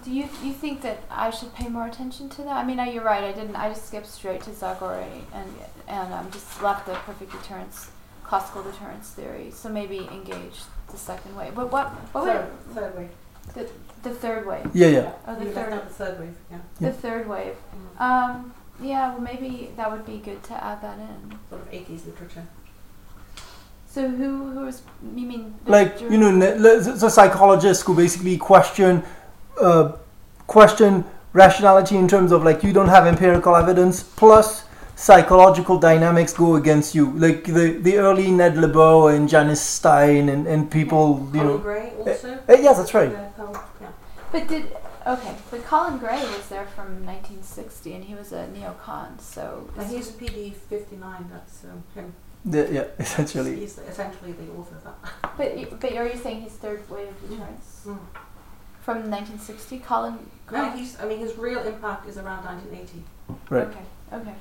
do 0.04 0.10
you 0.12 0.28
you 0.42 0.52
think 0.52 0.82
that 0.82 0.98
I 1.10 1.30
should 1.30 1.54
pay 1.54 1.68
more 1.68 1.86
attention 1.86 2.28
to 2.30 2.42
that? 2.42 2.56
I 2.56 2.64
mean, 2.64 2.78
you're 2.92 3.02
right. 3.04 3.24
I 3.24 3.32
didn't. 3.32 3.56
I 3.56 3.68
just 3.70 3.86
skipped 3.86 4.06
straight 4.06 4.42
to 4.42 4.50
Zagare 4.50 5.06
and 5.32 5.54
and 5.88 6.12
um, 6.12 6.30
just 6.30 6.62
left 6.62 6.86
the 6.86 6.92
perfect 6.94 7.32
deterrence, 7.32 7.90
classical 8.24 8.62
deterrence 8.62 9.10
theory. 9.10 9.50
So 9.50 9.68
maybe 9.68 9.98
engage 10.12 10.60
the 10.90 10.96
second 10.98 11.34
wave. 11.36 11.54
But 11.54 11.72
what 11.72 11.88
what 12.12 12.24
would 12.24 12.32
Third, 12.32 12.50
third 12.74 12.96
wave. 12.98 13.10
the, 13.54 13.68
the 14.08 14.14
third 14.14 14.46
wave? 14.46 14.68
Yeah, 14.74 14.88
yeah. 14.88 15.12
Oh, 15.26 15.34
the 15.36 15.46
You 15.46 15.50
third. 15.52 15.72
out 15.72 15.88
the 15.88 15.94
third 15.94 16.20
wave, 16.20 16.36
yeah. 16.50 16.58
Yeah. 16.80 16.88
The 16.90 16.94
third 16.94 17.28
wave. 17.28 17.54
Mm. 17.98 18.00
Um, 18.00 18.54
yeah, 18.80 19.08
well, 19.12 19.20
maybe 19.22 19.70
that 19.76 19.90
would 19.90 20.04
be 20.04 20.18
good 20.18 20.42
to 20.44 20.54
add 20.62 20.82
that 20.82 20.98
in. 20.98 21.38
Sort 21.48 21.62
of 21.62 21.70
80s 21.70 22.04
literature. 22.06 22.46
So 23.96 24.06
who 24.06 24.50
who 24.50 24.66
is 24.66 24.82
you 25.16 25.26
mean 25.26 25.54
the 25.64 25.70
like 25.70 25.98
Ger- 25.98 26.10
you 26.12 26.18
know 26.18 26.30
ne- 26.30 26.54
le- 26.64 26.80
the 26.80 26.92
the 27.04 27.08
psychologists 27.08 27.82
who 27.82 27.94
basically 27.96 28.36
question 28.36 29.02
uh, 29.58 29.92
question 30.46 31.02
rationality 31.32 31.96
in 31.96 32.06
terms 32.06 32.30
of 32.30 32.44
like 32.44 32.62
you 32.62 32.74
don't 32.74 32.88
have 32.96 33.06
empirical 33.06 33.56
evidence 33.56 34.02
plus 34.02 34.64
psychological 34.96 35.78
dynamics 35.78 36.34
go 36.34 36.56
against 36.56 36.94
you 36.94 37.10
like 37.12 37.44
the 37.44 37.78
the 37.88 37.96
early 37.96 38.30
Ned 38.30 38.56
Lebow 38.56 39.16
and 39.16 39.30
Janice 39.30 39.62
Stein 39.62 40.28
and, 40.28 40.46
and 40.46 40.70
people 40.70 41.30
you 41.32 41.40
Colin 41.40 41.46
know 41.46 41.56
Gray 41.56 41.92
also. 41.98 42.38
Uh, 42.50 42.52
yeah 42.66 42.74
that's 42.74 42.92
right 42.92 43.10
Yeah, 43.10 43.88
But 44.30 44.46
did 44.46 44.76
Okay, 45.06 45.36
but 45.52 45.64
Colin 45.64 45.98
Gray 45.98 46.18
was 46.18 46.48
there 46.48 46.66
from 46.66 47.06
1960, 47.06 47.94
and 47.94 48.04
he 48.04 48.16
was 48.16 48.32
a 48.32 48.48
neocon. 48.48 49.20
So 49.20 49.70
And 49.78 49.88
he's 49.88 50.10
a 50.10 50.14
PD 50.14 50.52
59, 50.52 51.30
that's 51.30 51.62
um, 51.62 51.84
him. 51.94 52.12
The, 52.46 52.68
yeah, 52.72 52.84
essentially. 52.98 53.56
He's 53.60 53.78
essentially 53.78 54.32
the 54.32 54.52
author 54.52 54.76
of 54.76 54.84
that. 54.84 55.12
But 55.36 55.56
y- 55.56 55.66
but 55.80 55.92
are 55.96 56.06
you 56.06 56.16
saying 56.16 56.42
he's 56.42 56.52
third 56.52 56.88
wave 56.88 57.08
of 57.08 57.20
deterrence 57.28 57.82
Mm. 57.86 57.98
from 58.82 58.96
1960? 59.10 59.78
Colin. 59.80 60.18
No, 60.52 60.70
he's, 60.70 60.98
I 61.00 61.06
mean, 61.06 61.18
his 61.18 61.36
real 61.36 61.60
impact 61.60 62.08
is 62.08 62.16
around 62.18 62.44
1980. 62.44 63.02
Right. 63.50 63.66
Okay. 63.66 63.84
Okay. 64.12 64.34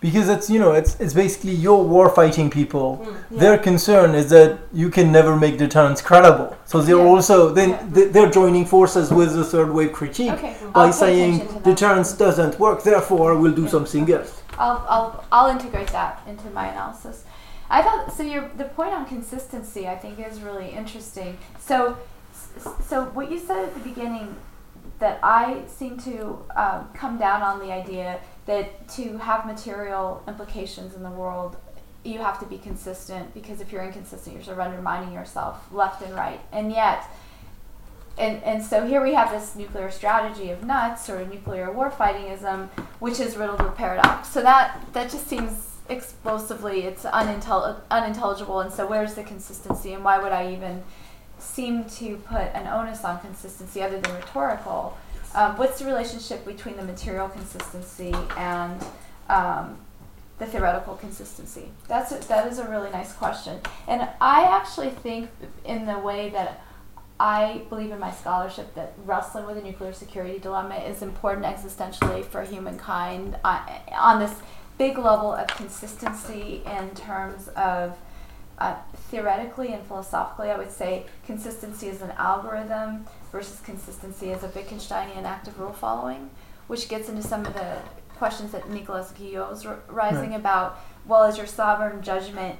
Because 0.00 0.28
it's 0.28 0.50
you 0.50 0.58
know 0.58 0.72
it's 0.72 0.92
it's 1.00 1.14
basically 1.14 1.52
your 1.54 1.82
war 1.82 2.10
fighting 2.10 2.50
people. 2.50 2.88
Mm. 2.98 3.16
Yeah. 3.30 3.40
Their 3.40 3.58
concern 3.58 4.14
is 4.14 4.28
that 4.30 4.58
you 4.72 4.90
can 4.90 5.10
never 5.10 5.34
make 5.36 5.56
deterrence 5.58 6.02
credible. 6.02 6.56
So 6.66 6.80
they're 6.82 6.96
Yeah. 6.98 7.12
also 7.12 7.36
then 7.58 7.70
Yeah. 7.70 7.86
they- 7.94 8.08
they're 8.14 8.30
joining 8.40 8.66
forces 8.66 9.10
with 9.10 9.30
the 9.34 9.44
third 9.44 9.70
wave 9.72 9.92
critique 9.92 10.32
Okay. 10.32 10.54
by 10.74 10.86
I'll 10.86 10.92
saying 10.92 11.34
attention 11.36 11.48
to 11.48 11.54
that. 11.54 11.64
deterrence 11.70 12.12
doesn't 12.12 12.58
work. 12.60 12.82
Therefore, 12.82 13.36
we'll 13.40 13.54
do 13.62 13.62
Yeah. 13.62 13.70
something 13.76 14.12
else. 14.12 14.32
I'll, 14.58 14.84
I'll, 14.88 15.24
I'll 15.30 15.50
integrate 15.50 15.88
that 15.88 16.22
into 16.26 16.50
my 16.50 16.68
analysis. 16.68 17.24
I 17.68 17.82
thought 17.82 18.12
so. 18.12 18.22
Your 18.22 18.48
the 18.56 18.64
point 18.64 18.92
on 18.92 19.06
consistency 19.06 19.88
I 19.88 19.96
think 19.96 20.24
is 20.24 20.40
really 20.40 20.70
interesting. 20.70 21.36
So, 21.58 21.98
so 22.84 23.06
what 23.06 23.30
you 23.30 23.38
said 23.38 23.64
at 23.64 23.74
the 23.74 23.80
beginning 23.80 24.36
that 24.98 25.18
I 25.22 25.62
seem 25.66 25.98
to 25.98 26.38
um, 26.56 26.88
come 26.94 27.18
down 27.18 27.42
on 27.42 27.58
the 27.58 27.72
idea 27.72 28.20
that 28.46 28.88
to 28.90 29.18
have 29.18 29.46
material 29.46 30.22
implications 30.26 30.94
in 30.94 31.02
the 31.02 31.10
world, 31.10 31.56
you 32.04 32.20
have 32.20 32.38
to 32.38 32.46
be 32.46 32.56
consistent 32.56 33.34
because 33.34 33.60
if 33.60 33.72
you're 33.72 33.82
inconsistent, 33.82 34.36
you're 34.36 34.44
sort 34.44 34.58
of 34.58 34.64
undermining 34.64 35.12
yourself 35.12 35.70
left 35.72 36.02
and 36.02 36.14
right. 36.14 36.40
And 36.52 36.70
yet, 36.70 37.04
and, 38.18 38.42
and 38.42 38.64
so 38.64 38.86
here 38.86 39.02
we 39.02 39.14
have 39.14 39.30
this 39.30 39.54
nuclear 39.56 39.90
strategy 39.90 40.50
of 40.50 40.64
nuts 40.64 41.10
or 41.10 41.24
nuclear 41.26 41.68
warfightingism, 41.68 42.68
which 42.98 43.20
is 43.20 43.36
riddled 43.36 43.62
with 43.62 43.74
paradox. 43.74 44.28
So 44.28 44.42
that 44.42 44.80
that 44.92 45.10
just 45.10 45.26
seems 45.26 45.74
explosively 45.88 46.82
it's 46.82 47.04
unintel- 47.04 47.80
unintelligible. 47.90 48.60
And 48.60 48.72
so 48.72 48.86
where's 48.86 49.14
the 49.14 49.22
consistency, 49.22 49.92
and 49.92 50.02
why 50.02 50.18
would 50.18 50.32
I 50.32 50.52
even 50.52 50.82
seem 51.38 51.84
to 51.84 52.16
put 52.16 52.42
an 52.54 52.66
onus 52.66 53.04
on 53.04 53.20
consistency 53.20 53.82
other 53.82 54.00
than 54.00 54.14
rhetorical? 54.14 54.96
Um, 55.34 55.56
what's 55.58 55.78
the 55.78 55.84
relationship 55.84 56.46
between 56.46 56.76
the 56.76 56.84
material 56.84 57.28
consistency 57.28 58.14
and 58.38 58.82
um, 59.28 59.76
the 60.38 60.46
theoretical 60.46 60.94
consistency? 60.94 61.68
That's 61.88 62.10
a, 62.12 62.26
that 62.28 62.50
is 62.50 62.58
a 62.58 62.68
really 62.68 62.90
nice 62.90 63.12
question, 63.12 63.60
and 63.86 64.08
I 64.20 64.44
actually 64.44 64.90
think 64.90 65.28
in 65.66 65.84
the 65.84 65.98
way 65.98 66.30
that 66.30 66.62
I 67.18 67.62
believe 67.70 67.90
in 67.92 67.98
my 67.98 68.10
scholarship 68.12 68.74
that 68.74 68.92
wrestling 69.04 69.46
with 69.46 69.56
a 69.56 69.62
nuclear 69.62 69.92
security 69.92 70.38
dilemma 70.38 70.76
is 70.76 71.00
important 71.02 71.46
existentially 71.46 72.24
for 72.24 72.42
humankind 72.42 73.36
uh, 73.42 73.60
on 73.92 74.18
this 74.20 74.34
big 74.76 74.98
level 74.98 75.32
of 75.32 75.46
consistency 75.48 76.62
in 76.66 76.90
terms 76.90 77.48
of 77.48 77.96
uh, 78.58 78.74
theoretically 79.10 79.72
and 79.72 79.82
philosophically, 79.86 80.50
I 80.50 80.58
would 80.58 80.70
say 80.70 81.06
consistency 81.26 81.88
as 81.88 82.02
an 82.02 82.10
algorithm 82.12 83.06
versus 83.32 83.60
consistency 83.60 84.32
as 84.32 84.42
a 84.44 84.48
Wittgensteinian 84.48 85.24
active 85.24 85.58
rule 85.58 85.72
following, 85.72 86.30
which 86.66 86.88
gets 86.88 87.08
into 87.08 87.22
some 87.22 87.44
of 87.46 87.54
the 87.54 87.78
questions 88.16 88.52
that 88.52 88.68
Nicolas 88.70 89.12
Guilhot 89.18 89.50
was 89.50 89.66
r- 89.66 89.78
rising 89.88 90.30
Right. 90.30 90.40
about. 90.40 90.78
Well, 91.06 91.24
is 91.24 91.36
your 91.36 91.46
sovereign 91.46 92.02
judgment 92.02 92.58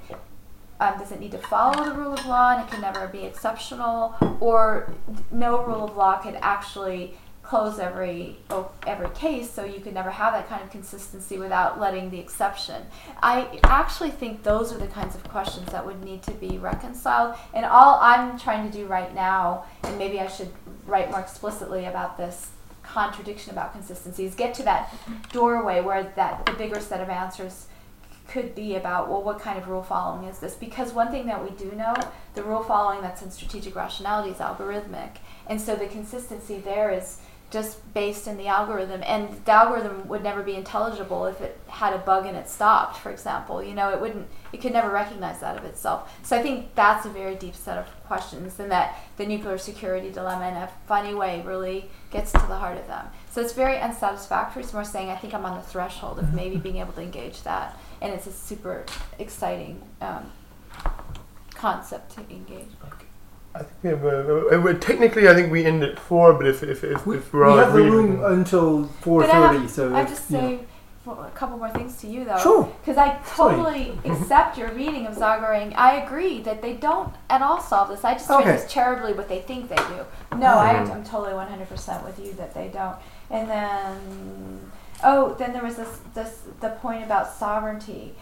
um, 0.81 0.99
does 0.99 1.13
it 1.13 1.21
need 1.21 1.33
to 1.33 1.39
follow 1.39 1.85
the 1.85 1.93
rule 1.93 2.13
of 2.13 2.27
law 2.27 2.55
and 2.57 2.67
it 2.67 2.71
can 2.71 2.81
never 2.81 3.07
be 3.09 3.25
exceptional, 3.25 4.15
or 4.41 4.93
no 5.31 5.65
rule 5.65 5.85
of 5.85 5.97
law 5.97 6.19
could 6.19 6.37
actually 6.41 7.17
close 7.43 7.79
every 7.79 8.37
oh, 8.51 8.71
every 8.87 9.09
case, 9.11 9.49
so 9.49 9.65
you 9.65 9.81
could 9.81 9.95
never 9.95 10.11
have 10.11 10.33
that 10.33 10.49
kind 10.49 10.63
of 10.63 10.71
consistency 10.71 11.39
without 11.39 11.79
letting 11.81 12.11
the 12.11 12.19
exception. 12.19 12.83
I 13.23 13.61
actually 13.63 14.11
think 14.11 14.43
those 14.43 14.73
are 14.73 14.79
the 14.79 14.89
kinds 14.89 15.15
of 15.15 15.23
questions 15.29 15.71
that 15.71 15.87
would 15.87 16.03
need 16.05 16.23
to 16.25 16.33
be 16.33 16.59
reconciled. 16.59 17.37
And 17.55 17.65
all 17.65 17.99
I'm 18.03 18.39
trying 18.39 18.71
to 18.71 18.77
do 18.77 18.87
right 18.87 19.15
now, 19.15 19.65
and 19.85 19.97
maybe 19.97 20.19
I 20.21 20.27
should 20.27 20.51
write 20.87 21.11
more 21.11 21.21
explicitly 21.21 21.85
about 21.85 22.17
this 22.17 22.51
contradiction 22.83 23.53
about 23.53 23.73
consistency, 23.73 24.25
is 24.25 24.35
get 24.35 24.53
to 24.55 24.63
that 24.65 24.93
doorway 25.33 25.81
where 25.81 26.13
that 26.17 26.47
the 26.47 26.53
bigger 26.53 26.81
set 26.81 27.01
of 27.01 27.09
answers 27.09 27.67
could 28.29 28.55
be 28.55 28.75
about 28.77 29.09
well 29.09 29.23
what 29.23 29.41
kind 29.41 29.59
of 29.59 29.69
rule 29.69 29.83
following 29.83 30.29
is 30.29 30.39
this? 30.39 30.55
Because 30.55 30.93
one 30.93 31.11
thing 31.11 31.27
that 31.27 31.43
we 31.43 31.51
do 31.57 31.73
know 31.73 31.95
the 32.35 32.43
rule 32.43 32.63
following 32.63 33.01
that's 33.01 33.23
in 33.23 33.31
strategic 33.31 33.75
rationality 33.75 34.31
is 34.31 34.39
algorithmic. 34.39 35.17
And 35.47 35.61
so 35.61 35.77
the 35.77 35.87
consistency 35.87 36.59
there 36.59 36.91
is 36.91 37.19
just 37.51 37.79
based 37.95 38.27
in 38.27 38.37
the 38.37 38.49
algorithm 38.49 39.03
and 39.07 39.29
the 39.45 39.53
algorithm 39.53 40.09
would 40.09 40.23
never 40.23 40.43
be 40.43 40.55
intelligible 40.55 41.27
if 41.27 41.41
it 41.41 41.59
had 41.69 41.93
a 41.93 41.99
bug 41.99 42.27
and 42.27 42.37
it 42.37 42.49
stopped 42.49 42.99
for 42.99 43.11
example 43.11 43.63
you 43.63 43.73
know 43.73 43.91
it 43.91 44.01
wouldn't 44.01 44.27
it 44.53 44.61
could 44.61 44.73
never 44.73 44.91
recognize 44.91 45.41
that 45.41 45.57
of 45.57 45.65
itself. 45.65 46.13
So 46.23 46.37
i 46.37 46.43
think 46.43 46.75
that's 46.75 47.07
a 47.07 47.09
very 47.09 47.37
deep 47.37 47.55
set 47.55 47.79
of 47.79 47.87
questions 48.07 48.59
and 48.59 48.71
that 48.71 48.99
the 49.17 49.27
nuclear 49.27 49.59
security 49.59 50.11
dilemma 50.11 50.49
in 50.49 50.55
a 50.55 50.71
funny 50.87 51.15
way 51.15 51.43
really 51.47 51.89
gets 52.11 52.33
to 52.33 52.39
the 52.39 52.57
heart 52.57 52.79
of 52.79 52.87
them. 52.87 53.07
So 53.31 53.41
it's 53.41 53.53
very 53.53 53.79
unsatisfactory. 53.79 54.63
It's 54.63 54.73
more 54.73 54.85
saying 54.85 55.11
i 55.11 55.17
think 55.17 55.33
i'm 55.33 55.47
on 55.47 55.57
the 55.57 55.63
threshold 55.63 56.19
of 56.19 56.35
maybe 56.35 56.57
being 56.57 56.79
able 56.79 56.93
to 56.95 57.03
engage 57.03 57.43
that 57.43 57.79
and 58.01 58.13
it's 58.13 58.27
a 58.27 58.33
super 58.33 58.85
exciting 59.19 59.83
um, 60.01 60.33
concept 61.55 62.13
to 62.17 62.21
engage 62.29 62.69
I 63.57 63.63
think 63.63 64.03
we 64.03 64.09
have 64.11 64.67
a, 64.67 64.75
technically 64.75 65.29
I 65.29 65.35
think 65.35 65.51
we 65.53 65.65
end 65.65 65.83
at 65.83 65.99
four, 65.99 66.33
but 66.35 66.47
if 66.47 66.63
if 66.63 66.85
if, 66.85 67.07
We, 67.07 67.17
if 67.19 67.33
we 67.33 67.41
we're 67.41 67.47
all 67.47 67.57
have 67.59 67.73
the 67.73 67.83
room 67.83 68.17
can- 68.17 68.25
until 68.25 68.85
four 69.01 69.21
But 69.23 69.31
I 69.31 69.33
thirty. 69.49 69.59
have- 69.63 69.71
So 69.71 69.95
I 69.95 70.03
if, 70.03 70.09
just 70.09 70.31
you 70.31 70.37
know. 70.39 70.49
say 70.59 70.61
well, 71.05 71.23
a 71.23 71.31
couple 71.31 71.57
more 71.57 71.71
things 71.71 71.97
to 72.01 72.09
you 72.09 72.25
though. 72.25 72.37
Sure. 72.39 72.65
Because 72.81 72.97
I 72.99 73.17
totally 73.37 73.97
accept 74.05 74.59
your 74.59 74.71
reading 74.73 75.07
of 75.07 75.15
Zagaring. 75.15 75.73
I 75.77 76.03
agree 76.05 76.41
that 76.43 76.63
they 76.63 76.73
don't 76.73 77.15
at 77.31 77.43
all 77.43 77.61
solve 77.61 77.89
this. 77.91 78.03
I 78.05 78.15
just 78.15 78.27
treat 78.27 78.41
Okay. 78.41 78.53
this 78.53 78.67
terribly 78.69 79.13
what 79.13 79.29
they 79.29 79.41
think 79.41 79.69
they 79.69 79.77
do. 79.77 80.05
No, 80.37 80.59
I, 80.59 80.75
Mhm. 80.75 80.91
I'm 80.91 81.05
totally 81.05 81.33
100% 81.33 82.05
with 82.05 82.19
you 82.19 82.33
that 82.35 82.55
they 82.55 82.69
don't. 82.69 82.97
And 83.31 83.49
then, 83.49 84.73
oh, 85.05 85.35
then 85.39 85.53
there 85.53 85.63
was 85.63 85.77
this, 85.77 86.01
this 86.15 86.43
the 86.61 86.71
point 86.71 87.05
about 87.05 87.33
sovereignty. 87.33 88.15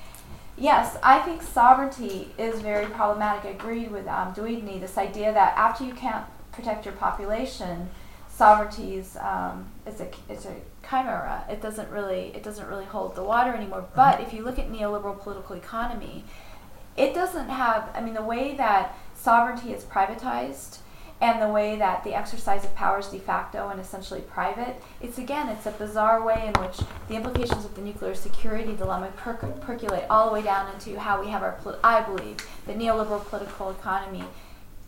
Yes, 0.56 0.96
I 1.02 1.18
think 1.20 1.42
sovereignty 1.42 2.28
is 2.38 2.60
very 2.60 2.86
problematic. 2.86 3.44
I 3.44 3.48
agreed 3.50 3.90
with 3.90 4.06
um, 4.06 4.32
this 4.34 4.96
idea 4.96 5.32
that 5.32 5.56
after 5.56 5.84
you 5.84 5.92
can't 5.92 6.24
protect 6.52 6.84
your 6.84 6.94
population, 6.94 7.90
sovereignty 8.28 8.96
is 8.96 9.16
um, 9.16 9.66
it's 9.84 10.00
a 10.00 10.08
it's 10.28 10.46
a 10.46 10.54
chimera. 10.88 11.44
It 11.50 11.60
doesn't 11.60 11.90
really 11.90 12.32
it 12.34 12.44
doesn't 12.44 12.68
really 12.68 12.84
hold 12.84 13.16
the 13.16 13.24
water 13.24 13.52
anymore. 13.52 13.84
But 13.96 14.20
if 14.20 14.32
you 14.32 14.44
look 14.44 14.58
at 14.60 14.70
neoliberal 14.70 15.20
political 15.20 15.56
economy, 15.56 16.24
it 16.96 17.14
doesn't 17.14 17.48
have. 17.48 17.90
I 17.92 18.00
mean, 18.00 18.14
the 18.14 18.22
way 18.22 18.56
that 18.56 18.96
sovereignty 19.14 19.72
is 19.72 19.82
privatized 19.82 20.78
and 21.24 21.40
the 21.40 21.48
way 21.48 21.74
that 21.76 22.04
the 22.04 22.14
exercise 22.14 22.64
of 22.64 22.74
power 22.74 22.98
is 22.98 23.06
de 23.06 23.18
facto 23.18 23.70
and 23.70 23.80
essentially 23.80 24.20
private, 24.20 24.76
it's 25.00 25.16
again, 25.16 25.48
it's 25.48 25.64
a 25.64 25.70
bizarre 25.70 26.22
way 26.22 26.52
in 26.54 26.62
which 26.62 26.78
the 27.08 27.14
implications 27.14 27.64
of 27.64 27.74
the 27.74 27.80
nuclear 27.80 28.14
security 28.14 28.76
dilemma 28.76 29.10
perc- 29.16 29.58
percolate 29.62 30.04
all 30.10 30.28
the 30.28 30.34
way 30.34 30.42
down 30.42 30.70
into 30.74 31.00
how 31.00 31.18
we 31.18 31.30
have 31.30 31.42
our, 31.42 31.52
poli- 31.62 31.78
I 31.82 32.02
believe, 32.02 32.36
the 32.66 32.74
neoliberal 32.74 33.24
political 33.24 33.70
economy 33.70 34.24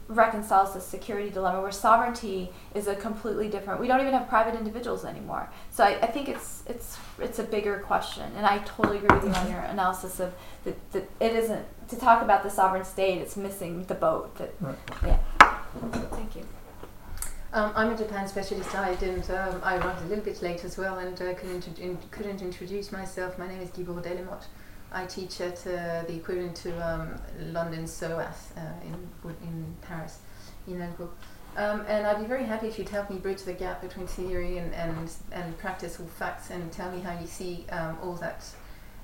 reconciles 0.09 0.75
the 0.75 0.81
security 0.81 1.31
dilemma 1.31 1.63
where 1.63 1.73
sovereignty 1.73 2.51
is 2.75 2.87
a 2.87 2.95
completely 2.95 3.49
different 3.49 3.81
we 3.81 3.89
don't 3.89 4.01
even 4.01 4.13
have 4.13 4.29
private 4.29 4.55
individuals 4.55 5.05
anymore. 5.05 5.49
So 5.71 5.83
I, 5.85 5.99
I 6.01 6.07
think 6.07 6.29
it's 6.29 6.63
it's 6.67 6.99
it's 7.19 7.39
a 7.39 7.45
bigger 7.45 7.79
question 7.79 8.31
and 8.37 8.47
i 8.47 8.59
totally 8.59 8.99
agree 8.99 9.17
with 9.17 9.25
you 9.25 9.31
on 9.31 9.35
mm-hmm. 9.35 9.53
your 9.53 9.63
analysis 9.63 10.21
of 10.21 10.33
that, 10.65 10.93
that 10.93 11.11
it 11.19 11.35
isn't 11.35 11.65
to 11.89 11.97
talk 11.97 12.23
about 12.23 12.45
the 12.45 12.51
sovereign 12.51 12.85
state 12.85 13.19
it's 13.21 13.37
missing 13.37 13.85
the 13.87 13.95
boat 13.95 14.37
that 14.37 14.53
Right. 14.61 14.79
yeah 15.05 15.19
thank 16.11 16.37
you 16.37 16.45
Um, 17.53 17.73
I'm 17.75 17.91
a 17.93 17.97
Japan 17.97 18.29
specialist. 18.29 18.75
I 18.75 18.95
didn't. 18.97 19.31
Um, 19.31 19.61
I 19.63 19.77
arrived 19.77 20.03
a 20.03 20.09
little 20.09 20.25
bit 20.25 20.43
late 20.43 20.65
as 20.65 20.77
well, 20.77 20.99
and 20.99 21.21
uh, 21.23 21.35
couldn't 21.35 21.79
in, 21.79 21.97
couldn't 22.11 22.43
introduce 22.43 22.93
myself. 22.93 23.39
My 23.39 23.49
name 23.49 23.61
is 23.61 23.71
Guibourg 23.71 24.03
Delamotte. 24.05 24.47
I 24.93 25.07
teach 25.07 25.41
at 25.41 25.59
uh, 25.67 26.03
the 26.09 26.15
equivalent 26.17 26.57
to 26.65 26.71
um, 26.87 27.09
London 27.53 27.87
SOAS 27.87 28.53
uh, 28.57 28.61
in 28.85 28.95
in 29.43 29.77
Paris, 29.81 30.19
in 30.67 30.79
Elgro. 30.79 31.09
Um, 31.57 31.85
and 31.89 32.07
I'd 32.07 32.21
be 32.21 32.27
very 32.27 32.45
happy 32.45 32.69
if 32.69 32.79
you'd 32.79 32.91
help 32.91 33.09
me 33.09 33.17
bridge 33.17 33.43
the 33.43 33.55
gap 33.55 33.81
between 33.81 34.07
theory 34.07 34.59
and, 34.59 34.75
and, 34.75 35.11
and 35.33 35.57
practice 35.57 35.99
or 35.99 36.05
facts 36.05 36.51
and 36.51 36.71
tell 36.71 36.91
me 36.91 37.01
how 37.01 37.19
you 37.19 37.27
see 37.27 37.65
um, 37.71 37.97
all 38.03 38.13
that 38.17 38.45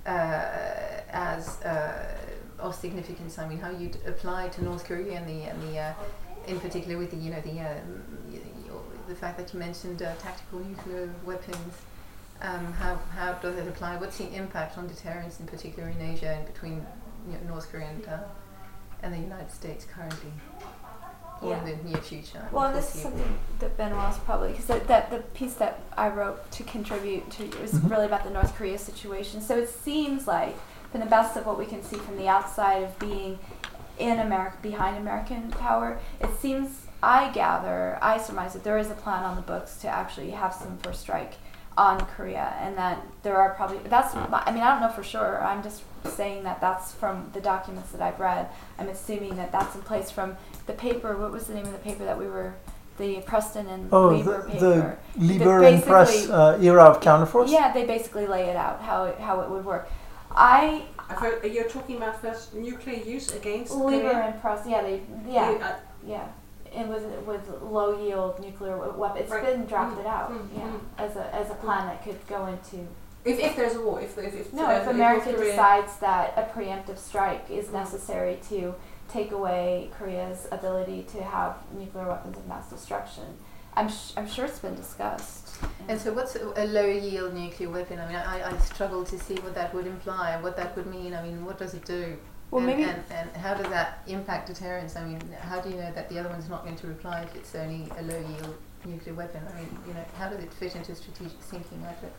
uh, 0.05 1.01
as 1.11 1.63
uh, 1.63 2.15
of 2.59 2.75
significance. 2.75 3.39
I 3.39 3.49
mean, 3.49 3.59
how 3.59 3.71
you'd 3.71 3.97
apply 4.07 4.49
to 4.51 4.65
North 4.65 4.85
Korea 4.85 5.17
and 5.17 5.27
the, 5.27 5.45
and 5.45 5.63
the 5.63 5.79
uh, 5.79 5.93
in 6.47 6.59
particular 6.61 6.99
with 6.99 7.11
the, 7.11 7.17
you 7.17 7.31
know, 7.31 7.41
the, 7.41 7.61
um, 7.61 8.03
y- 8.31 8.39
y- 8.67 8.73
the 9.09 9.15
fact 9.15 9.39
that 9.39 9.53
you 9.53 9.59
mentioned 9.59 10.03
uh, 10.03 10.15
tactical 10.17 10.61
nuclear 10.61 11.09
weapons. 11.25 11.75
Um, 12.41 12.73
how, 12.73 12.97
how 13.15 13.35
does 13.35 13.57
it 13.57 13.69
apply? 13.69 13.97
What's 13.97 14.19
the 14.19 14.33
impact 14.35 14.77
on 14.77 14.89
deterrence, 14.89 15.39
in 15.39 15.47
particular 15.47 15.89
in 15.89 16.01
Asia 16.01 16.31
and 16.35 16.47
between 16.53 16.85
you 17.29 17.35
know, 17.35 17.39
North 17.55 17.71
Korea 17.71 17.87
and, 17.87 18.09
uh, 18.09 18.19
and 19.03 19.15
the 19.15 19.19
United 19.19 19.51
States 19.53 19.85
currently? 19.93 20.33
or 21.41 21.51
Yeah. 21.51 21.65
in 21.65 21.83
the 21.85 21.89
near 21.91 21.99
future. 22.01 22.47
Well, 22.53 22.73
this 22.73 22.95
is 22.95 23.03
something 23.03 23.37
that 23.59 23.77
Benoît's 23.77 24.17
probably 24.19 24.51
because 24.53 24.67
that, 24.67 24.87
that 24.87 25.11
the 25.11 25.19
piece 25.35 25.55
that 25.55 25.81
I 25.97 26.09
wrote 26.09 26.49
to 26.53 26.63
contribute 26.63 27.29
to 27.33 27.45
was 27.61 27.73
Mhm. 27.73 27.91
really 27.91 28.07
about 28.07 28.23
the 28.23 28.31
North 28.31 28.55
Korea 28.57 28.79
situation. 28.79 29.41
So 29.41 29.57
it 29.59 29.69
seems 29.69 30.29
like, 30.29 30.55
from 30.93 31.01
the 31.01 31.07
best 31.07 31.37
of 31.37 31.45
what 31.45 31.59
we 31.59 31.67
can 31.67 31.83
see 31.83 31.97
from 31.97 32.17
the 32.17 32.29
outside 32.29 32.85
of 32.85 32.97
being 33.01 33.41
in 33.99 34.19
America, 34.19 34.57
behind 34.63 34.97
American 34.97 35.51
power, 35.51 35.99
it 36.21 36.31
seems 36.41 36.87
I 37.03 37.33
gather, 37.33 37.99
I 38.01 38.19
surmise 38.19 38.53
that 38.53 38.63
there 38.65 38.79
is 38.79 38.91
a 38.91 38.95
plan 38.95 39.25
on 39.25 39.37
the 39.37 39.43
books 39.43 39.77
to 39.79 39.89
actually 39.89 40.31
have 40.31 40.55
some 40.55 40.79
first 40.79 41.01
strike 41.01 41.35
on 41.77 42.01
Korea, 42.01 42.55
and 42.61 42.77
that 42.77 43.03
there 43.23 43.37
are 43.37 43.55
probably 43.55 43.79
that's. 43.89 44.15
I 44.15 44.53
mean, 44.53 44.63
I 44.63 44.73
don't 44.73 44.81
know 44.83 44.95
for 44.95 45.03
sure. 45.03 45.43
I'm 45.43 45.63
just 45.63 45.83
saying 46.05 46.43
that 46.45 46.61
that's 46.61 46.93
from 46.93 47.31
the 47.33 47.41
documents 47.41 47.93
that 47.93 48.03
I've 48.03 48.21
read. 48.21 48.49
I'm 48.79 48.89
assuming 48.89 49.37
that 49.37 49.53
that's 49.53 49.75
in 49.75 49.81
place 49.83 50.11
from 50.11 50.37
the 50.67 50.75
paper. 50.75 51.17
What 51.17 51.33
was 51.33 51.47
the 51.47 51.55
name 51.55 51.65
of 51.65 51.73
the 51.73 51.79
paper 51.79 52.05
that 52.05 52.19
we 52.19 52.27
were? 52.27 52.55
The 52.99 53.23
Preston 53.23 53.67
and 53.69 53.89
Oh, 53.91 54.11
Weber 54.15 54.43
the, 54.43 54.53
paper. 54.53 54.99
the 55.17 55.25
Lieber 55.25 55.65
and 55.65 55.83
Press 55.83 56.29
uh, 56.29 56.59
era 56.61 56.85
of 56.85 57.01
counterforce. 57.01 57.51
Yeah, 57.51 57.73
they 57.73 57.87
basically 57.87 58.27
lay 58.27 58.51
it 58.51 58.57
out 58.57 58.83
how 58.83 59.05
it, 59.07 59.19
how 59.19 59.41
it 59.41 59.49
would 59.49 59.65
work. 59.65 59.89
I 60.31 60.83
Heard, 61.19 61.45
you're 61.53 61.69
talking 61.69 61.97
about 61.97 62.21
first 62.21 62.55
nuclear 62.55 62.97
use 62.97 63.33
against 63.35 63.73
Lieber 63.75 64.11
Korea? 64.11 64.23
and 64.25 64.41
Press. 64.41 64.67
Yeah, 64.67 64.83
they 64.83 65.03
yeah 65.29 65.51
You, 65.51 65.57
uh, 65.59 65.75
yeah. 66.07 66.29
And 66.75 66.89
with 66.89 67.05
with 67.27 67.49
low 67.63 68.03
yield 68.03 68.41
nuclear 68.41 68.77
weapons, 68.93 69.21
it's 69.25 69.31
Right. 69.31 69.45
been 69.45 69.67
drafted 69.67 70.05
Mm, 70.07 70.11
out. 70.11 70.31
mm, 70.33 70.49
yeah, 70.57 70.63
mm. 70.63 70.81
as 70.99 71.17
a 71.17 71.35
as 71.35 71.51
a 71.51 71.55
plan 71.55 71.87
that 71.87 72.03
could 72.03 72.19
go 72.27 72.47
into 72.47 72.87
if, 73.25 73.39
if 73.39 73.55
there's 73.57 73.77
a 73.77 73.81
war, 73.81 74.01
if 74.01 74.17
if, 74.19 74.35
if 74.35 74.53
No, 74.53 74.67
uh, 74.67 74.71
if 74.81 74.87
America 74.89 75.27
North 75.27 75.37
Korea- 75.37 75.51
decides 75.53 75.97
that 75.99 76.33
a 76.37 76.43
preemptive 76.59 76.99
strike 76.99 77.49
is 77.51 77.71
necessary 77.71 78.39
to 78.49 78.75
take 79.09 79.31
away 79.33 79.91
Korea's 79.97 80.49
ability 80.51 81.05
to 81.13 81.23
have 81.23 81.57
nuclear 81.73 82.09
weapons 82.09 82.37
of 82.39 82.47
mass 82.49 82.69
destruction, 82.71 83.25
I'm, 83.75 83.89
sh- 83.89 84.13
I'm 84.17 84.29
sure 84.29 84.45
it's 84.45 84.59
been 84.59 84.75
discussed. 84.75 85.57
And 85.89 86.01
so, 86.01 86.13
what's 86.13 86.37
a, 86.37 86.65
low 86.67 86.87
yield 86.87 87.35
nuclear 87.35 87.71
weapon? 87.71 87.99
I 87.99 88.07
mean, 88.07 88.17
I, 88.17 88.51
I 88.51 88.59
struggle 88.59 89.05
to 89.05 89.19
see 89.19 89.35
what 89.37 89.55
that 89.55 89.73
would 89.75 89.87
imply, 89.87 90.41
what 90.41 90.57
that 90.57 90.77
would 90.77 90.87
mean. 90.87 91.15
I 91.15 91.23
mean, 91.23 91.45
what 91.45 91.59
does 91.59 91.75
it 91.75 91.85
do? 91.85 92.17
Well, 92.51 92.59
and, 92.63 92.67
maybe- 92.79 92.83
and, 92.91 93.03
and 93.11 93.31
how 93.37 93.55
does 93.55 93.69
that 93.69 94.03
impact 94.07 94.49
deterrence? 94.49 94.97
I 94.97 95.05
mean, 95.05 95.21
how 95.41 95.61
do 95.61 95.71
you 95.71 95.77
know 95.77 95.91
that 95.93 96.09
the 96.09 96.19
other 96.19 96.29
one's 96.29 96.49
not 96.49 96.65
going 96.65 96.77
to 96.77 96.87
reply 96.87 97.23
if 97.23 97.35
it's 97.35 97.55
only 97.55 97.89
a 97.97 98.03
low 98.03 98.19
yield 98.19 98.57
nuclear 98.85 99.15
weapon? 99.15 99.43
I 99.51 99.61
mean, 99.61 99.79
you 99.87 99.95
know, 99.95 100.05
how 100.19 100.29
does 100.29 100.43
it 100.43 100.53
fit 100.53 100.77
into 100.77 100.95
strategic 100.95 101.39
thinking 101.41 101.83
like 101.83 102.01
that? 102.03 102.13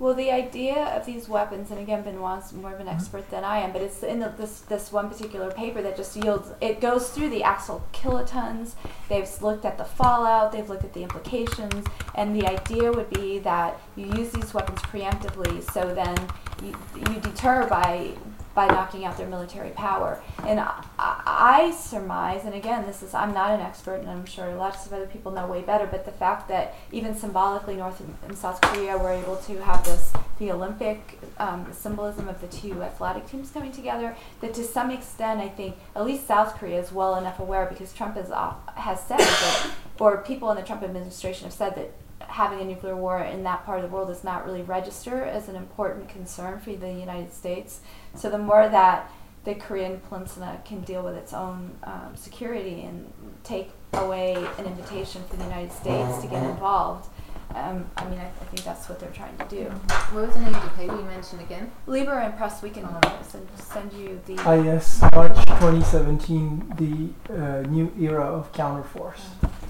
Well, 0.00 0.14
the 0.14 0.30
idea 0.30 0.82
of 0.96 1.04
these 1.04 1.28
weapons, 1.28 1.70
and 1.70 1.78
again, 1.78 2.02
Benoît's 2.02 2.54
more 2.54 2.72
of 2.72 2.80
an 2.80 2.86
mm-hmm. 2.86 2.96
expert 2.96 3.30
than 3.30 3.44
I 3.44 3.58
am, 3.58 3.70
but 3.70 3.82
it's 3.82 4.02
in 4.02 4.18
the, 4.18 4.30
this 4.30 4.60
this 4.62 4.90
one 4.90 5.10
particular 5.10 5.50
paper 5.50 5.82
that 5.82 5.94
just 5.94 6.16
yields. 6.16 6.48
It 6.62 6.80
goes 6.80 7.10
through 7.10 7.28
the 7.28 7.42
actual 7.42 7.84
kilotons. 7.92 8.76
They've 9.10 9.28
looked 9.42 9.66
at 9.66 9.76
the 9.76 9.84
fallout. 9.84 10.52
They've 10.52 10.66
looked 10.66 10.84
at 10.84 10.94
the 10.94 11.02
implications, 11.02 11.86
and 12.14 12.34
the 12.34 12.46
idea 12.46 12.90
would 12.90 13.10
be 13.10 13.40
that 13.40 13.78
you 13.94 14.06
use 14.06 14.30
these 14.30 14.54
weapons 14.54 14.80
preemptively, 14.80 15.70
so 15.70 15.94
then 15.94 16.16
you, 16.64 16.74
you 16.96 17.20
deter 17.20 17.68
by 17.68 18.12
by 18.54 18.66
knocking 18.66 19.04
out 19.04 19.16
their 19.16 19.28
military 19.28 19.70
power. 19.70 20.20
And 20.44 20.58
I, 20.60 20.84
I 20.98 21.70
surmise, 21.70 22.44
and 22.44 22.54
again, 22.54 22.86
this 22.86 23.02
is 23.02 23.14
I'm 23.14 23.32
not 23.32 23.52
an 23.52 23.60
expert, 23.60 23.96
and 23.96 24.10
I'm 24.10 24.26
sure 24.26 24.54
lots 24.54 24.86
of 24.86 24.92
other 24.92 25.06
people 25.06 25.32
know 25.32 25.46
way 25.46 25.62
better. 25.62 25.86
But 25.86 26.04
the 26.04 26.12
fact 26.12 26.48
that 26.48 26.74
even 26.92 27.14
symbolically, 27.14 27.76
North 27.76 28.00
and, 28.00 28.36
South 28.36 28.60
Korea 28.60 28.96
were 28.96 29.10
able 29.10 29.36
to 29.36 29.62
have 29.62 29.84
this 29.84 30.12
the 30.38 30.50
Olympic 30.50 31.18
um, 31.38 31.66
symbolism 31.72 32.28
of 32.28 32.40
the 32.40 32.46
two 32.46 32.82
athletic 32.82 33.28
teams 33.28 33.50
coming 33.50 33.70
together. 33.70 34.16
That 34.40 34.54
to 34.54 34.64
some 34.64 34.90
extent, 34.90 35.40
I 35.40 35.48
think 35.48 35.76
at 35.94 36.04
least 36.04 36.26
South 36.26 36.54
Korea 36.54 36.80
is 36.80 36.90
well 36.90 37.16
enough 37.16 37.38
aware 37.38 37.66
because 37.66 37.92
Trump 37.92 38.16
has 38.16 38.30
uh, 38.30 38.54
has 38.74 39.00
said 39.00 39.18
that, 39.18 39.70
or 39.98 40.18
people 40.18 40.50
in 40.50 40.56
the 40.56 40.62
Trump 40.62 40.82
administration 40.82 41.44
have 41.44 41.52
said 41.52 41.74
that 41.76 41.92
having 42.30 42.60
a 42.60 42.64
nuclear 42.64 42.96
war 42.96 43.20
in 43.20 43.42
that 43.44 43.64
part 43.64 43.82
of 43.82 43.90
the 43.90 43.94
world 43.94 44.08
does 44.08 44.24
not 44.24 44.44
really 44.44 44.62
register 44.62 45.24
as 45.24 45.48
an 45.48 45.56
important 45.56 46.08
concern 46.08 46.60
for 46.60 46.72
the 46.74 46.92
United 46.92 47.32
States. 47.32 47.80
So 48.14 48.30
the 48.30 48.38
more 48.38 48.68
that 48.68 49.10
the 49.44 49.54
Korean 49.54 50.00
Peninsula 50.08 50.60
can 50.64 50.80
deal 50.82 51.02
with 51.02 51.14
its 51.14 51.32
own 51.32 51.70
um, 51.84 52.14
security 52.14 52.82
and 52.82 53.10
take 53.42 53.70
away 53.94 54.34
an 54.58 54.66
invitation 54.66 55.22
for 55.28 55.36
the 55.36 55.44
United 55.44 55.72
States 55.72 56.18
to 56.22 56.26
get 56.28 56.42
involved, 56.42 57.08
um, 57.54 57.84
I 57.96 58.04
mean, 58.08 58.20
I, 58.20 58.26
I 58.26 58.44
think 58.44 58.62
that's 58.62 58.88
what 58.88 59.00
they're 59.00 59.10
trying 59.10 59.36
to 59.38 59.44
do. 59.46 59.64
What 60.12 60.26
was 60.26 60.34
the 60.34 60.40
name 60.40 60.54
of 60.54 60.62
the 60.62 60.70
paper 60.70 60.94
you 60.94 61.02
mentioned 61.02 61.40
again? 61.40 61.70
Lieber 61.86 62.12
and 62.18 62.36
Press, 62.36 62.62
we 62.62 62.70
can 62.70 62.84
Oh. 62.84 63.18
send, 63.26 63.48
send 63.56 63.92
you 63.92 64.20
the. 64.26 64.34
IS 64.52 65.02
March 65.14 65.34
2017, 65.46 66.74
the 66.76 67.34
uh, 67.34 67.62
new 67.68 67.92
era 67.98 68.22
of 68.24 68.52
counterforce. 68.52 69.20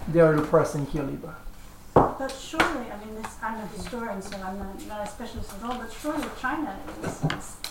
They 0.09 0.21
are 0.21 0.35
the 0.37 0.43
press 0.43 0.75
in 0.75 0.85
here, 0.87 1.03
Lieber. 1.05 1.35
But 2.21 2.33
surely, 2.33 2.91
I 2.93 3.03
mean, 3.03 3.15
this, 3.15 3.35
I'm 3.43 3.59
a 3.59 3.67
historian, 3.69 4.21
so 4.21 4.37
I'm 4.37 4.59
not, 4.59 4.87
not 4.87 5.09
a 5.09 5.11
specialist 5.11 5.55
at 5.55 5.63
all, 5.63 5.79
but 5.79 5.91
surely 5.91 6.29
China 6.39 6.79
is 7.03 7.25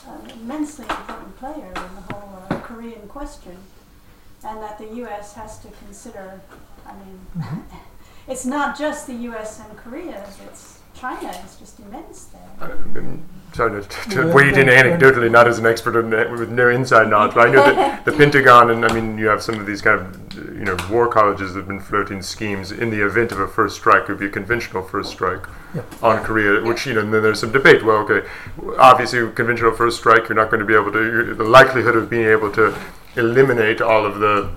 an 0.08 0.32
immensely 0.32 0.86
important 0.90 1.38
player 1.38 1.68
in 1.68 1.74
the 1.74 2.12
whole 2.12 2.44
uh, 2.50 2.60
Korean 2.62 3.08
question, 3.08 3.56
and 4.44 4.60
that 4.64 4.80
the 4.80 4.88
U.S. 5.04 5.36
has 5.36 5.60
to 5.60 5.68
consider, 5.86 6.42
I 6.84 6.94
mean, 6.94 7.28
it's 8.28 8.44
not 8.44 8.76
just 8.76 9.06
the 9.06 9.14
U.S. 9.30 9.60
and 9.60 9.78
Korea, 9.78 10.26
it's 10.48 10.80
China 11.00 11.30
is 11.46 11.56
just 11.58 11.80
immense 11.80 12.26
there. 12.26 12.42
I'm 12.62 13.24
sorry 13.54 13.82
to, 13.82 13.88
to 14.10 14.28
Yeah, 14.28 14.34
wade 14.34 14.58
in 14.58 14.68
yeah, 14.68 14.74
yeah. 14.86 14.98
anecdotally, 14.98 15.32
not 15.32 15.48
as 15.48 15.58
an 15.60 15.66
expert 15.66 15.96
on 15.98 16.10
that, 16.12 16.30
with 16.32 16.50
no 16.50 16.70
inside 16.70 17.10
knowledge, 17.10 17.34
but 17.36 17.48
I 17.48 17.52
know 17.52 17.64
that 17.64 18.04
the 18.06 18.12
Pentagon 18.12 18.70
and 18.70 18.86
I 18.86 18.94
mean 18.94 19.18
you 19.18 19.28
have 19.28 19.42
some 19.42 19.56
of 19.60 19.66
these 19.66 19.82
kind 19.82 20.00
of 20.02 20.34
you 20.58 20.66
know 20.66 20.78
war 20.92 21.08
colleges 21.08 21.54
that 21.54 21.62
have 21.62 21.68
been 21.68 21.80
floating 21.80 22.22
schemes 22.22 22.72
in 22.72 22.90
the 22.90 23.06
event 23.06 23.32
of 23.32 23.40
a 23.40 23.48
first 23.48 23.76
strike, 23.78 24.04
it 24.04 24.10
would 24.10 24.20
be 24.20 24.26
a 24.26 24.30
conventional 24.30 24.84
first 24.84 25.12
strike 25.12 25.46
Yeah. 25.74 25.82
on 26.02 26.24
Korea, 26.24 26.62
which 26.64 26.86
you 26.86 26.94
know 26.94 27.02
and 27.02 27.14
then 27.14 27.24
there's 27.24 27.40
some 27.40 27.52
debate. 27.52 27.84
Well, 27.86 27.98
okay, 28.10 28.28
obviously 28.78 29.20
conventional 29.32 29.72
first 29.72 29.98
strike, 30.00 30.28
you're 30.28 30.36
not 30.36 30.50
going 30.52 30.60
to 30.60 30.66
be 30.66 30.76
able 30.76 30.92
to. 30.92 31.34
The 31.34 31.44
likelihood 31.44 31.96
of 31.96 32.10
being 32.10 32.26
able 32.28 32.52
to 32.54 32.76
eliminate 33.16 33.82
all 33.82 34.06
of 34.06 34.20
the 34.20 34.50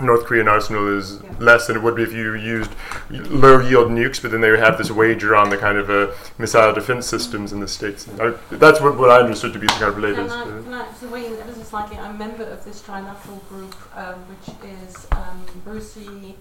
North 0.00 0.26
Korean 0.26 0.46
arsenal 0.46 0.88
is 0.88 1.20
Yeah. 1.22 1.30
less 1.38 1.66
than 1.66 1.76
it 1.76 1.82
would 1.82 1.94
be 1.94 2.02
if 2.02 2.12
you 2.12 2.34
used 2.34 2.70
low 3.10 3.60
yield 3.60 3.90
nukes, 3.90 4.20
but 4.20 4.30
then 4.30 4.42
they 4.42 4.50
would 4.50 4.60
have 4.60 4.76
this 4.76 4.90
wager 4.90 5.34
on 5.34 5.48
the 5.48 5.56
kind 5.56 5.78
of 5.78 5.88
uh, 5.88 6.08
missile 6.38 6.72
defense 6.72 7.06
systems 7.06 7.52
in 7.52 7.60
the 7.60 7.68
states. 7.68 8.06
I, 8.20 8.34
that's 8.50 8.80
what, 8.80 8.98
what 8.98 9.10
I 9.10 9.20
understood 9.20 9.54
to 9.54 9.58
be 9.58 9.66
the 9.66 9.72
kind 9.72 9.84
of 9.84 9.94
Can 9.94 10.02
latest. 10.02 10.34
I, 10.36 10.40
uh, 10.42 10.62
can 10.62 10.74
I, 10.74 10.92
so 10.92 11.08
Wayne, 11.08 11.32
ever 11.32 11.54
so 11.54 11.62
slightly, 11.62 11.96
I'm 11.96 12.16
a 12.16 12.18
member 12.18 12.44
of 12.44 12.62
this 12.64 12.82
trilateral 12.82 13.46
group, 13.48 13.74
um, 13.96 14.16
which 14.28 14.54
is 14.70 15.06
um, 15.12 15.44
Brucey 15.64 16.36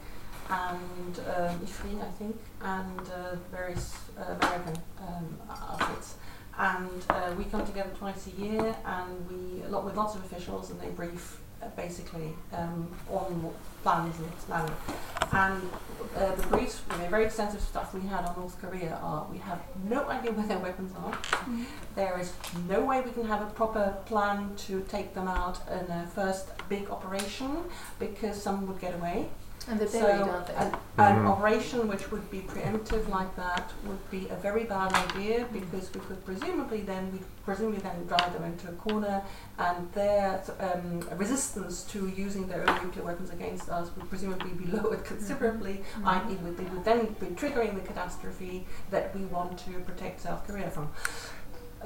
and 0.49 1.19
um, 1.19 1.59
Ifrin, 1.59 2.01
I 2.01 2.11
think, 2.19 2.37
and 2.61 2.99
uh, 3.09 3.35
various 3.51 3.95
uh, 4.19 4.35
American 4.41 4.81
um, 4.99 5.39
outfits. 5.49 6.15
And 6.57 7.05
uh, 7.09 7.33
we 7.37 7.45
come 7.45 7.65
together 7.65 7.89
twice 7.97 8.27
a 8.27 8.41
year, 8.41 8.75
and 8.85 9.29
we 9.29 9.63
a 9.63 9.69
lot 9.69 9.85
with 9.85 9.95
lots 9.95 10.15
of 10.15 10.23
officials, 10.25 10.71
and 10.71 10.79
they 10.79 10.89
brief 10.89 11.39
basically 11.75 12.33
um, 12.53 12.87
on 13.09 13.43
what 13.43 13.55
plans 13.83 14.17
and 14.17 14.37
planning. 14.39 14.75
And 15.31 15.61
uh, 16.15 16.35
the 16.35 16.47
briefs, 16.47 16.81
you 16.91 16.97
know, 16.97 17.09
very 17.09 17.25
extensive 17.25 17.61
stuff 17.61 17.93
we 17.93 18.01
had 18.01 18.25
on 18.25 18.35
North 18.35 18.59
Korea 18.61 18.99
are 19.01 19.27
we 19.31 19.37
have 19.39 19.61
no 19.89 20.07
idea 20.09 20.31
where 20.31 20.47
their 20.47 20.59
weapons 20.59 20.91
are. 20.97 21.17
There 21.95 22.17
is 22.19 22.33
no 22.67 22.83
way 22.83 23.01
we 23.01 23.11
can 23.11 23.25
have 23.25 23.41
a 23.41 23.51
proper 23.51 23.97
plan 24.05 24.55
to 24.67 24.81
take 24.89 25.13
them 25.13 25.27
out 25.27 25.59
in 25.69 25.91
a 25.91 26.07
first 26.13 26.49
big 26.69 26.89
operation 26.89 27.57
because 27.99 28.41
some 28.41 28.65
would 28.67 28.79
get 28.79 28.95
away. 28.95 29.29
And 29.67 29.79
they're 29.79 29.87
So 29.87 30.01
buried, 30.01 30.21
aren't 30.21 30.47
they? 30.47 30.53
an, 30.53 30.67
an 30.67 31.15
mm-hmm. 31.15 31.27
operation 31.27 31.87
which 31.87 32.11
would 32.11 32.29
be 32.29 32.41
preemptive 32.41 33.09
like 33.09 33.35
that 33.35 33.71
would 33.85 34.11
be 34.11 34.27
a 34.29 34.35
very 34.35 34.63
bad 34.63 34.93
idea 34.93 35.39
mm-hmm. 35.39 35.59
because 35.59 35.93
we 35.93 35.99
could 36.01 36.23
presumably 36.23 36.81
then 36.81 37.11
we 37.11 37.19
presumably 37.43 37.79
then 37.79 38.05
drive 38.07 38.33
them 38.33 38.43
into 38.43 38.67
a 38.69 38.73
corner 38.73 39.23
and 39.57 39.91
their 39.93 40.43
um, 40.59 40.99
resistance 41.17 41.83
to 41.83 42.07
using 42.09 42.47
their 42.47 42.67
own 42.69 42.83
nuclear 42.83 43.05
weapons 43.05 43.29
against 43.29 43.69
us 43.69 43.89
would 43.95 44.09
presumably 44.09 44.51
be 44.51 44.65
lowered 44.77 45.03
considerably. 45.05 45.81
Mm-hmm. 45.99 46.07
I.e., 46.07 46.35
would- 46.43 46.57
they 46.57 46.63
would 46.65 46.85
then 46.85 47.15
be 47.19 47.27
triggering 47.27 47.75
the 47.75 47.81
catastrophe 47.81 48.65
that 48.91 49.15
we 49.15 49.25
want 49.25 49.57
to 49.59 49.71
protect 49.81 50.21
South 50.21 50.45
Korea 50.47 50.69
from, 50.69 50.89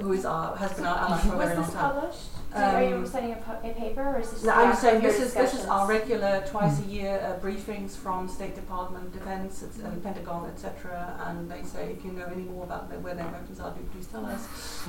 who 0.00 0.12
is 0.12 0.24
our 0.24 0.56
has 0.56 0.72
been 0.74 0.84
our 0.86 0.96
ally 0.98 1.18
for 1.18 1.34
a 1.34 1.36
Was 1.36 1.44
very 1.46 1.56
long 1.56 1.64
this 1.66 1.74
time. 1.74 1.92
published? 1.94 2.20
So 2.52 2.56
are 2.58 2.82
you 2.82 2.96
Um, 2.96 3.06
sending 3.06 3.32
a, 3.32 3.36
po- 3.36 3.60
a 3.62 3.72
paper, 3.74 4.02
or 4.02 4.18
is 4.18 4.30
this? 4.32 4.42
No, 4.42 4.50
the 4.50 4.62
I'm 4.62 4.74
saying 4.74 5.02
this 5.02 5.20
is 5.20 5.32
this 5.34 5.54
is 5.54 5.66
our 5.66 5.86
regular 5.86 6.42
twice 6.48 6.80
a 6.80 6.86
year 6.96 7.14
uh, 7.22 7.38
briefings 7.46 7.92
from 7.96 8.26
State 8.28 8.56
Department, 8.56 9.12
Defense, 9.12 9.62
it's, 9.62 9.78
and 9.78 10.02
Pentagon, 10.02 10.50
etc. 10.50 11.16
And 11.26 11.48
they 11.48 11.62
say 11.62 11.92
if 11.96 12.04
you 12.04 12.10
know 12.10 12.26
any 12.26 12.42
more 12.42 12.64
about 12.64 12.90
the, 12.90 12.98
where 12.98 13.14
their 13.14 13.26
weapons 13.28 13.60
are, 13.60 13.70
do 13.70 13.80
please 13.92 14.06
tell 14.08 14.26
us. 14.26 14.42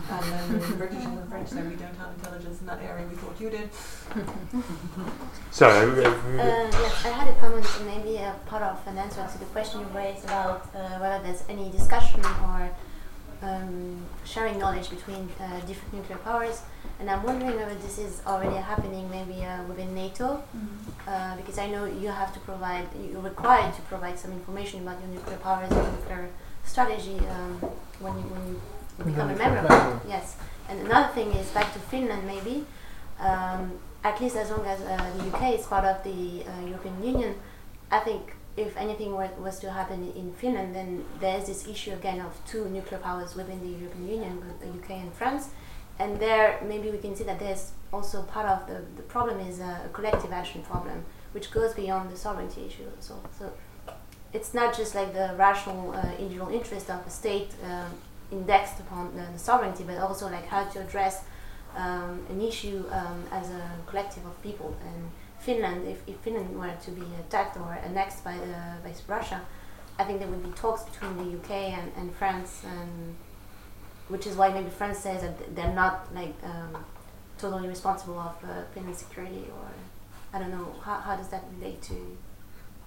And 0.09 0.23
then 0.33 0.59
the 0.71 0.75
British 0.75 1.03
and 1.05 1.17
the 1.19 1.25
French 1.27 1.49
say 1.49 1.61
we 1.61 1.75
don't 1.75 1.95
have 2.03 2.09
intelligence 2.17 2.61
in 2.61 2.65
that 2.65 2.81
area. 2.81 3.05
We 3.07 3.15
thought 3.15 3.39
you 3.39 3.49
did. 3.51 3.69
Sorry, 5.51 5.75
I- 5.77 6.09
Uh, 6.09 6.11
I- 6.11 6.69
yes, 6.81 7.05
I 7.05 7.09
had 7.09 7.27
a 7.27 7.35
comment, 7.39 7.65
and 7.77 7.85
maybe 7.85 8.17
a 8.17 8.33
part 8.47 8.63
of 8.63 8.79
an 8.87 8.97
answer 8.97 9.27
to 9.31 9.37
the 9.37 9.45
question 9.45 9.81
you 9.81 9.87
raised 9.93 10.23
about 10.25 10.65
uh, 10.73 10.97
whether 11.01 11.21
there's 11.23 11.43
any 11.49 11.69
discussion 11.69 12.21
or 12.25 12.69
um, 13.41 14.05
sharing 14.23 14.59
knowledge 14.59 14.89
between 14.89 15.29
uh, 15.39 15.59
different 15.61 15.93
nuclear 15.93 16.17
powers. 16.19 16.61
And 16.99 17.09
I'm 17.09 17.23
wondering 17.23 17.55
whether 17.55 17.75
this 17.75 17.97
is 17.97 18.21
already 18.25 18.57
happening 18.57 19.09
maybe 19.09 19.43
uh, 19.43 19.63
within 19.63 19.93
NATO, 19.95 20.43
uh, 21.07 21.35
because 21.37 21.57
I 21.57 21.67
know 21.67 21.85
you 21.85 22.09
have 22.09 22.33
to 22.33 22.39
provide, 22.41 22.87
you're 23.11 23.21
required 23.21 23.73
to 23.75 23.81
provide 23.83 24.19
some 24.19 24.31
information 24.31 24.81
about 24.81 24.99
your 25.01 25.09
nuclear 25.09 25.37
powers 25.37 25.71
and 25.71 25.91
nuclear 25.97 26.29
strategy 26.63 27.17
um, 27.29 27.57
when 27.99 28.13
you 28.17 28.23
when 28.23 28.47
you 28.47 28.61
become 29.03 29.29
a 29.29 29.35
member. 29.35 29.67
member. 29.67 29.99
Yes. 30.07 30.35
And 30.69 30.79
another 30.81 31.11
thing 31.13 31.31
is 31.31 31.49
back 31.49 31.73
to 31.73 31.79
Finland 31.79 32.25
maybe. 32.25 32.65
Um, 33.19 33.79
at 34.03 34.19
least 34.19 34.35
as 34.35 34.49
long 34.49 34.65
as 34.65 34.81
uh, 34.81 35.11
the 35.17 35.27
UK 35.29 35.59
is 35.59 35.65
part 35.65 35.85
of 35.85 36.03
the 36.03 36.43
uh, 36.43 36.65
European 36.65 37.03
Union, 37.03 37.35
I 37.91 37.99
think 37.99 38.33
if 38.57 38.75
anything 38.75 39.13
was 39.13 39.59
to 39.59 39.71
happen 39.71 40.11
in 40.15 40.33
Finland, 40.33 40.75
then 40.75 41.05
there's 41.19 41.45
this 41.45 41.67
issue 41.67 41.93
again 41.93 42.19
of 42.19 42.37
two 42.45 42.67
nuclear 42.69 42.99
powers 42.99 43.35
within 43.35 43.59
the 43.61 43.79
European 43.79 44.07
Union, 44.07 44.43
the 44.59 44.67
UK 44.67 45.01
and 45.01 45.13
France. 45.13 45.49
And 45.99 46.19
there, 46.19 46.59
maybe 46.67 46.89
we 46.89 46.97
can 46.97 47.15
see 47.15 47.23
that 47.25 47.39
there's 47.39 47.71
also 47.93 48.23
part 48.23 48.47
of 48.47 48.67
the, 48.67 48.81
the 48.95 49.03
problem 49.03 49.39
is 49.39 49.59
a 49.59 49.89
collective 49.93 50.31
action 50.31 50.63
problem, 50.63 51.05
which 51.31 51.51
goes 51.51 51.73
beyond 51.73 52.09
the 52.09 52.17
sovereignty 52.17 52.65
issue. 52.65 52.89
So, 52.99 53.21
so 53.37 53.53
it's 54.33 54.53
not 54.53 54.75
just 54.75 54.95
like 54.95 55.13
the 55.13 55.33
rational 55.37 55.93
uh, 55.93 56.01
individual 56.17 56.49
interest 56.49 56.89
of 56.89 57.05
a 57.05 57.09
state 57.09 57.51
um, 57.65 57.91
indexed 58.31 58.79
upon 58.79 59.15
the, 59.15 59.23
the 59.31 59.39
sovereignty, 59.39 59.83
but 59.85 59.97
also 59.97 60.29
like 60.29 60.47
how 60.47 60.63
to 60.65 60.79
address 60.81 61.23
um, 61.75 62.25
an 62.29 62.41
issue 62.41 62.83
um, 62.91 63.23
as 63.31 63.49
a 63.49 63.71
collective 63.87 64.25
of 64.25 64.41
people. 64.41 64.75
And 64.85 65.11
Finland, 65.41 65.87
if, 65.87 65.99
if 66.07 66.15
Finland 66.17 66.49
were 66.59 66.73
to 66.85 66.91
be 66.91 67.05
attacked 67.19 67.57
or 67.57 67.73
annexed 67.83 68.23
by 68.23 68.35
the 68.37 68.55
by 68.83 68.93
Russia, 69.07 69.41
I 69.99 70.03
think 70.05 70.19
there 70.19 70.27
would 70.27 70.43
be 70.43 70.51
talks 70.51 70.83
between 70.83 71.13
the 71.17 71.37
UK 71.37 71.51
and, 71.79 71.91
and 71.97 72.07
France, 72.15 72.51
and 72.65 73.15
which 74.07 74.25
is 74.27 74.35
why 74.35 74.49
maybe 74.53 74.69
France 74.69 74.99
says 74.99 75.21
that 75.21 75.55
they're 75.55 75.73
not 75.73 75.95
like 76.13 76.35
um, 76.43 76.85
totally 77.37 77.67
responsible 77.67 78.19
of 78.19 78.35
uh, 78.43 78.49
Finland's 78.73 78.99
security, 78.99 79.45
or 79.57 79.67
I 80.33 80.39
don't 80.39 80.51
know 80.51 80.75
how, 80.85 80.97
how 81.07 81.15
does 81.15 81.29
that 81.29 81.43
relate 81.57 81.81
to 81.89 82.17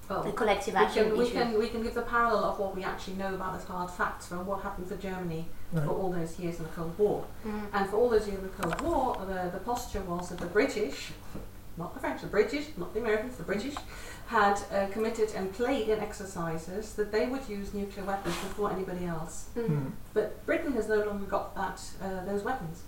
Well, 0.08 0.22
the 0.22 0.32
collective 0.32 0.74
we 0.74 0.80
action 0.84 1.04
can, 1.08 1.18
we 1.18 1.30
can 1.30 1.58
we 1.58 1.68
can 1.68 1.82
give 1.82 1.94
the 1.94 2.02
parallel 2.16 2.44
of 2.50 2.58
what 2.58 2.74
we 2.76 2.82
actually 2.84 3.16
know 3.22 3.32
about 3.34 3.52
as 3.56 3.64
hard 3.64 3.90
facts 3.90 4.26
from 4.28 4.46
what 4.46 4.62
happened 4.62 4.88
for 4.88 4.96
Germany 4.96 5.44
Right. 5.72 5.84
for 5.86 5.90
all 6.00 6.10
those 6.12 6.38
years 6.38 6.58
in 6.58 6.62
the 6.68 6.70
Cold 6.78 6.96
War. 6.98 7.24
Mhm. 7.44 7.66
And 7.72 7.90
for 7.90 7.96
all 7.96 8.08
those 8.08 8.26
years 8.28 8.38
in 8.42 8.46
the 8.50 8.56
Cold 8.62 8.80
War, 8.82 9.02
the, 9.26 9.50
the 9.56 9.58
posture 9.70 10.02
was 10.02 10.28
that 10.28 10.38
the 10.38 10.46
British, 10.58 11.10
not 11.76 11.94
the 11.94 12.00
French, 12.00 12.20
the 12.20 12.26
British, 12.28 12.66
not 12.76 12.92
the 12.94 13.00
Americans, 13.00 13.36
the 13.36 13.42
British, 13.42 13.74
had 14.26 14.58
uh, 14.72 14.86
committed 14.92 15.30
and 15.34 15.52
played 15.52 15.88
in 15.88 15.98
exercises 16.00 16.94
that 16.94 17.12
they 17.12 17.26
would 17.26 17.46
use 17.48 17.74
nuclear 17.74 18.06
weapons 18.06 18.34
before 18.36 18.72
anybody 18.72 19.04
else. 19.06 19.46
Mhm. 19.56 19.68
Mm. 19.68 19.90
But 20.14 20.44
Britain 20.46 20.72
has 20.72 20.88
no 20.88 21.04
longer 21.04 21.26
got 21.26 21.54
that 21.54 21.80
uh, 22.02 22.24
those 22.24 22.42
weapons. 22.42 22.82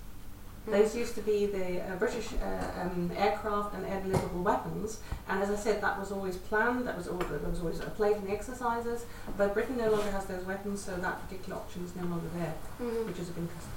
Those 0.69 0.97
used 0.97 1.15
to 1.15 1.21
be 1.21 1.47
the 1.47 1.81
uh, 1.81 1.95
British 1.97 2.29
uh, 2.43 2.81
um, 2.83 3.13
aircraft 3.17 3.73
and 3.77 3.87
air 3.87 4.01
deliverable 4.05 4.43
weapons, 4.43 4.99
and 5.29 5.41
as 5.41 5.49
I 5.49 5.55
said, 5.55 5.81
that 5.81 5.97
was 5.97 6.11
always 6.11 6.37
planned. 6.39 6.89
That 6.89 6.97
was 6.97 7.07
all. 7.07 7.19
That 7.19 7.49
was 7.49 7.61
always 7.61 7.81
uh, 7.81 7.85
played 7.91 8.17
in 8.17 8.25
the 8.25 8.33
exercises. 8.33 9.05
But 9.37 9.55
Britain 9.55 9.77
no 9.77 9.91
longer 9.93 10.11
has 10.11 10.25
those 10.27 10.45
weapons, 10.45 10.83
so 10.83 10.97
that 10.97 11.23
particular 11.23 11.57
option 11.61 11.85
is 11.85 11.95
no 11.95 12.03
longer 12.03 12.27
there, 12.37 12.55
Mhm. 12.83 13.07
which 13.07 13.19
is 13.21 13.29
of 13.29 13.39
interest. 13.39 13.69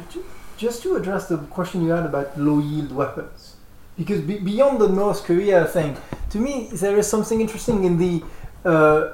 Okay. 0.00 0.20
Just 0.56 0.82
to 0.84 0.94
address 0.94 1.26
the 1.28 1.38
question 1.38 1.82
you 1.82 1.90
had 1.90 2.06
about 2.06 2.38
low 2.38 2.60
yield 2.60 2.92
weapons, 2.92 3.47
because 3.98 4.20
be- 4.22 4.38
beyond 4.38 4.80
the 4.80 4.88
North 4.88 5.24
Korea 5.24 5.66
thing, 5.66 5.96
to 6.30 6.38
me 6.38 6.70
there 6.72 6.96
is 6.96 7.06
something 7.06 7.40
interesting 7.40 7.84
in 7.84 7.98
the 7.98 8.22
uh, 8.64 9.12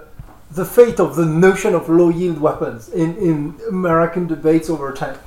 the 0.51 0.64
fate 0.64 1.01
of 1.01 1.16
the 1.16 1.26
notion 1.26 1.74
of 1.74 1.89
low 1.89 2.11
yield 2.11 2.41
weapons 2.41 2.89
in, 2.91 3.16
in 3.16 3.55
American 3.68 4.28
debates 4.28 4.70
over 4.70 4.93
time. 4.93 5.18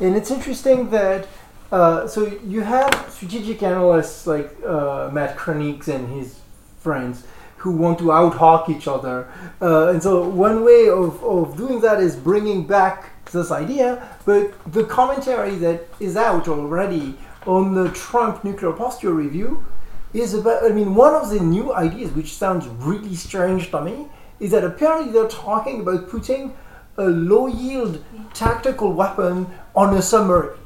And 0.00 0.16
it's 0.16 0.30
interesting 0.30 0.90
that 0.90 1.28
uh, 1.70 2.06
so 2.06 2.26
you 2.44 2.62
have 2.62 2.92
strategic 3.10 3.62
analysts 3.62 4.26
like 4.26 4.50
uh, 4.64 5.10
Matt 5.12 5.36
Kroenigs 5.36 5.88
and 5.88 6.08
his 6.08 6.40
friends 6.80 7.24
who 7.56 7.70
want 7.70 7.98
to 7.98 8.12
out-hawk 8.12 8.68
each 8.68 8.86
other. 8.86 9.26
Uh, 9.60 9.88
and 9.88 10.02
so 10.02 10.28
one 10.28 10.64
way 10.64 10.88
of, 10.88 11.22
of 11.24 11.56
doing 11.56 11.80
that 11.80 11.98
is 12.00 12.14
bringing 12.14 12.66
back 12.66 13.10
this 13.32 13.50
idea, 13.50 14.06
but 14.26 14.52
the 14.72 14.84
commentary 14.84 15.56
that 15.56 15.88
is 15.98 16.16
out 16.16 16.46
already 16.46 17.16
on 17.46 17.74
the 17.74 17.90
Trump 17.90 18.44
nuclear 18.44 18.72
posture 18.72 19.12
review 19.12 19.64
is 20.12 20.34
about, 20.34 20.64
I 20.64 20.68
mean, 20.68 20.94
one 20.94 21.14
of 21.14 21.30
the 21.30 21.40
new 21.40 21.74
ideas, 21.74 22.12
which 22.12 22.34
sounds 22.34 22.66
really 22.66 23.14
strange 23.14 23.70
to 23.70 23.80
me, 23.82 24.06
is 24.40 24.50
that 24.52 24.64
apparently 24.64 25.12
they're 25.12 25.28
talking 25.28 25.80
about 25.80 26.08
putting 26.08 26.56
a 26.96 27.04
low 27.04 27.46
yield 27.46 28.04
tactical 28.32 28.92
weapon 28.92 29.46
on 29.74 29.96
a 29.96 30.02
submarine. 30.02 30.58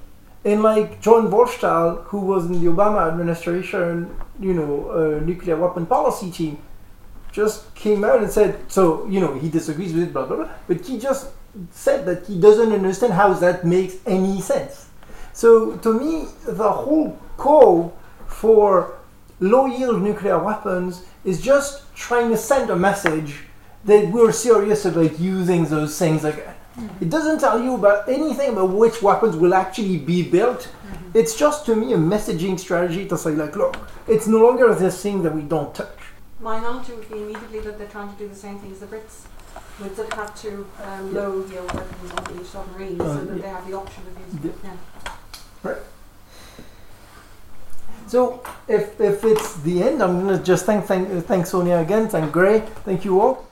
And 0.44 0.62
like 0.62 1.00
John 1.00 1.30
Wolfsthal, 1.30 2.04
who 2.04 2.20
was 2.20 2.46
in 2.46 2.52
the 2.52 2.70
Obama 2.70 3.08
administration, 3.10 4.14
you 4.38 4.54
know, 4.54 4.90
uh, 4.90 5.24
nuclear 5.24 5.56
weapon 5.56 5.86
policy 5.86 6.30
team, 6.30 6.58
just 7.32 7.74
came 7.74 8.04
out 8.04 8.22
and 8.22 8.30
said, 8.30 8.58
so, 8.68 9.06
you 9.06 9.20
know, 9.20 9.34
he 9.34 9.48
disagrees 9.48 9.92
with 9.92 10.04
it, 10.04 10.12
blah, 10.12 10.26
blah, 10.26 10.36
blah, 10.36 10.48
but 10.66 10.84
he 10.86 10.98
just 10.98 11.30
said 11.70 12.06
that 12.06 12.26
he 12.26 12.40
doesn't 12.40 12.72
understand 12.72 13.12
how 13.14 13.32
that 13.32 13.64
makes 13.64 13.96
any 14.06 14.40
sense. 14.40 14.87
So 15.38 15.76
to 15.84 15.92
me, 15.94 16.26
the 16.48 16.68
whole 16.68 17.16
call 17.36 17.96
for 18.26 18.98
low 19.38 19.66
yield 19.66 20.02
nuclear 20.02 20.36
weapons 20.36 21.04
is 21.24 21.40
just 21.40 21.94
trying 21.94 22.30
to 22.30 22.36
send 22.36 22.70
a 22.70 22.74
message 22.74 23.44
that 23.84 24.08
we're 24.10 24.32
serious 24.32 24.84
about 24.84 25.20
using 25.20 25.66
those 25.66 25.96
things 25.96 26.24
again. 26.24 26.56
It 27.00 27.08
doesn't 27.08 27.38
tell 27.38 27.62
you 27.62 27.76
about 27.76 28.08
anything 28.08 28.50
about 28.54 28.70
which 28.70 29.00
weapons 29.00 29.36
will 29.36 29.54
actually 29.54 29.98
be 29.98 30.28
built. 30.28 30.72
It's 31.14 31.36
just 31.36 31.64
to 31.66 31.76
me 31.76 31.92
a 31.92 31.96
messaging 31.96 32.58
strategy 32.58 33.06
to 33.06 33.16
say 33.16 33.30
like, 33.30 33.54
look, 33.54 33.76
it's 34.08 34.26
no 34.26 34.38
longer 34.38 34.74
this 34.74 35.00
thing 35.00 35.22
that 35.22 35.32
we 35.32 35.42
don't 35.42 35.72
touch. 35.72 36.00
My 36.40 36.58
analogy 36.58 36.94
would 36.94 37.08
be 37.08 37.18
immediately 37.22 37.60
that 37.60 37.78
they're 37.78 37.86
trying 37.96 38.10
to 38.12 38.18
do 38.18 38.26
the 38.26 38.34
same 38.34 38.58
thing 38.58 38.72
as 38.72 38.80
the 38.80 38.86
Brits, 38.86 39.22
with 39.80 39.94
that 39.98 40.12
have 40.14 40.34
to 40.42 40.66
um, 40.82 41.14
Yeah. 41.14 41.20
low 41.20 41.44
yield 41.46 41.72
weapons 41.74 42.10
on 42.16 42.40
each 42.40 42.46
submarine, 42.48 43.00
Uh, 43.00 43.04
so 43.04 43.24
that 43.24 43.36
yeah. 43.36 43.42
they 43.42 43.48
have 43.48 43.66
the 43.70 43.76
option 43.76 44.02
of 44.08 44.34
using. 44.34 44.54
Yeah. 44.64 44.70
Yeah. 45.68 45.82
So 48.08 48.42
if, 48.66 48.98
if 49.00 49.22
it's 49.24 49.56
the 49.60 49.82
end, 49.82 50.02
I'm 50.02 50.20
gonna 50.20 50.42
just 50.42 50.64
thank 50.64 50.86
thank, 50.86 51.26
thank 51.26 51.46
Sonia 51.46 51.76
again, 51.78 52.08
thank 52.08 52.32
Grey, 52.32 52.60
thank 52.84 53.04
you 53.04 53.20
all. 53.20 53.47